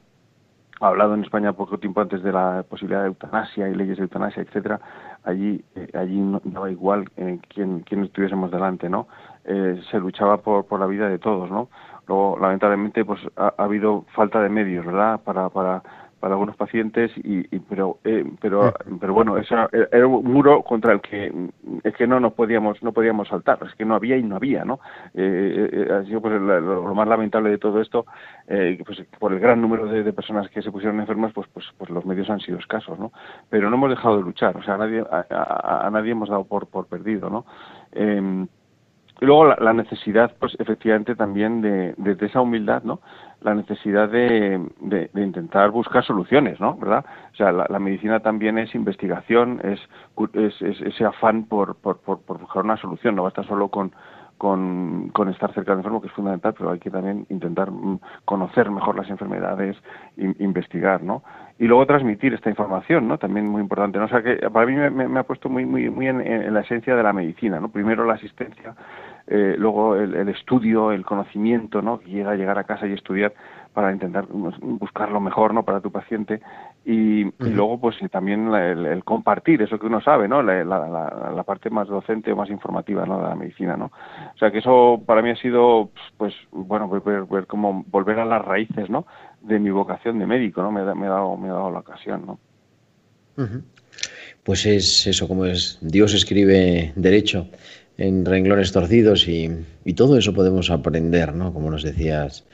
hablado 0.88 1.14
en 1.14 1.24
España 1.24 1.54
poco 1.54 1.78
tiempo 1.78 2.02
antes 2.02 2.24
de 2.24 2.32
la 2.32 2.64
posibilidad 2.70 3.02
de 3.02 3.08
eutanasia 3.08 3.68
y 3.68 3.76
leyes 3.76 3.98
de 3.98 4.04
eutanasia, 4.04 4.44
etcétera, 4.44 4.80
allí 5.24 5.64
eh, 5.76 5.90
allí 5.94 6.20
no 6.20 6.42
daba 6.44 6.72
igual 6.72 7.10
eh, 7.18 7.40
quién, 7.54 7.82
quién 7.82 8.04
estuviésemos 8.04 8.50
delante, 8.52 8.90
¿no? 8.90 9.08
Eh, 9.46 9.82
se 9.92 10.00
luchaba 10.00 10.38
por, 10.38 10.66
por 10.66 10.80
la 10.80 10.86
vida 10.86 11.10
de 11.10 11.20
todos, 11.20 11.52
¿no? 11.52 11.70
Luego, 12.08 12.38
lamentablemente, 12.40 13.04
pues 13.06 13.20
ha, 13.36 13.54
ha 13.58 13.64
habido 13.64 14.06
falta 14.16 14.42
de 14.42 14.50
medios, 14.50 14.86
¿verdad? 14.86 15.20
Para, 15.22 15.50
para 15.50 15.84
para 16.20 16.34
algunos 16.34 16.56
pacientes 16.56 17.12
y, 17.18 17.44
pero 17.60 18.00
eh, 18.04 18.26
pero 18.42 18.74
pero 19.00 19.14
bueno 19.14 19.38
eso 19.38 19.56
era 19.72 20.08
un 20.08 20.24
muro 20.26 20.64
contra 20.64 20.94
el 20.94 21.02
que 21.02 21.34
es 21.84 21.96
que 21.96 22.08
no 22.08 22.20
nos 22.20 22.34
podíamos 22.34 22.82
no 22.84 22.92
podíamos 22.92 23.28
saltar 23.28 23.60
es 23.66 23.74
que 23.76 23.86
no 23.86 23.96
había 23.96 24.18
y 24.18 24.24
no 24.24 24.36
había 24.36 24.66
no 24.66 24.80
eh, 25.14 25.70
eh, 25.72 25.94
ha 25.94 26.04
sido 26.06 26.22
pues 26.22 26.40
lo, 26.42 26.94
más 26.94 27.08
lamentable 27.08 27.50
de 27.50 27.58
todo 27.58 27.82
esto 27.82 28.06
eh, 28.48 28.82
pues 28.86 29.02
por 29.18 29.34
el 29.34 29.40
gran 29.40 29.62
número 29.62 29.86
de, 29.88 30.14
personas 30.14 30.50
que 30.50 30.62
se 30.62 30.72
pusieron 30.72 31.00
enfermas 31.00 31.32
pues 31.34 31.48
pues 31.54 31.66
pues 31.78 31.90
los 31.90 32.06
medios 32.06 32.30
han 32.30 32.40
sido 32.40 32.60
escasos 32.60 33.00
no 33.00 33.12
pero 33.50 33.70
no 33.70 33.78
hemos 33.78 33.90
dejado 33.90 34.18
de 34.18 34.24
luchar 34.24 34.58
o 34.58 34.64
sea 34.64 34.76
a 34.76 34.78
nadie 34.78 35.04
a, 35.12 35.90
nadie 35.92 36.12
hemos 36.12 36.30
dado 36.30 36.44
por 36.44 36.68
por 36.68 36.88
perdido 36.88 37.30
no 37.30 37.46
eh, 37.94 38.46
y 39.22 39.26
luego 39.26 39.46
la, 39.46 39.74
necesidad, 39.74 40.34
pues 40.40 40.56
efectivamente 40.60 41.16
también 41.16 41.62
de, 41.62 41.94
de, 41.98 42.26
esa 42.26 42.42
humildad, 42.42 42.84
¿no? 42.84 43.02
La 43.42 43.54
necesidad 43.54 44.10
de, 44.10 44.66
de, 44.80 45.10
intentar 45.22 45.72
buscar 45.72 46.04
soluciones, 46.06 46.60
¿no? 46.60 46.76
¿Verdad? 46.76 47.06
O 47.34 47.36
sea, 47.36 47.52
la, 47.52 47.80
medicina 47.80 48.22
también 48.22 48.58
es 48.58 48.74
investigación, 48.76 49.62
es, 49.64 49.80
es, 50.34 50.82
ese 50.82 51.06
afán 51.06 51.46
por, 51.46 51.76
por, 51.76 52.00
por, 52.00 52.20
buscar 52.40 52.64
una 52.64 52.78
solución, 52.78 53.16
no 53.16 53.24
basta 53.24 53.44
solo 53.44 53.68
con, 53.68 53.92
con, 54.38 55.10
con, 55.10 55.28
estar 55.28 55.54
cerca 55.54 55.72
del 55.72 55.80
enfermo, 55.80 56.00
que 56.00 56.08
es 56.08 56.14
fundamental, 56.14 56.54
pero 56.58 56.72
hay 56.72 56.80
que 56.80 56.90
también 56.90 57.26
intentar 57.30 57.72
mm, 57.72 58.00
conocer 58.24 58.72
mejor 58.72 58.96
las 58.96 59.10
enfermedades, 59.10 59.76
investigar, 60.16 61.04
¿no? 61.04 61.24
Y 61.58 61.68
luego 61.68 61.86
transmitir 61.86 62.34
esta 62.34 62.50
información, 62.50 63.10
¿no? 63.10 63.18
También 63.18 63.48
muy 63.48 63.62
importante, 63.62 64.00
¿no? 64.00 64.08
Sea, 64.08 64.24
que 64.24 64.38
para 64.50 64.66
mí 64.66 64.76
me, 64.76 64.90
me 64.90 65.20
ha 65.20 65.24
puesto 65.24 65.50
muy, 65.50 65.66
muy, 65.66 65.90
muy 65.90 66.08
en, 66.08 66.22
en, 66.22 66.54
la 66.54 66.62
esencia 66.62 66.96
de 66.96 67.04
la 67.04 67.12
medicina, 67.12 67.60
¿no? 67.60 67.68
Primero 67.68 68.06
la 68.06 68.14
asistencia, 68.14 68.76
eh, 69.32 69.56
luego 69.60 69.96
el, 69.96 70.16
el, 70.16 70.30
estudio, 70.30 70.92
el 70.92 71.06
conocimiento, 71.06 71.84
¿no? 71.84 72.02
Llega 72.02 72.32
a 72.32 72.36
llegar 72.36 72.58
a 72.58 72.64
casa 72.64 72.88
y 72.88 72.94
estudiar 72.94 73.32
para 73.76 73.92
intentar 73.92 74.26
buscar 74.28 75.12
lo 75.12 75.20
mejor, 75.20 75.54
¿no? 75.54 75.64
Para 75.64 75.82
tu 75.82 75.92
paciente 75.92 76.42
y, 76.84 77.28
y 77.28 77.50
luego 77.52 77.80
pues 77.80 77.96
también 78.10 78.52
el, 78.52 78.88
el, 78.88 79.04
compartir 79.04 79.62
eso 79.62 79.78
que 79.78 79.86
uno 79.86 80.02
sabe, 80.02 80.28
¿no? 80.28 80.42
La, 80.42 80.64
la, 80.64 81.32
la, 81.36 81.44
parte 81.44 81.70
más 81.70 81.88
docente 81.88 82.32
o 82.32 82.36
más 82.36 82.50
informativa, 82.50 83.06
¿no? 83.06 83.22
De 83.22 83.30
la 83.30 83.36
medicina, 83.36 83.78
¿no? 83.78 83.92
O 84.34 84.38
sea 84.40 84.50
que 84.50 84.58
eso 84.58 85.00
para 85.06 85.22
mí 85.22 85.30
ha 85.30 85.36
sido, 85.36 85.92
pues 86.18 86.34
bueno, 86.52 86.90
ver, 86.90 87.26
ver 87.26 87.46
como 87.46 87.86
volver 87.88 88.18
a 88.18 88.26
las 88.26 88.44
raíces, 88.44 88.90
¿no? 88.90 89.06
De 89.42 89.60
mi 89.60 89.70
vocación 89.70 90.18
de 90.18 90.26
médico, 90.26 90.64
¿no? 90.64 90.72
Me, 90.72 90.84
me, 90.96 91.06
ha, 91.06 91.12
dado, 91.12 91.38
me 91.38 91.50
ha 91.50 91.54
dado 91.54 91.70
la 91.70 91.80
ocasión, 91.80 92.26
¿no? 92.26 92.40
Pues 94.44 94.66
es 94.66 95.06
eso, 95.06 95.28
como 95.28 95.46
es 95.46 95.78
Dios 95.82 96.16
escribe 96.16 96.94
derecho 96.96 97.46
en 98.00 98.26
renglones 98.26 98.72
torcidos 98.72 99.28
y, 99.28 99.50
y, 99.84 99.94
todo 99.94 100.18
eso 100.18 100.34
podemos 100.34 100.72
aprender, 100.72 101.36
¿no? 101.36 101.54
Como 101.54 101.70
nos 101.70 101.84
decías 101.84 102.48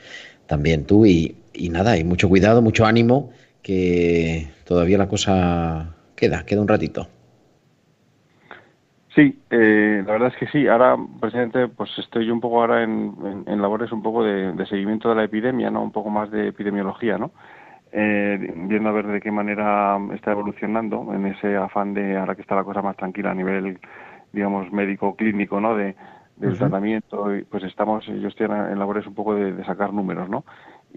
también 0.46 0.86
tú 0.86 1.06
y, 1.06 1.36
y, 1.54 1.68
nada, 1.68 1.96
y 1.96 2.02
mucho 2.02 2.28
cuidado, 2.28 2.62
mucho 2.62 2.84
ánimo, 2.84 3.30
que 3.62 4.48
todavía 4.64 4.98
la 4.98 5.08
cosa 5.08 5.94
queda, 6.16 6.44
queda 6.44 6.60
un 6.60 6.68
ratito. 6.68 7.06
Sí, 9.14 9.38
eh, 9.50 10.02
la 10.04 10.12
verdad 10.12 10.32
es 10.34 10.36
que 10.36 10.46
sí. 10.48 10.66
Ahora, 10.66 10.96
presidente, 11.20 11.68
pues 11.68 11.90
estoy 11.96 12.28
un 12.30 12.40
poco 12.40 12.60
ahora 12.60 12.82
en, 12.82 13.44
en, 13.46 13.62
labores 13.62 13.90
un 13.92 14.02
poco 14.02 14.24
de, 14.24 14.52
de, 14.52 14.66
seguimiento 14.66 15.08
de 15.08 15.14
la 15.14 15.24
epidemia, 15.24 15.70
¿no? 15.70 15.82
Un 15.82 15.92
poco 15.92 16.10
más 16.10 16.30
de 16.30 16.48
epidemiología, 16.48 17.16
¿no? 17.16 17.30
Eh, 17.92 18.52
viendo 18.54 18.88
a 18.88 18.92
ver 18.92 19.06
de 19.06 19.20
qué 19.20 19.30
manera 19.30 19.96
está 20.12 20.32
evolucionando 20.32 21.14
en 21.14 21.26
ese 21.26 21.56
afán 21.56 21.94
de 21.94 22.16
ahora 22.16 22.34
que 22.34 22.42
está 22.42 22.56
la 22.56 22.64
cosa 22.64 22.82
más 22.82 22.96
tranquila 22.96 23.30
a 23.30 23.34
nivel, 23.34 23.78
digamos, 24.36 24.70
médico 24.70 25.16
clínico, 25.16 25.60
¿no? 25.60 25.74
De, 25.74 25.96
del 26.36 26.58
tratamiento, 26.58 27.28
pues 27.50 27.64
estamos, 27.64 28.04
yo 28.04 28.28
estoy 28.28 28.44
en 28.46 28.78
labores 28.78 29.06
un 29.06 29.14
poco 29.14 29.34
de, 29.34 29.54
de 29.54 29.64
sacar 29.64 29.94
números, 29.94 30.28
¿no? 30.28 30.44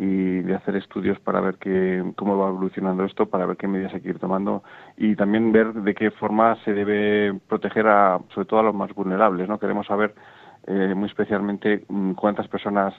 y 0.02 0.42
de 0.44 0.56
hacer 0.56 0.78
estudios 0.78 1.20
para 1.20 1.42
ver 1.42 1.56
qué, 1.56 2.02
cómo 2.16 2.38
va 2.38 2.48
evolucionando 2.48 3.04
esto, 3.04 3.26
para 3.26 3.46
ver 3.46 3.58
qué 3.58 3.68
medidas 3.68 3.94
hay 3.94 4.00
que 4.00 4.10
ir 4.10 4.20
tomando 4.20 4.64
y 4.96 5.14
también 5.18 5.52
ver 5.52 5.74
de 5.74 5.94
qué 5.94 6.10
forma 6.12 6.56
se 6.64 6.74
debe 6.74 7.38
proteger 7.50 7.86
a, 7.88 8.20
sobre 8.34 8.48
todo 8.48 8.62
a 8.62 8.64
los 8.64 8.76
más 8.76 8.94
vulnerables. 8.94 9.50
¿no? 9.50 9.60
Queremos 9.60 9.88
saber 9.88 10.16
eh, 10.68 10.94
muy 10.96 11.10
especialmente 11.10 11.84
mm, 11.90 12.14
cuántas 12.14 12.48
personas 12.48 12.94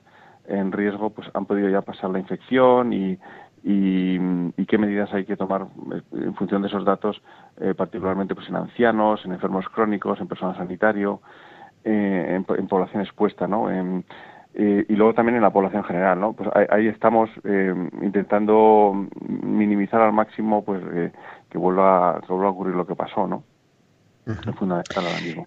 en 0.46 0.72
riesgo 0.72 1.08
pues 1.08 1.26
han 1.32 1.46
podido 1.46 1.70
ya 1.70 1.80
pasar 1.80 2.10
la 2.10 2.18
infección 2.18 2.92
y, 2.92 3.18
y, 3.62 4.18
qué 4.66 4.78
medidas 4.78 5.12
hay 5.12 5.24
que 5.24 5.36
tomar 5.36 5.66
eh, 5.92 6.00
en 6.12 6.34
función 6.34 6.62
de 6.62 6.68
esos 6.68 6.84
datos, 6.84 7.20
eh, 7.60 7.74
particularmente 7.74 8.34
pues 8.36 8.48
en 8.48 8.56
ancianos, 8.56 9.24
en 9.24 9.32
enfermos 9.32 9.68
crónicos, 9.68 10.20
en 10.20 10.28
personal 10.28 10.56
sanitario, 10.56 11.20
en, 11.82 12.46
en, 12.48 12.68
población 12.68 13.02
expuesta, 13.02 13.48
¿no? 13.48 13.70
En, 13.70 14.04
eh, 14.54 14.84
y 14.88 14.94
luego 14.94 15.14
también 15.14 15.36
en 15.36 15.42
la 15.42 15.52
población 15.52 15.84
general, 15.84 16.20
¿no? 16.20 16.32
Pues 16.32 16.48
ahí, 16.70 16.88
estamos 16.88 17.30
eh, 17.44 17.72
intentando 18.02 19.06
minimizar 19.42 20.00
al 20.00 20.12
máximo, 20.12 20.64
pues 20.64 20.82
eh, 20.92 21.12
que 21.48 21.58
vuelva 21.58 22.20
que 22.26 22.32
vuelva 22.32 22.48
a 22.48 22.52
ocurrir 22.52 22.74
lo 22.74 22.86
que 22.86 22.96
pasó, 22.96 23.26
¿no? 23.28 23.44
Es 24.26 24.54
fundamental 24.56 25.04
ahora 25.06 25.20
mismo. 25.20 25.46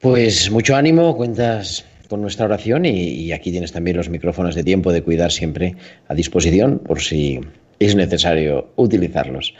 Pues 0.00 0.50
mucho 0.50 0.76
ánimo, 0.76 1.16
cuentas 1.16 1.84
con 2.08 2.20
nuestra 2.20 2.46
oración 2.46 2.84
y, 2.84 2.90
y, 2.90 3.32
aquí 3.32 3.50
tienes 3.50 3.72
también 3.72 3.96
los 3.96 4.08
micrófonos 4.08 4.54
de 4.54 4.64
tiempo 4.64 4.92
de 4.92 5.02
cuidar 5.02 5.32
siempre 5.32 5.76
a 6.08 6.14
disposición 6.14 6.78
por 6.78 7.00
si 7.00 7.40
es 7.78 7.94
necesario 7.94 8.68
utilizarlos. 8.76 9.54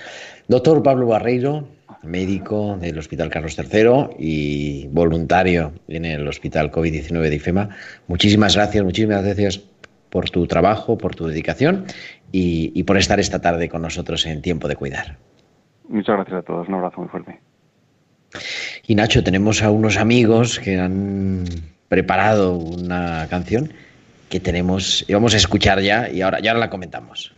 Doctor 0.49 0.83
Pablo 0.83 1.07
Barreiro, 1.07 1.69
médico 2.03 2.77
del 2.81 2.99
Hospital 2.99 3.31
Carlos 3.31 3.57
III 3.59 4.17
y 4.19 4.89
voluntario 4.89 5.73
en 5.89 6.05
el 6.05 6.27
Hospital 6.27 6.71
COVID-19 6.71 7.29
de 7.29 7.35
IFEMA. 7.35 7.69
Muchísimas 8.07 8.55
gracias, 8.55 8.85
muchísimas 8.85 9.25
gracias 9.25 9.59
por 10.11 10.31
tu 10.31 10.47
trabajo, 10.47 10.97
por 10.97 11.15
tu 11.15 11.27
dedicación 11.27 11.85
y, 12.33 12.73
y 12.75 12.85
por 12.85 12.97
estar 12.97 13.21
esta 13.21 13.41
tarde 13.41 13.69
con 13.69 13.83
nosotros 13.83 14.25
en 14.27 14.41
Tiempo 14.41 14.69
de 14.69 14.77
Cuidar. 14.77 15.19
Muchas 15.89 16.17
gracias 16.17 16.39
a 16.39 16.43
todos, 16.43 16.69
un 16.69 16.75
abrazo 16.75 17.01
muy 17.01 17.09
fuerte. 17.09 17.41
Y 18.87 18.95
Nacho, 18.95 19.23
tenemos 19.23 19.63
a 19.63 19.71
unos 19.71 19.97
amigos 19.97 20.59
que 20.59 20.79
han 20.79 21.45
preparado 21.89 22.55
una 22.57 23.27
canción 23.29 23.73
que 24.29 24.41
tenemos, 24.41 25.05
y 25.07 25.15
vamos 25.15 25.35
a 25.35 25.37
escuchar 25.37 25.81
ya 25.81 26.09
y 26.11 26.23
ahora 26.23 26.41
ya 26.41 26.53
la 26.55 26.69
comentamos. 26.69 27.33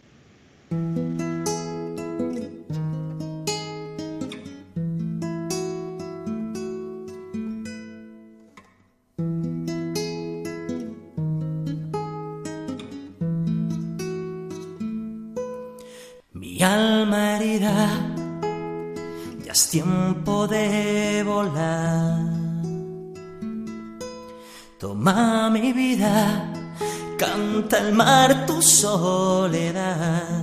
Canta 27.78 27.88
el 27.88 27.94
mar 27.94 28.46
tu 28.46 28.60
soledad. 28.62 30.34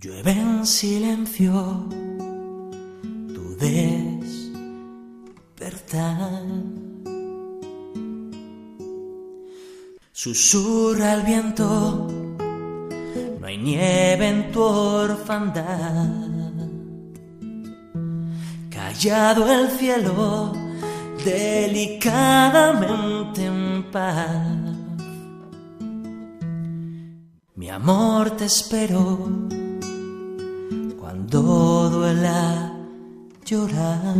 Llueve 0.00 0.32
en 0.32 0.66
silencio 0.66 1.86
tu 3.34 3.56
despertar. 3.58 4.60
Susurra 10.12 11.14
el 11.14 11.22
viento 11.22 12.08
hay 13.50 13.58
nieve 13.58 14.28
en 14.28 14.52
tu 14.52 14.62
orfandad. 14.62 16.06
Callado 18.70 19.50
el 19.52 19.70
cielo, 19.70 20.52
delicadamente 21.24 23.44
en 23.44 23.84
paz. 23.90 24.46
Mi 27.54 27.70
amor 27.70 28.36
te 28.36 28.44
espero 28.46 29.28
cuando 30.98 31.90
duela 31.90 32.72
llorar. 33.44 34.16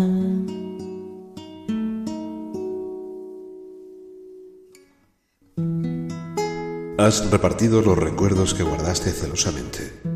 Has 6.98 7.30
repartido 7.30 7.80
los 7.80 7.96
recuerdos 7.96 8.52
que 8.52 8.62
guardaste 8.62 9.12
celosamente 9.12 10.09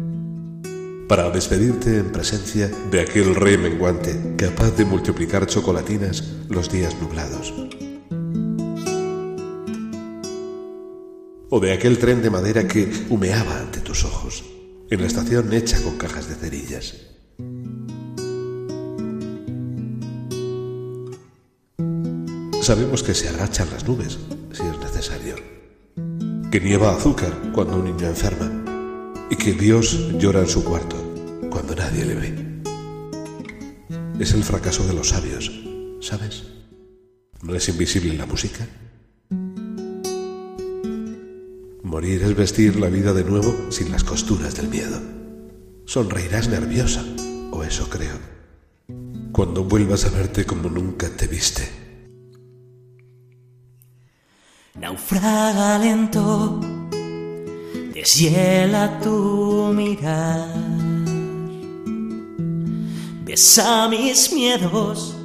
para 1.09 1.31
despedirte 1.31 1.99
en 1.99 2.13
presencia 2.13 2.69
de 2.91 3.01
aquel 3.01 3.35
rey 3.35 3.59
menguante 3.59 4.35
capaz 4.37 4.71
de 4.77 4.85
multiplicar 4.85 5.47
chocolatinas 5.47 6.25
los 6.49 6.71
días 6.71 6.97
nublados. 7.01 7.53
O 11.51 11.61
de 11.61 11.73
aquel 11.73 11.99
tren 11.99 12.23
de 12.23 12.31
madera 12.31 12.67
que 12.67 12.91
humeaba 13.11 13.61
ante 13.61 13.81
tus 13.81 14.05
ojos, 14.05 14.45
en 14.91 15.01
la 15.01 15.07
estación 15.07 15.53
hecha 15.53 15.81
con 15.83 15.97
cajas 15.99 16.29
de 16.29 16.35
cerillas. 16.35 16.95
Sabemos 22.61 23.03
que 23.03 23.15
se 23.15 23.29
agachan 23.29 23.69
las 23.71 23.87
nubes 23.87 24.19
si 24.53 24.63
es 24.63 24.79
necesario 24.79 25.37
que 26.51 26.61
nieva 26.61 26.93
azúcar 26.93 27.33
cuando 27.53 27.77
un 27.77 27.85
niño 27.85 28.07
enferma 28.07 28.64
y 29.35 29.37
que 29.37 29.53
Dios 29.53 30.13
llora 30.17 30.41
en 30.41 30.49
su 30.49 30.63
cuarto 30.63 30.97
cuando 31.51 31.75
nadie 31.75 32.05
le 32.05 32.15
ve. 32.15 32.63
Es 34.21 34.33
el 34.33 34.45
fracaso 34.45 34.87
de 34.87 34.95
los 34.95 35.09
sabios, 35.09 35.51
¿sabes? 36.01 36.45
¿No 37.43 37.53
es 37.57 37.69
invisible 37.69 38.15
la 38.15 38.27
música? 38.27 38.65
Morir 41.83 42.23
es 42.23 42.37
vestir 42.37 42.77
la 42.77 42.89
vida 42.89 43.13
de 43.13 43.25
nuevo 43.25 43.73
sin 43.73 43.91
las 43.91 44.05
costuras 44.05 44.55
del 44.55 44.69
miedo. 44.69 45.01
Sonreirás 45.85 46.49
nerviosa, 46.49 47.05
o 47.51 47.65
eso 47.65 47.91
creo, 47.91 48.19
cuando 49.33 49.65
vuelvas 49.65 50.05
a 50.05 50.11
verte 50.11 50.45
como 50.45 50.71
nunca 50.71 51.09
te 51.09 51.27
viste. 51.27 51.69
naufraga 54.77 55.79
lento, 55.79 56.61
deshiela 58.05 59.01
tu 59.01 59.73
mirar. 59.73 60.53
Besa 63.25 63.89
mis 63.89 64.31
miedos, 64.31 65.17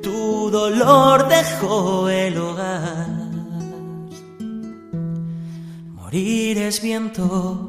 tu 0.00 0.48
dolor 0.48 1.28
dejó 1.28 2.08
el 2.08 2.38
hogar. 2.38 3.08
Morir 5.96 6.58
es 6.58 6.80
viento, 6.80 7.68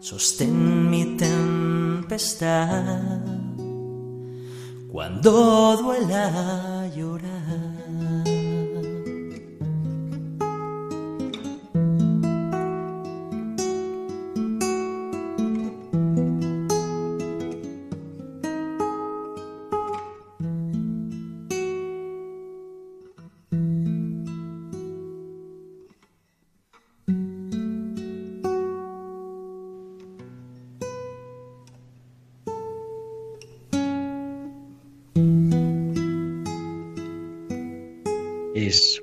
sostén 0.00 0.90
mi 0.90 1.16
tempestad. 1.16 2.60
Cuando 4.90 5.76
duela 5.76 6.90
llorar. 6.96 7.75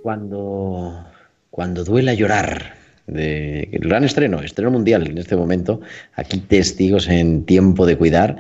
Cuando, 0.02 1.06
cuando 1.50 1.84
duela 1.84 2.14
llorar, 2.14 2.76
de 3.08 3.68
gran 3.72 4.04
estreno, 4.04 4.42
estreno 4.42 4.72
mundial 4.72 5.08
en 5.08 5.18
este 5.18 5.36
momento, 5.36 5.82
aquí 6.16 6.40
testigos 6.40 7.08
en 7.08 7.46
tiempo 7.46 7.86
de 7.86 7.98
cuidar, 7.98 8.38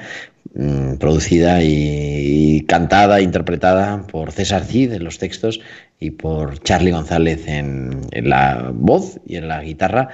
mm, 0.53 0.95
producida 0.95 1.61
y, 1.61 2.57
y 2.57 2.61
cantada, 2.61 3.21
interpretada 3.21 4.07
por 4.07 4.31
César 4.31 4.63
Cid 4.63 4.93
en 4.93 5.03
los 5.03 5.17
textos 5.17 5.59
y 5.99 6.11
por 6.11 6.59
Charlie 6.59 6.91
González 6.91 7.47
en, 7.47 8.01
en 8.11 8.29
la 8.29 8.71
voz 8.73 9.19
y 9.25 9.35
en 9.35 9.47
la 9.47 9.61
guitarra. 9.61 10.09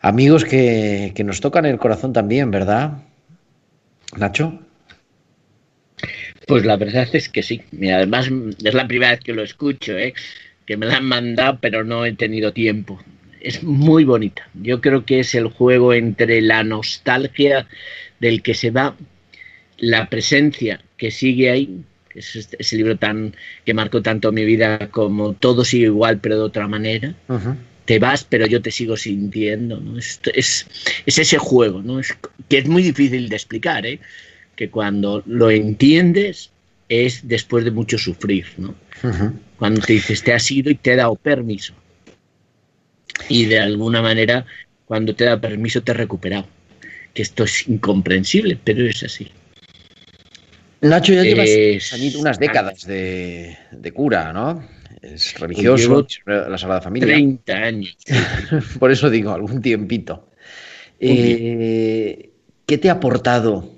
Amigos 0.00 0.44
que, 0.44 1.12
que 1.14 1.24
nos 1.24 1.40
tocan 1.40 1.64
el 1.64 1.78
corazón 1.78 2.12
también, 2.12 2.50
¿verdad? 2.50 2.98
Nacho. 4.16 4.60
Pues 6.46 6.64
la 6.64 6.76
verdad 6.76 7.08
es 7.12 7.28
que 7.28 7.42
sí. 7.42 7.62
Y 7.72 7.88
además 7.88 8.30
es 8.62 8.74
la 8.74 8.86
primera 8.86 9.12
vez 9.12 9.20
que 9.20 9.32
lo 9.32 9.42
escucho, 9.42 9.96
¿eh? 9.96 10.14
que 10.66 10.76
me 10.76 10.86
la 10.86 10.96
han 10.96 11.04
mandado, 11.04 11.58
pero 11.60 11.84
no 11.84 12.04
he 12.04 12.12
tenido 12.14 12.52
tiempo. 12.52 13.02
Es 13.40 13.62
muy 13.62 14.04
bonita. 14.04 14.48
Yo 14.54 14.80
creo 14.80 15.04
que 15.04 15.20
es 15.20 15.34
el 15.34 15.48
juego 15.48 15.92
entre 15.92 16.40
la 16.40 16.64
nostalgia 16.64 17.66
del 18.20 18.42
que 18.42 18.54
se 18.54 18.70
va, 18.70 18.96
la 19.78 20.08
presencia 20.08 20.80
que 20.96 21.10
sigue 21.10 21.50
ahí, 21.50 21.80
que 22.08 22.20
es 22.20 22.36
este- 22.36 22.56
ese 22.60 22.76
libro 22.76 22.96
tan 22.96 23.34
que 23.66 23.74
marcó 23.74 24.00
tanto 24.00 24.32
mi 24.32 24.44
vida 24.44 24.88
como 24.90 25.34
todo 25.34 25.64
sigue 25.64 25.86
igual, 25.86 26.20
pero 26.20 26.36
de 26.36 26.42
otra 26.42 26.68
manera. 26.68 27.14
Te 27.84 27.98
vas, 27.98 28.24
pero 28.24 28.46
yo 28.46 28.62
te 28.62 28.70
sigo 28.70 28.96
sintiendo. 28.96 29.78
¿no? 29.80 29.98
Es, 29.98 30.20
es, 30.32 30.66
es 31.04 31.18
ese 31.18 31.36
juego, 31.36 31.82
¿no? 31.82 32.00
Es, 32.00 32.16
que 32.48 32.58
es 32.58 32.66
muy 32.66 32.82
difícil 32.82 33.28
de 33.28 33.36
explicar, 33.36 33.84
¿eh? 33.84 34.00
Que 34.56 34.70
cuando 34.70 35.22
lo 35.26 35.50
entiendes 35.50 36.50
es 36.88 37.26
después 37.26 37.64
de 37.64 37.70
mucho 37.70 37.98
sufrir, 37.98 38.46
¿no? 38.58 38.74
Cuando 39.58 39.80
te 39.80 39.94
dices, 39.94 40.22
te 40.22 40.32
has 40.32 40.50
ido 40.50 40.70
y 40.70 40.74
te 40.76 40.92
he 40.92 40.96
dado 40.96 41.14
permiso. 41.16 41.74
Y 43.28 43.46
de 43.46 43.58
alguna 43.60 44.02
manera, 44.02 44.44
cuando 44.84 45.14
te 45.14 45.24
da 45.24 45.40
permiso, 45.40 45.82
te 45.82 45.92
he 45.92 45.94
recuperado. 45.94 46.46
Que 47.12 47.22
esto 47.22 47.44
es 47.44 47.68
incomprensible, 47.68 48.58
pero 48.62 48.84
es 48.86 49.02
así. 49.02 49.30
Nacho, 50.80 51.12
ya 51.14 51.22
llevas 51.22 51.48
Es- 51.48 52.14
unas 52.16 52.38
décadas 52.38 52.86
de, 52.86 53.56
de 53.72 53.92
cura, 53.92 54.32
¿no? 54.32 54.66
Es 55.00 55.38
religioso, 55.38 56.06
la 56.26 56.58
Sagrada 56.58 56.80
Familia. 56.80 57.14
30 57.14 57.54
años. 57.54 57.96
Por 58.78 58.90
eso 58.90 59.08
digo, 59.10 59.32
algún 59.32 59.62
tiempito. 59.62 60.28
Eh, 61.00 62.30
¿Qué 62.66 62.78
te 62.78 62.88
ha 62.88 62.94
aportado, 62.94 63.73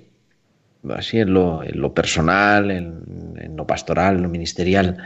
así 0.95 1.19
en 1.19 1.33
lo, 1.33 1.63
en 1.63 1.79
lo 1.79 1.93
personal, 1.93 2.71
en, 2.71 3.55
lo 3.55 3.65
pastoral, 3.67 4.15
en 4.17 4.23
lo 4.23 4.29
ministerial, 4.29 4.97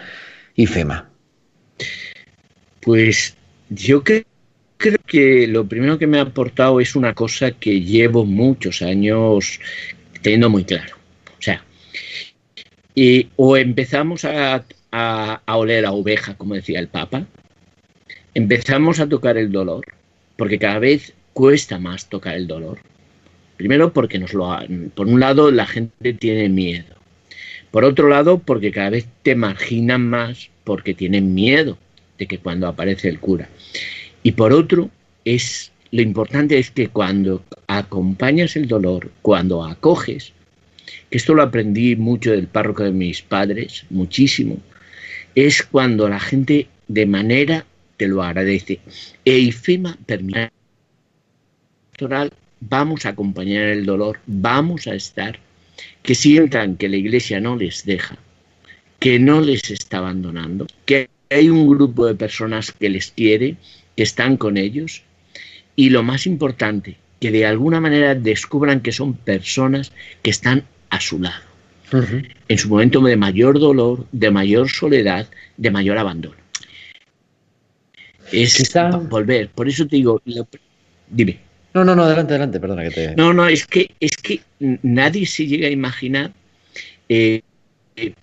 IFEMA? 0.56 1.10
Pues 2.82 3.36
yo 3.70 4.04
cre- 4.04 4.26
creo 4.78 4.98
que 5.06 5.48
lo 5.48 5.66
primero 5.68 5.98
que 5.98 6.08
me 6.08 6.20
ha 6.20 6.24
aportado 6.24 6.80
es 6.80 6.96
una 6.96 7.14
cosa 7.14 7.52
que 7.52 7.82
llevo 7.82 8.26
muchos 8.26 8.82
años 8.82 9.60
teniendo 10.22 10.50
muy 10.50 10.64
claro. 10.64 10.96
O 11.38 11.42
sea, 11.42 11.64
y 12.96 13.30
o 13.36 13.58
empezamos 13.58 14.26
a- 14.26 14.64
a 14.92 15.58
oler 15.58 15.86
a 15.86 15.92
oveja, 15.92 16.36
como 16.36 16.56
decía 16.56 16.80
el 16.80 16.88
Papa, 16.88 17.26
empezamos 18.34 19.00
a 19.00 19.08
tocar 19.08 19.38
el 19.38 19.52
dolor, 19.52 19.86
porque 20.38 20.60
cada 20.60 20.80
vez 20.80 21.14
cuesta 21.34 21.80
más 21.80 22.10
tocar 22.10 22.36
el 22.36 22.48
dolor. 22.48 22.80
Primero 23.62 23.94
porque 23.94 24.18
nos 24.18 24.34
lo 24.34 24.52
han- 24.52 24.92
por 24.96 25.06
un 25.08 25.20
lado 25.20 25.52
la 25.52 25.68
gente 25.68 26.14
tiene 26.14 26.50
miedo. 26.50 26.96
Por 27.70 27.84
otro 27.84 28.10
lado, 28.10 28.40
porque 28.40 28.72
cada 28.72 28.90
vez 28.90 29.06
te 29.22 29.36
marginan 29.36 30.10
más 30.10 30.50
porque 30.64 30.96
tienen 30.96 31.36
miedo 31.36 31.78
de 32.18 32.26
que 32.26 32.40
cuando 32.40 32.68
aparece 32.68 33.08
el 33.08 33.20
cura. 33.20 33.50
Y 34.24 34.32
por 34.32 34.52
otro, 34.52 34.90
es 35.26 35.72
lo 35.92 36.02
importante 36.02 36.58
es 36.58 36.72
que 36.72 36.88
cuando 36.88 37.44
acompañas 37.68 38.56
el 38.56 38.68
dolor, 38.68 39.12
cuando 39.22 39.64
acoges, 39.64 40.34
que 41.12 41.18
esto 41.20 41.36
lo 41.36 41.44
aprendí 41.44 41.96
mucho 41.96 42.32
del 42.32 42.48
párroco 42.48 42.84
de 42.84 42.92
mis 42.92 43.22
padres, 43.22 43.86
muchísimo, 43.92 44.58
es 45.36 45.62
cuando 45.62 46.10
la 46.10 46.20
gente 46.20 46.68
de 46.88 47.06
manera 47.06 47.64
te 47.98 48.08
lo 48.08 48.24
agradece. 48.24 48.80
E 49.24 49.38
IFEMA 49.38 50.00
permite 50.08 50.50
pastoral, 51.92 52.34
vamos 52.62 53.06
a 53.06 53.10
acompañar 53.10 53.66
el 53.66 53.86
dolor, 53.86 54.20
vamos 54.26 54.88
a 54.88 54.96
estar, 54.96 55.40
que 56.04 56.16
sientan 56.16 56.78
que 56.78 56.88
la 56.90 56.96
iglesia 56.96 57.40
no 57.42 57.56
les 57.56 57.86
deja, 57.86 58.18
que 59.00 59.20
no 59.20 59.42
les 59.42 59.70
está 59.70 59.98
abandonando, 59.98 60.68
que 60.86 61.10
hay 61.30 61.50
un 61.50 61.68
grupo 61.68 62.06
de 62.06 62.16
personas 62.16 62.72
que 62.72 62.90
les 62.90 63.12
quiere, 63.12 63.58
que 63.96 64.04
están 64.04 64.38
con 64.38 64.58
ellos. 64.58 65.04
Y 65.76 65.90
lo 65.90 66.04
más 66.04 66.28
importante, 66.28 66.98
que 67.20 67.32
de 67.32 67.46
alguna 67.46 67.80
manera 67.80 68.16
descubran 68.16 68.82
que 68.82 68.92
son 68.92 69.14
personas 69.14 69.92
que 70.22 70.32
están 70.32 70.64
a 70.90 71.00
su 71.00 71.20
lado, 71.20 71.44
en 72.48 72.58
su 72.58 72.70
momento 72.70 73.02
de 73.02 73.16
mayor 73.16 73.60
dolor, 73.60 74.06
de 74.12 74.32
mayor 74.32 74.70
soledad, 74.70 75.28
de 75.58 75.72
mayor 75.72 75.98
abandono. 75.98 76.36
Es 78.32 78.58
volver, 79.10 79.50
por 79.50 79.68
eso 79.68 79.86
te 79.88 79.96
digo, 79.98 80.22
lo- 80.26 80.48
dime. 81.10 81.40
No, 81.74 81.86
no, 81.86 81.96
no, 81.96 82.04
adelante, 82.04 82.34
adelante, 82.34 82.60
perdona 82.60 82.84
que 82.84 82.92
te... 82.92 83.16
No, 83.16 83.34
no, 83.34 83.48
es 83.48 83.66
que, 83.66 83.92
es 84.00 84.18
que 84.18 84.42
nadie 84.60 85.26
se 85.26 85.48
llega 85.48 85.68
a 85.68 85.72
imaginar 85.72 86.34
eh, 87.08 87.42
eh, 87.96 88.14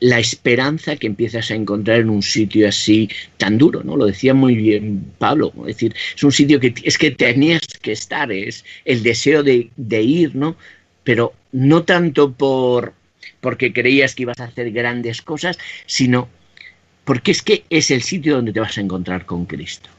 la 0.00 0.20
esperanza 0.20 0.96
que 0.96 1.08
empiezas 1.08 1.50
a 1.50 1.54
encontrar 1.54 2.00
en 2.00 2.10
un 2.10 2.22
sitio 2.22 2.68
así 2.68 3.08
tan 3.36 3.58
duro, 3.58 3.82
¿no? 3.82 3.96
Lo 3.96 4.06
decía 4.06 4.32
muy 4.32 4.54
bien 4.54 5.12
Pablo, 5.18 5.52
es 5.60 5.76
decir, 5.76 5.94
es 6.14 6.22
un 6.22 6.32
sitio 6.32 6.60
que 6.60 6.72
es 6.84 6.98
que 6.98 7.10
tenías 7.10 7.62
que 7.82 7.92
estar, 7.92 8.30
es 8.30 8.64
el 8.84 9.02
deseo 9.02 9.42
de, 9.42 9.70
de 9.76 10.02
ir, 10.02 10.36
¿no? 10.36 10.56
Pero 11.02 11.34
no 11.52 11.82
tanto 11.84 12.32
por 12.32 12.94
porque 13.40 13.72
creías 13.72 14.14
que 14.14 14.22
ibas 14.22 14.40
a 14.40 14.44
hacer 14.44 14.70
grandes 14.72 15.22
cosas, 15.22 15.58
sino 15.86 16.28
porque 17.04 17.30
es 17.30 17.42
que 17.42 17.64
es 17.70 17.90
el 17.90 18.02
sitio 18.02 18.36
donde 18.36 18.52
te 18.52 18.60
vas 18.60 18.76
a 18.78 18.80
encontrar 18.80 19.26
con 19.26 19.46
Cristo. 19.46 19.90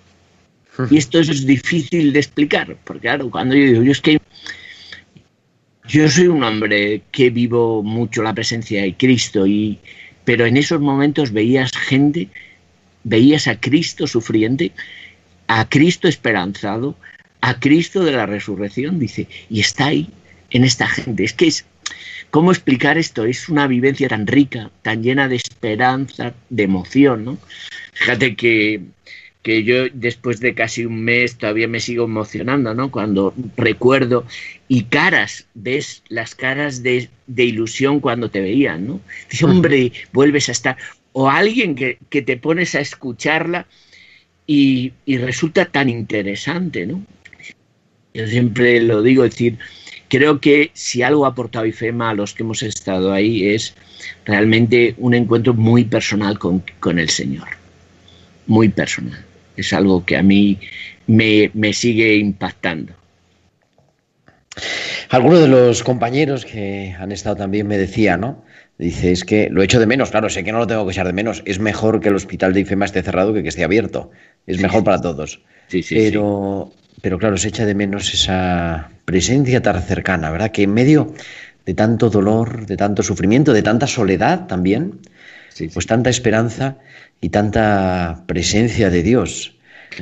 Y 0.89 0.97
esto 0.97 1.19
es 1.19 1.45
difícil 1.45 2.13
de 2.13 2.19
explicar, 2.19 2.77
porque 2.83 3.01
claro, 3.01 3.29
cuando 3.29 3.55
yo 3.55 3.65
digo, 3.65 3.83
yo 3.83 3.91
es 3.91 4.01
que 4.01 4.19
yo 5.87 6.07
soy 6.07 6.27
un 6.27 6.43
hombre 6.43 7.01
que 7.11 7.29
vivo 7.31 7.83
mucho 7.83 8.21
la 8.21 8.33
presencia 8.33 8.83
de 8.83 8.95
Cristo, 8.95 9.45
y, 9.47 9.79
pero 10.23 10.45
en 10.45 10.55
esos 10.55 10.79
momentos 10.79 11.31
veías 11.31 11.71
gente, 11.75 12.29
veías 13.03 13.47
a 13.47 13.59
Cristo 13.59 14.07
sufriente, 14.07 14.71
a 15.47 15.67
Cristo 15.67 16.07
esperanzado, 16.07 16.95
a 17.41 17.59
Cristo 17.59 18.03
de 18.03 18.11
la 18.11 18.25
resurrección, 18.25 18.99
dice, 18.99 19.27
y 19.49 19.61
está 19.61 19.87
ahí, 19.87 20.09
en 20.51 20.63
esta 20.63 20.87
gente. 20.87 21.23
Es 21.23 21.33
que 21.33 21.47
es, 21.47 21.65
¿cómo 22.29 22.51
explicar 22.51 22.97
esto? 22.97 23.25
Es 23.25 23.49
una 23.49 23.67
vivencia 23.67 24.07
tan 24.07 24.27
rica, 24.27 24.71
tan 24.81 25.03
llena 25.03 25.27
de 25.27 25.37
esperanza, 25.37 26.33
de 26.49 26.63
emoción, 26.63 27.25
¿no? 27.25 27.37
Fíjate 27.93 28.35
que 28.35 28.81
que 29.41 29.63
yo 29.63 29.89
después 29.93 30.39
de 30.39 30.53
casi 30.53 30.85
un 30.85 31.01
mes 31.03 31.37
todavía 31.37 31.67
me 31.67 31.79
sigo 31.79 32.05
emocionando, 32.05 32.73
¿no? 32.73 32.91
Cuando 32.91 33.33
recuerdo 33.55 34.25
y 34.67 34.83
caras, 34.83 35.47
ves 35.53 36.03
las 36.09 36.35
caras 36.35 36.83
de, 36.83 37.09
de 37.27 37.45
ilusión 37.45 38.01
cuando 38.01 38.29
te 38.29 38.41
veían, 38.41 38.87
¿no? 38.87 39.01
Dice, 39.29 39.45
hombre, 39.45 39.93
vuelves 40.11 40.49
a 40.49 40.51
estar. 40.51 40.77
O 41.13 41.29
alguien 41.29 41.75
que, 41.75 41.97
que 42.09 42.21
te 42.21 42.37
pones 42.37 42.75
a 42.75 42.81
escucharla 42.81 43.65
y, 44.45 44.91
y, 45.05 45.17
resulta 45.17 45.65
tan 45.65 45.89
interesante, 45.89 46.85
¿no? 46.85 47.03
Yo 48.13 48.27
siempre 48.27 48.81
lo 48.81 49.01
digo, 49.01 49.23
es 49.23 49.31
decir, 49.31 49.57
creo 50.09 50.41
que 50.41 50.71
si 50.73 51.01
algo 51.01 51.25
ha 51.25 51.29
aportado 51.29 51.65
IFEMA 51.65 52.09
a 52.09 52.13
los 52.13 52.33
que 52.33 52.43
hemos 52.43 52.63
estado 52.63 53.13
ahí 53.13 53.47
es 53.47 53.75
realmente 54.25 54.95
un 54.97 55.13
encuentro 55.13 55.53
muy 55.53 55.85
personal 55.85 56.39
con, 56.39 56.63
con 56.79 56.99
el 56.99 57.09
Señor, 57.09 57.47
muy 58.47 58.69
personal 58.69 59.28
es 59.61 59.73
algo 59.73 60.05
que 60.05 60.17
a 60.17 60.23
mí 60.23 60.57
me, 61.07 61.51
me 61.53 61.73
sigue 61.73 62.15
impactando. 62.15 62.93
Algunos 65.09 65.39
de 65.39 65.47
los 65.47 65.83
compañeros 65.83 66.45
que 66.45 66.95
han 66.99 67.11
estado 67.11 67.35
también 67.35 67.67
me 67.67 67.77
decía, 67.77 68.17
¿no? 68.17 68.43
Dice, 68.77 69.11
es 69.11 69.25
que 69.25 69.49
lo 69.49 69.61
echo 69.61 69.79
de 69.79 69.85
menos, 69.85 70.11
claro, 70.11 70.29
sé 70.29 70.43
que 70.43 70.51
no 70.51 70.59
lo 70.59 70.67
tengo 70.67 70.85
que 70.85 70.91
echar 70.91 71.05
de 71.05 71.13
menos. 71.13 71.41
Es 71.45 71.59
mejor 71.59 71.99
que 71.99 72.09
el 72.09 72.15
hospital 72.15 72.53
de 72.53 72.61
IFEMA 72.61 72.85
esté 72.85 73.01
cerrado 73.01 73.33
que 73.33 73.43
que 73.43 73.49
esté 73.49 73.63
abierto. 73.63 74.11
Es 74.47 74.57
sí, 74.57 74.63
mejor 74.63 74.83
para 74.83 75.01
todos. 75.01 75.41
Sí, 75.67 75.83
sí, 75.83 75.95
pero, 75.95 76.71
pero 77.01 77.17
claro, 77.17 77.37
se 77.37 77.49
echa 77.49 77.65
de 77.65 77.75
menos 77.75 78.13
esa 78.13 78.89
presencia 79.03 79.61
tan 79.61 79.81
cercana, 79.83 80.31
¿verdad? 80.31 80.51
Que 80.51 80.63
en 80.63 80.73
medio 80.73 81.13
de 81.65 81.73
tanto 81.73 82.09
dolor, 82.09 82.65
de 82.65 82.77
tanto 82.77 83.03
sufrimiento, 83.03 83.51
de 83.51 83.63
tanta 83.63 83.85
soledad 83.85 84.47
también, 84.47 84.99
pues 85.73 85.85
tanta 85.85 86.09
esperanza 86.09 86.77
y 87.21 87.29
tanta 87.29 88.23
presencia 88.27 88.89
de 88.89 89.03
Dios. 89.03 89.55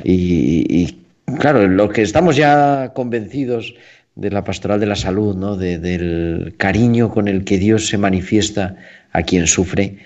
Y, 0.04 0.66
y, 0.68 1.04
claro, 1.38 1.66
lo 1.66 1.88
que 1.88 2.02
estamos 2.02 2.36
ya 2.36 2.92
convencidos 2.94 3.74
de 4.14 4.30
la 4.30 4.44
pastoral 4.44 4.80
de 4.80 4.86
la 4.86 4.96
salud, 4.96 5.36
¿no? 5.36 5.56
De, 5.56 5.78
del 5.78 6.54
cariño 6.56 7.10
con 7.10 7.28
el 7.28 7.44
que 7.44 7.58
Dios 7.58 7.86
se 7.86 7.98
manifiesta 7.98 8.76
a 9.12 9.22
quien 9.22 9.46
sufre, 9.46 9.98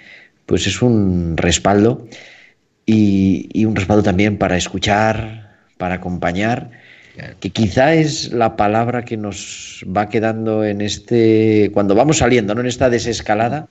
pues 0.46 0.66
es 0.66 0.82
un 0.82 1.36
respaldo 1.36 2.06
y, 2.86 3.48
y 3.52 3.64
un 3.64 3.74
respaldo 3.74 4.02
también 4.02 4.38
para 4.38 4.56
escuchar, 4.56 5.56
para 5.78 5.96
acompañar, 5.96 6.70
que 7.40 7.50
quizá 7.50 7.94
es 7.94 8.32
la 8.32 8.56
palabra 8.56 9.04
que 9.04 9.16
nos 9.16 9.84
va 9.84 10.08
quedando 10.08 10.64
en 10.64 10.80
este, 10.80 11.70
cuando 11.74 11.94
vamos 11.94 12.18
saliendo, 12.18 12.54
¿no? 12.54 12.62
En 12.62 12.66
esta 12.66 12.88
desescalada, 12.88 13.68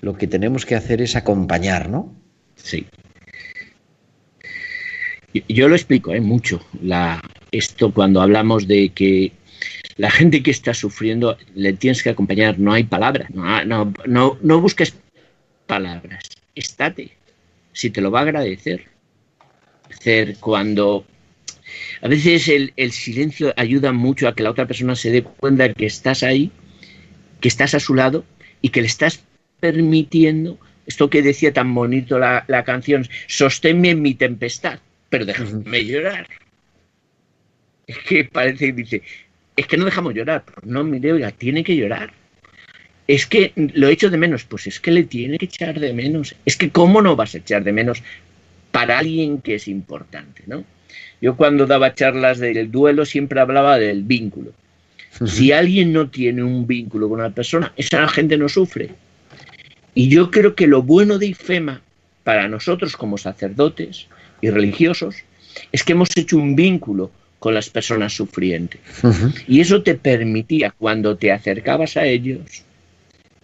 lo 0.00 0.14
que 0.14 0.26
tenemos 0.26 0.64
que 0.64 0.74
hacer 0.74 1.02
es 1.02 1.16
acompañar, 1.16 1.90
¿no? 1.90 2.14
Sí. 2.64 2.86
Yo, 5.48 5.68
lo 5.68 5.74
explico, 5.74 6.14
¿eh? 6.14 6.20
Mucho. 6.20 6.64
La, 6.80 7.20
esto 7.52 7.92
cuando 7.92 8.22
hablamos 8.22 8.66
de 8.66 8.88
que 8.88 9.32
la 9.96 10.10
gente 10.10 10.42
que 10.42 10.50
está 10.50 10.72
sufriendo 10.72 11.36
le 11.54 11.74
tienes 11.74 12.02
que 12.02 12.10
acompañar, 12.10 12.58
no 12.58 12.72
hay 12.72 12.84
palabras, 12.84 13.30
no, 13.30 13.64
no, 13.64 13.92
no, 14.06 14.38
no 14.40 14.60
busques 14.60 14.94
palabras, 15.66 16.24
estate, 16.54 17.10
si 17.72 17.90
te 17.90 18.00
lo 18.00 18.10
va 18.10 18.20
a 18.20 18.22
agradecer. 18.22 18.86
Cuando 20.40 21.04
a 22.00 22.08
veces 22.08 22.48
el, 22.48 22.72
el, 22.76 22.92
silencio 22.92 23.52
ayuda 23.56 23.92
mucho 23.92 24.26
a 24.26 24.34
que 24.34 24.42
la 24.42 24.50
otra 24.50 24.66
persona 24.66 24.96
se 24.96 25.10
dé 25.10 25.22
cuenta 25.22 25.72
que 25.72 25.86
estás 25.86 26.22
ahí, 26.22 26.50
que 27.40 27.48
estás 27.48 27.74
a 27.74 27.80
su 27.80 27.94
lado 27.94 28.24
y 28.62 28.70
que 28.70 28.80
le 28.80 28.86
estás 28.86 29.22
permitiendo 29.60 30.58
esto 30.86 31.10
que 31.10 31.22
decía 31.22 31.52
tan 31.52 31.74
bonito 31.74 32.18
la, 32.18 32.44
la 32.48 32.64
canción, 32.64 33.06
sosténme 33.26 33.90
en 33.90 34.02
mi 34.02 34.14
tempestad, 34.14 34.78
pero 35.08 35.24
déjame 35.24 35.84
llorar. 35.84 36.28
Es 37.86 37.98
que 37.98 38.24
parece 38.24 38.66
que 38.66 38.72
dice, 38.72 39.02
es 39.56 39.66
que 39.66 39.76
no 39.76 39.84
dejamos 39.84 40.14
llorar. 40.14 40.44
No, 40.62 40.84
mire, 40.84 41.12
oiga, 41.12 41.30
tiene 41.30 41.62
que 41.62 41.76
llorar. 41.76 42.12
Es 43.06 43.26
que 43.26 43.52
lo 43.56 43.88
echo 43.88 44.10
de 44.10 44.16
menos. 44.16 44.44
Pues 44.44 44.66
es 44.66 44.80
que 44.80 44.90
le 44.90 45.04
tiene 45.04 45.38
que 45.38 45.44
echar 45.46 45.78
de 45.78 45.92
menos. 45.92 46.34
Es 46.44 46.56
que 46.56 46.70
cómo 46.70 47.02
no 47.02 47.16
vas 47.16 47.34
a 47.34 47.38
echar 47.38 47.62
de 47.62 47.72
menos 47.72 48.02
para 48.70 48.98
alguien 48.98 49.40
que 49.40 49.56
es 49.56 49.68
importante, 49.68 50.42
¿no? 50.46 50.64
Yo 51.20 51.36
cuando 51.36 51.66
daba 51.66 51.94
charlas 51.94 52.38
del 52.38 52.70
duelo 52.70 53.04
siempre 53.04 53.40
hablaba 53.40 53.78
del 53.78 54.02
vínculo. 54.02 54.52
Si 55.26 55.52
alguien 55.52 55.92
no 55.92 56.10
tiene 56.10 56.42
un 56.42 56.66
vínculo 56.66 57.08
con 57.08 57.20
una 57.20 57.30
persona, 57.30 57.72
esa 57.76 58.08
gente 58.08 58.36
no 58.36 58.48
sufre. 58.48 58.90
Y 59.94 60.08
yo 60.08 60.30
creo 60.30 60.54
que 60.54 60.66
lo 60.66 60.82
bueno 60.82 61.18
de 61.18 61.26
IFEMA 61.26 61.80
para 62.24 62.48
nosotros 62.48 62.96
como 62.96 63.18
sacerdotes 63.18 64.06
y 64.40 64.50
religiosos 64.50 65.16
es 65.72 65.84
que 65.84 65.92
hemos 65.92 66.08
hecho 66.16 66.36
un 66.36 66.56
vínculo 66.56 67.10
con 67.38 67.54
las 67.54 67.68
personas 67.68 68.12
sufrientes. 68.14 68.80
Uh 69.02 69.08
-huh. 69.08 69.44
Y 69.46 69.60
eso 69.60 69.82
te 69.82 69.94
permitía, 69.94 70.70
cuando 70.70 71.16
te 71.16 71.30
acercabas 71.30 71.96
a 71.96 72.06
ellos, 72.06 72.64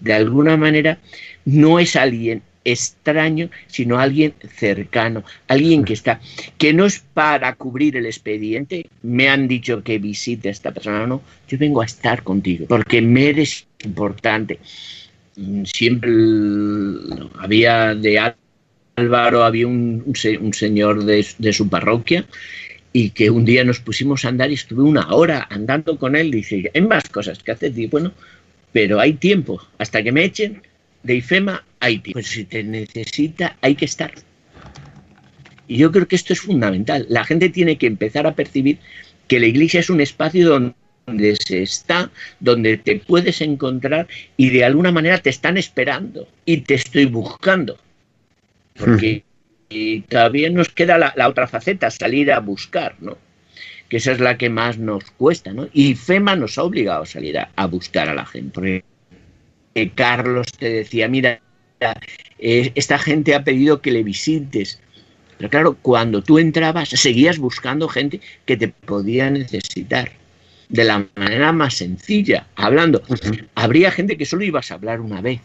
de 0.00 0.14
alguna 0.14 0.56
manera, 0.56 0.98
no 1.44 1.78
es 1.78 1.96
alguien 1.96 2.42
extraño, 2.64 3.50
sino 3.68 3.98
alguien 3.98 4.34
cercano, 4.56 5.24
alguien 5.48 5.84
que 5.84 5.94
está, 5.94 6.20
que 6.58 6.72
no 6.72 6.86
es 6.86 7.02
para 7.14 7.54
cubrir 7.54 7.96
el 7.96 8.06
expediente, 8.06 8.86
me 9.02 9.28
han 9.28 9.48
dicho 9.48 9.82
que 9.82 9.98
visite 9.98 10.48
a 10.48 10.52
esta 10.52 10.72
persona, 10.72 11.06
no, 11.06 11.22
yo 11.48 11.58
vengo 11.58 11.82
a 11.82 11.86
estar 11.86 12.22
contigo, 12.22 12.66
porque 12.68 13.00
me 13.00 13.28
eres 13.28 13.66
importante. 13.84 14.58
Siempre 15.64 16.12
había 17.38 17.94
de 17.94 18.34
Álvaro, 18.96 19.44
había 19.44 19.66
un, 19.66 20.02
un 20.40 20.52
señor 20.52 21.04
de, 21.04 21.26
de 21.38 21.52
su 21.52 21.68
parroquia, 21.68 22.26
y 22.92 23.10
que 23.10 23.30
un 23.30 23.44
día 23.44 23.64
nos 23.64 23.80
pusimos 23.80 24.24
a 24.24 24.28
andar 24.28 24.50
y 24.50 24.54
estuve 24.54 24.82
una 24.82 25.12
hora 25.14 25.46
andando 25.50 25.96
con 25.96 26.16
él. 26.16 26.30
Dice, 26.30 26.70
hay 26.74 26.80
más 26.82 27.08
cosas 27.08 27.42
que 27.42 27.52
hacer. 27.52 27.72
Bueno, 27.88 28.12
pero 28.72 28.98
hay 29.00 29.14
tiempo. 29.14 29.62
Hasta 29.78 30.02
que 30.02 30.12
me 30.12 30.24
echen 30.24 30.62
de 31.02 31.16
IFEMA, 31.16 31.64
hay 31.78 31.98
tiempo. 31.98 32.14
Pues 32.14 32.26
si 32.26 32.44
te 32.44 32.62
necesita, 32.64 33.56
hay 33.60 33.76
que 33.76 33.84
estar. 33.84 34.12
Y 35.68 35.76
yo 35.76 35.92
creo 35.92 36.08
que 36.08 36.16
esto 36.16 36.32
es 36.32 36.40
fundamental. 36.40 37.06
La 37.08 37.24
gente 37.24 37.48
tiene 37.48 37.78
que 37.78 37.86
empezar 37.86 38.26
a 38.26 38.34
percibir 38.34 38.78
que 39.28 39.38
la 39.38 39.46
iglesia 39.46 39.78
es 39.78 39.88
un 39.88 40.00
espacio 40.00 40.48
donde 40.48 40.74
se 41.06 41.62
está, 41.62 42.10
donde 42.38 42.76
te 42.76 42.96
puedes 42.96 43.40
encontrar 43.40 44.06
y 44.36 44.50
de 44.50 44.64
alguna 44.64 44.92
manera 44.92 45.18
te 45.18 45.30
están 45.30 45.56
esperando 45.56 46.28
y 46.44 46.58
te 46.58 46.74
estoy 46.74 47.06
buscando. 47.06 47.78
Porque 48.74 49.24
y 49.70 50.00
todavía 50.02 50.50
nos 50.50 50.68
queda 50.68 50.98
la, 50.98 51.12
la, 51.16 51.28
otra 51.28 51.46
faceta, 51.46 51.90
salir 51.90 52.32
a 52.32 52.40
buscar, 52.40 52.96
¿no? 53.00 53.16
Que 53.88 53.98
esa 53.98 54.12
es 54.12 54.20
la 54.20 54.36
que 54.36 54.50
más 54.50 54.78
nos 54.78 55.04
cuesta, 55.12 55.52
¿no? 55.52 55.68
Y 55.72 55.94
FEMA 55.94 56.36
nos 56.36 56.58
ha 56.58 56.64
obligado 56.64 57.04
a 57.04 57.06
salir 57.06 57.38
a, 57.38 57.50
a 57.54 57.66
buscar 57.66 58.08
a 58.08 58.14
la 58.14 58.26
gente. 58.26 58.50
Porque 58.52 58.84
eh, 59.74 59.90
Carlos 59.90 60.46
te 60.58 60.68
decía, 60.68 61.08
mira, 61.08 61.40
eh, 62.38 62.72
esta 62.74 62.98
gente 62.98 63.34
ha 63.34 63.44
pedido 63.44 63.80
que 63.80 63.92
le 63.92 64.02
visites. 64.02 64.80
Pero 65.38 65.50
claro, 65.50 65.78
cuando 65.80 66.22
tú 66.22 66.38
entrabas, 66.38 66.88
seguías 66.90 67.38
buscando 67.38 67.88
gente 67.88 68.20
que 68.44 68.56
te 68.56 68.68
podía 68.68 69.30
necesitar. 69.30 70.10
De 70.70 70.84
la 70.84 71.06
manera 71.16 71.52
más 71.52 71.74
sencilla, 71.74 72.46
hablando. 72.56 73.02
Uh 73.08 73.14
-huh. 73.14 73.48
Habría 73.54 73.90
gente 73.90 74.16
que 74.16 74.24
solo 74.24 74.44
ibas 74.44 74.70
a 74.70 74.74
hablar 74.74 75.00
una 75.00 75.20
vez 75.20 75.40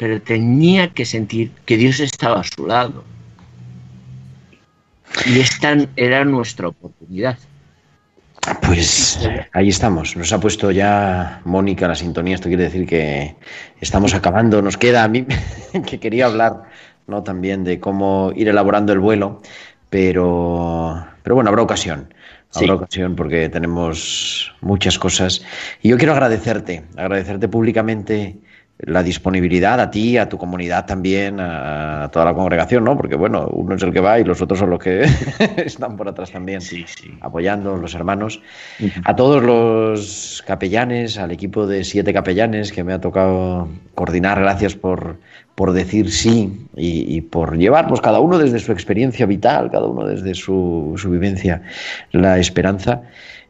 pero 0.00 0.18
tenía 0.18 0.88
que 0.94 1.04
sentir 1.04 1.50
que 1.66 1.76
Dios 1.76 2.00
estaba 2.00 2.40
a 2.40 2.44
su 2.44 2.66
lado. 2.66 3.04
Y 5.26 5.40
esta 5.40 5.76
era 5.94 6.24
nuestra 6.24 6.68
oportunidad. 6.68 7.36
Pues 8.62 9.20
ahí 9.52 9.68
estamos. 9.68 10.16
Nos 10.16 10.32
ha 10.32 10.40
puesto 10.40 10.70
ya 10.70 11.42
Mónica 11.44 11.86
la 11.86 11.94
sintonía. 11.94 12.36
Esto 12.36 12.48
quiere 12.48 12.62
decir 12.64 12.86
que 12.86 13.36
estamos 13.82 14.14
acabando. 14.14 14.62
Nos 14.62 14.78
queda 14.78 15.04
a 15.04 15.08
mí 15.08 15.26
que 15.86 16.00
quería 16.00 16.24
hablar 16.24 16.62
¿no? 17.06 17.22
también 17.22 17.62
de 17.62 17.78
cómo 17.78 18.32
ir 18.34 18.48
elaborando 18.48 18.94
el 18.94 19.00
vuelo, 19.00 19.42
pero, 19.90 21.06
pero 21.22 21.34
bueno, 21.34 21.50
habrá 21.50 21.60
ocasión. 21.60 22.14
Habrá 22.54 22.66
sí. 22.66 22.70
ocasión 22.70 23.16
porque 23.16 23.48
tenemos 23.48 24.52
muchas 24.60 24.98
cosas. 24.98 25.42
Y 25.82 25.90
yo 25.90 25.98
quiero 25.98 26.12
agradecerte, 26.12 26.82
agradecerte 26.96 27.48
públicamente 27.48 28.38
la 28.82 29.02
disponibilidad 29.02 29.78
a 29.80 29.90
ti, 29.90 30.16
a 30.16 30.28
tu 30.28 30.38
comunidad 30.38 30.86
también, 30.86 31.38
a 31.38 32.08
toda 32.12 32.24
la 32.24 32.34
congregación, 32.34 32.84
¿no? 32.84 32.96
Porque 32.96 33.14
bueno, 33.14 33.46
uno 33.52 33.74
es 33.74 33.82
el 33.82 33.92
que 33.92 34.00
va 34.00 34.18
y 34.18 34.24
los 34.24 34.40
otros 34.40 34.58
son 34.58 34.70
los 34.70 34.78
que 34.78 35.02
están 35.56 35.96
por 35.96 36.08
atrás 36.08 36.30
también, 36.30 36.60
sí, 36.60 36.84
sí. 36.86 37.16
apoyando 37.20 37.76
los 37.76 37.94
hermanos. 37.94 38.40
A 39.04 39.14
todos 39.16 39.42
los 39.42 40.42
capellanes, 40.46 41.18
al 41.18 41.30
equipo 41.30 41.66
de 41.66 41.84
siete 41.84 42.12
capellanes 42.12 42.72
que 42.72 42.82
me 42.82 42.92
ha 42.92 43.00
tocado 43.00 43.68
coordinar, 43.94 44.40
gracias 44.40 44.74
por, 44.74 45.18
por 45.60 45.74
decir 45.74 46.10
sí 46.10 46.50
y, 46.74 47.20
por 47.20 47.58
llevar, 47.58 47.86
pues 47.86 48.00
cada 48.00 48.18
uno 48.18 48.38
desde 48.38 48.60
su 48.60 48.72
experiencia 48.72 49.26
vital, 49.26 49.70
cada 49.70 49.88
uno 49.88 50.06
desde 50.06 50.34
su, 50.34 50.98
vivencia, 51.04 51.60
la 52.12 52.38
esperanza. 52.38 53.02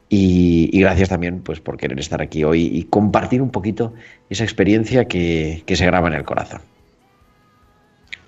Y, 0.09 0.69
y, 0.73 0.81
gracias 0.81 1.09
también 1.09 1.41
pues, 1.41 1.61
por 1.61 1.77
querer 1.77 2.01
estar 2.01 2.21
aquí 2.21 2.43
hoy 2.43 2.67
y 2.67 2.83
compartir 2.83 3.41
un 3.41 3.51
poquito 3.51 3.95
esa 4.29 4.43
experiencia 4.43 5.05
que, 5.05 5.63
que 5.67 5.77
se 5.77 5.87
graba 5.87 6.09
en 6.09 6.15
el 6.15 6.25
corazón. 6.25 6.63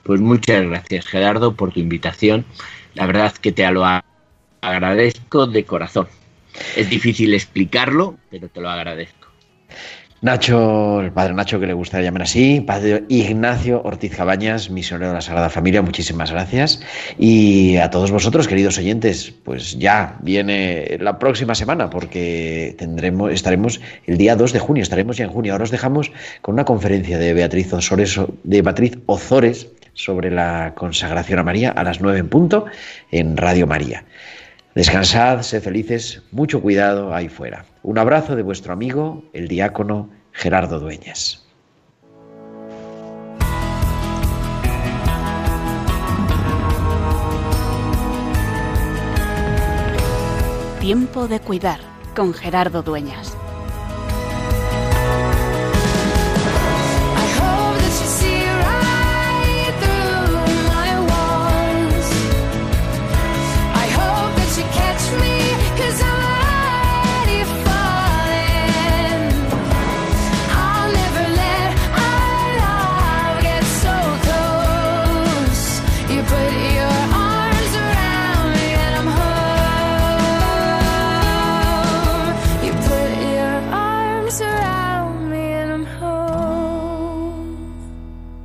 Pues 0.04 0.20
muchas 0.20 0.62
gracias 0.62 1.04
Gerardo 1.04 1.56
por 1.56 1.72
tu 1.72 1.80
invitación. 1.80 2.44
La 2.94 3.06
verdad 3.06 3.32
que 3.32 3.50
te 3.50 3.68
lo 3.72 3.84
agradezco 4.60 5.48
de 5.48 5.64
corazón. 5.64 6.06
Es 6.76 6.88
difícil 6.88 7.34
explicarlo, 7.34 8.16
pero 8.30 8.46
te 8.46 8.60
lo 8.60 8.70
agradezco. 8.70 9.26
Nacho, 10.22 11.00
el 11.00 11.10
padre 11.10 11.34
Nacho, 11.34 11.58
que 11.58 11.66
le 11.66 11.72
gusta 11.72 12.00
llamar 12.00 12.22
así, 12.22 12.60
padre 12.60 13.02
Ignacio 13.08 13.82
Ortiz 13.82 14.14
Cabañas, 14.14 14.70
misionero 14.70 15.08
de 15.08 15.14
la 15.14 15.20
Sagrada 15.20 15.50
Familia, 15.50 15.82
muchísimas 15.82 16.30
gracias. 16.30 16.80
Y 17.18 17.76
a 17.78 17.90
todos 17.90 18.12
vosotros, 18.12 18.46
queridos 18.46 18.78
oyentes, 18.78 19.34
pues 19.42 19.76
ya 19.80 20.18
viene 20.22 20.96
la 21.00 21.18
próxima 21.18 21.56
semana, 21.56 21.90
porque 21.90 22.76
tendremos, 22.78 23.32
estaremos 23.32 23.80
el 24.06 24.16
día 24.16 24.36
2 24.36 24.52
de 24.52 24.60
junio, 24.60 24.84
estaremos 24.84 25.16
ya 25.16 25.24
en 25.24 25.32
junio. 25.32 25.54
Ahora 25.54 25.64
os 25.64 25.72
dejamos 25.72 26.12
con 26.40 26.54
una 26.54 26.64
conferencia 26.64 27.18
de 27.18 27.34
Beatriz 27.34 27.72
Ozores, 27.72 28.20
de 28.44 28.62
Beatriz 28.62 28.98
Ozores 29.06 29.72
sobre 29.94 30.30
la 30.30 30.74
consagración 30.76 31.40
a 31.40 31.42
María 31.42 31.72
a 31.72 31.82
las 31.82 32.00
9 32.00 32.20
en 32.20 32.28
punto 32.28 32.66
en 33.10 33.36
Radio 33.36 33.66
María. 33.66 34.04
Descansad, 34.74 35.42
sed 35.42 35.62
felices, 35.62 36.22
mucho 36.30 36.62
cuidado 36.62 37.14
ahí 37.14 37.28
fuera. 37.28 37.66
Un 37.82 37.98
abrazo 37.98 38.36
de 38.36 38.42
vuestro 38.42 38.72
amigo, 38.72 39.22
el 39.34 39.46
diácono 39.46 40.08
Gerardo 40.32 40.80
Dueñas. 40.80 41.46
Tiempo 50.80 51.28
de 51.28 51.38
cuidar 51.40 51.80
con 52.16 52.32
Gerardo 52.32 52.82
Dueñas. 52.82 53.36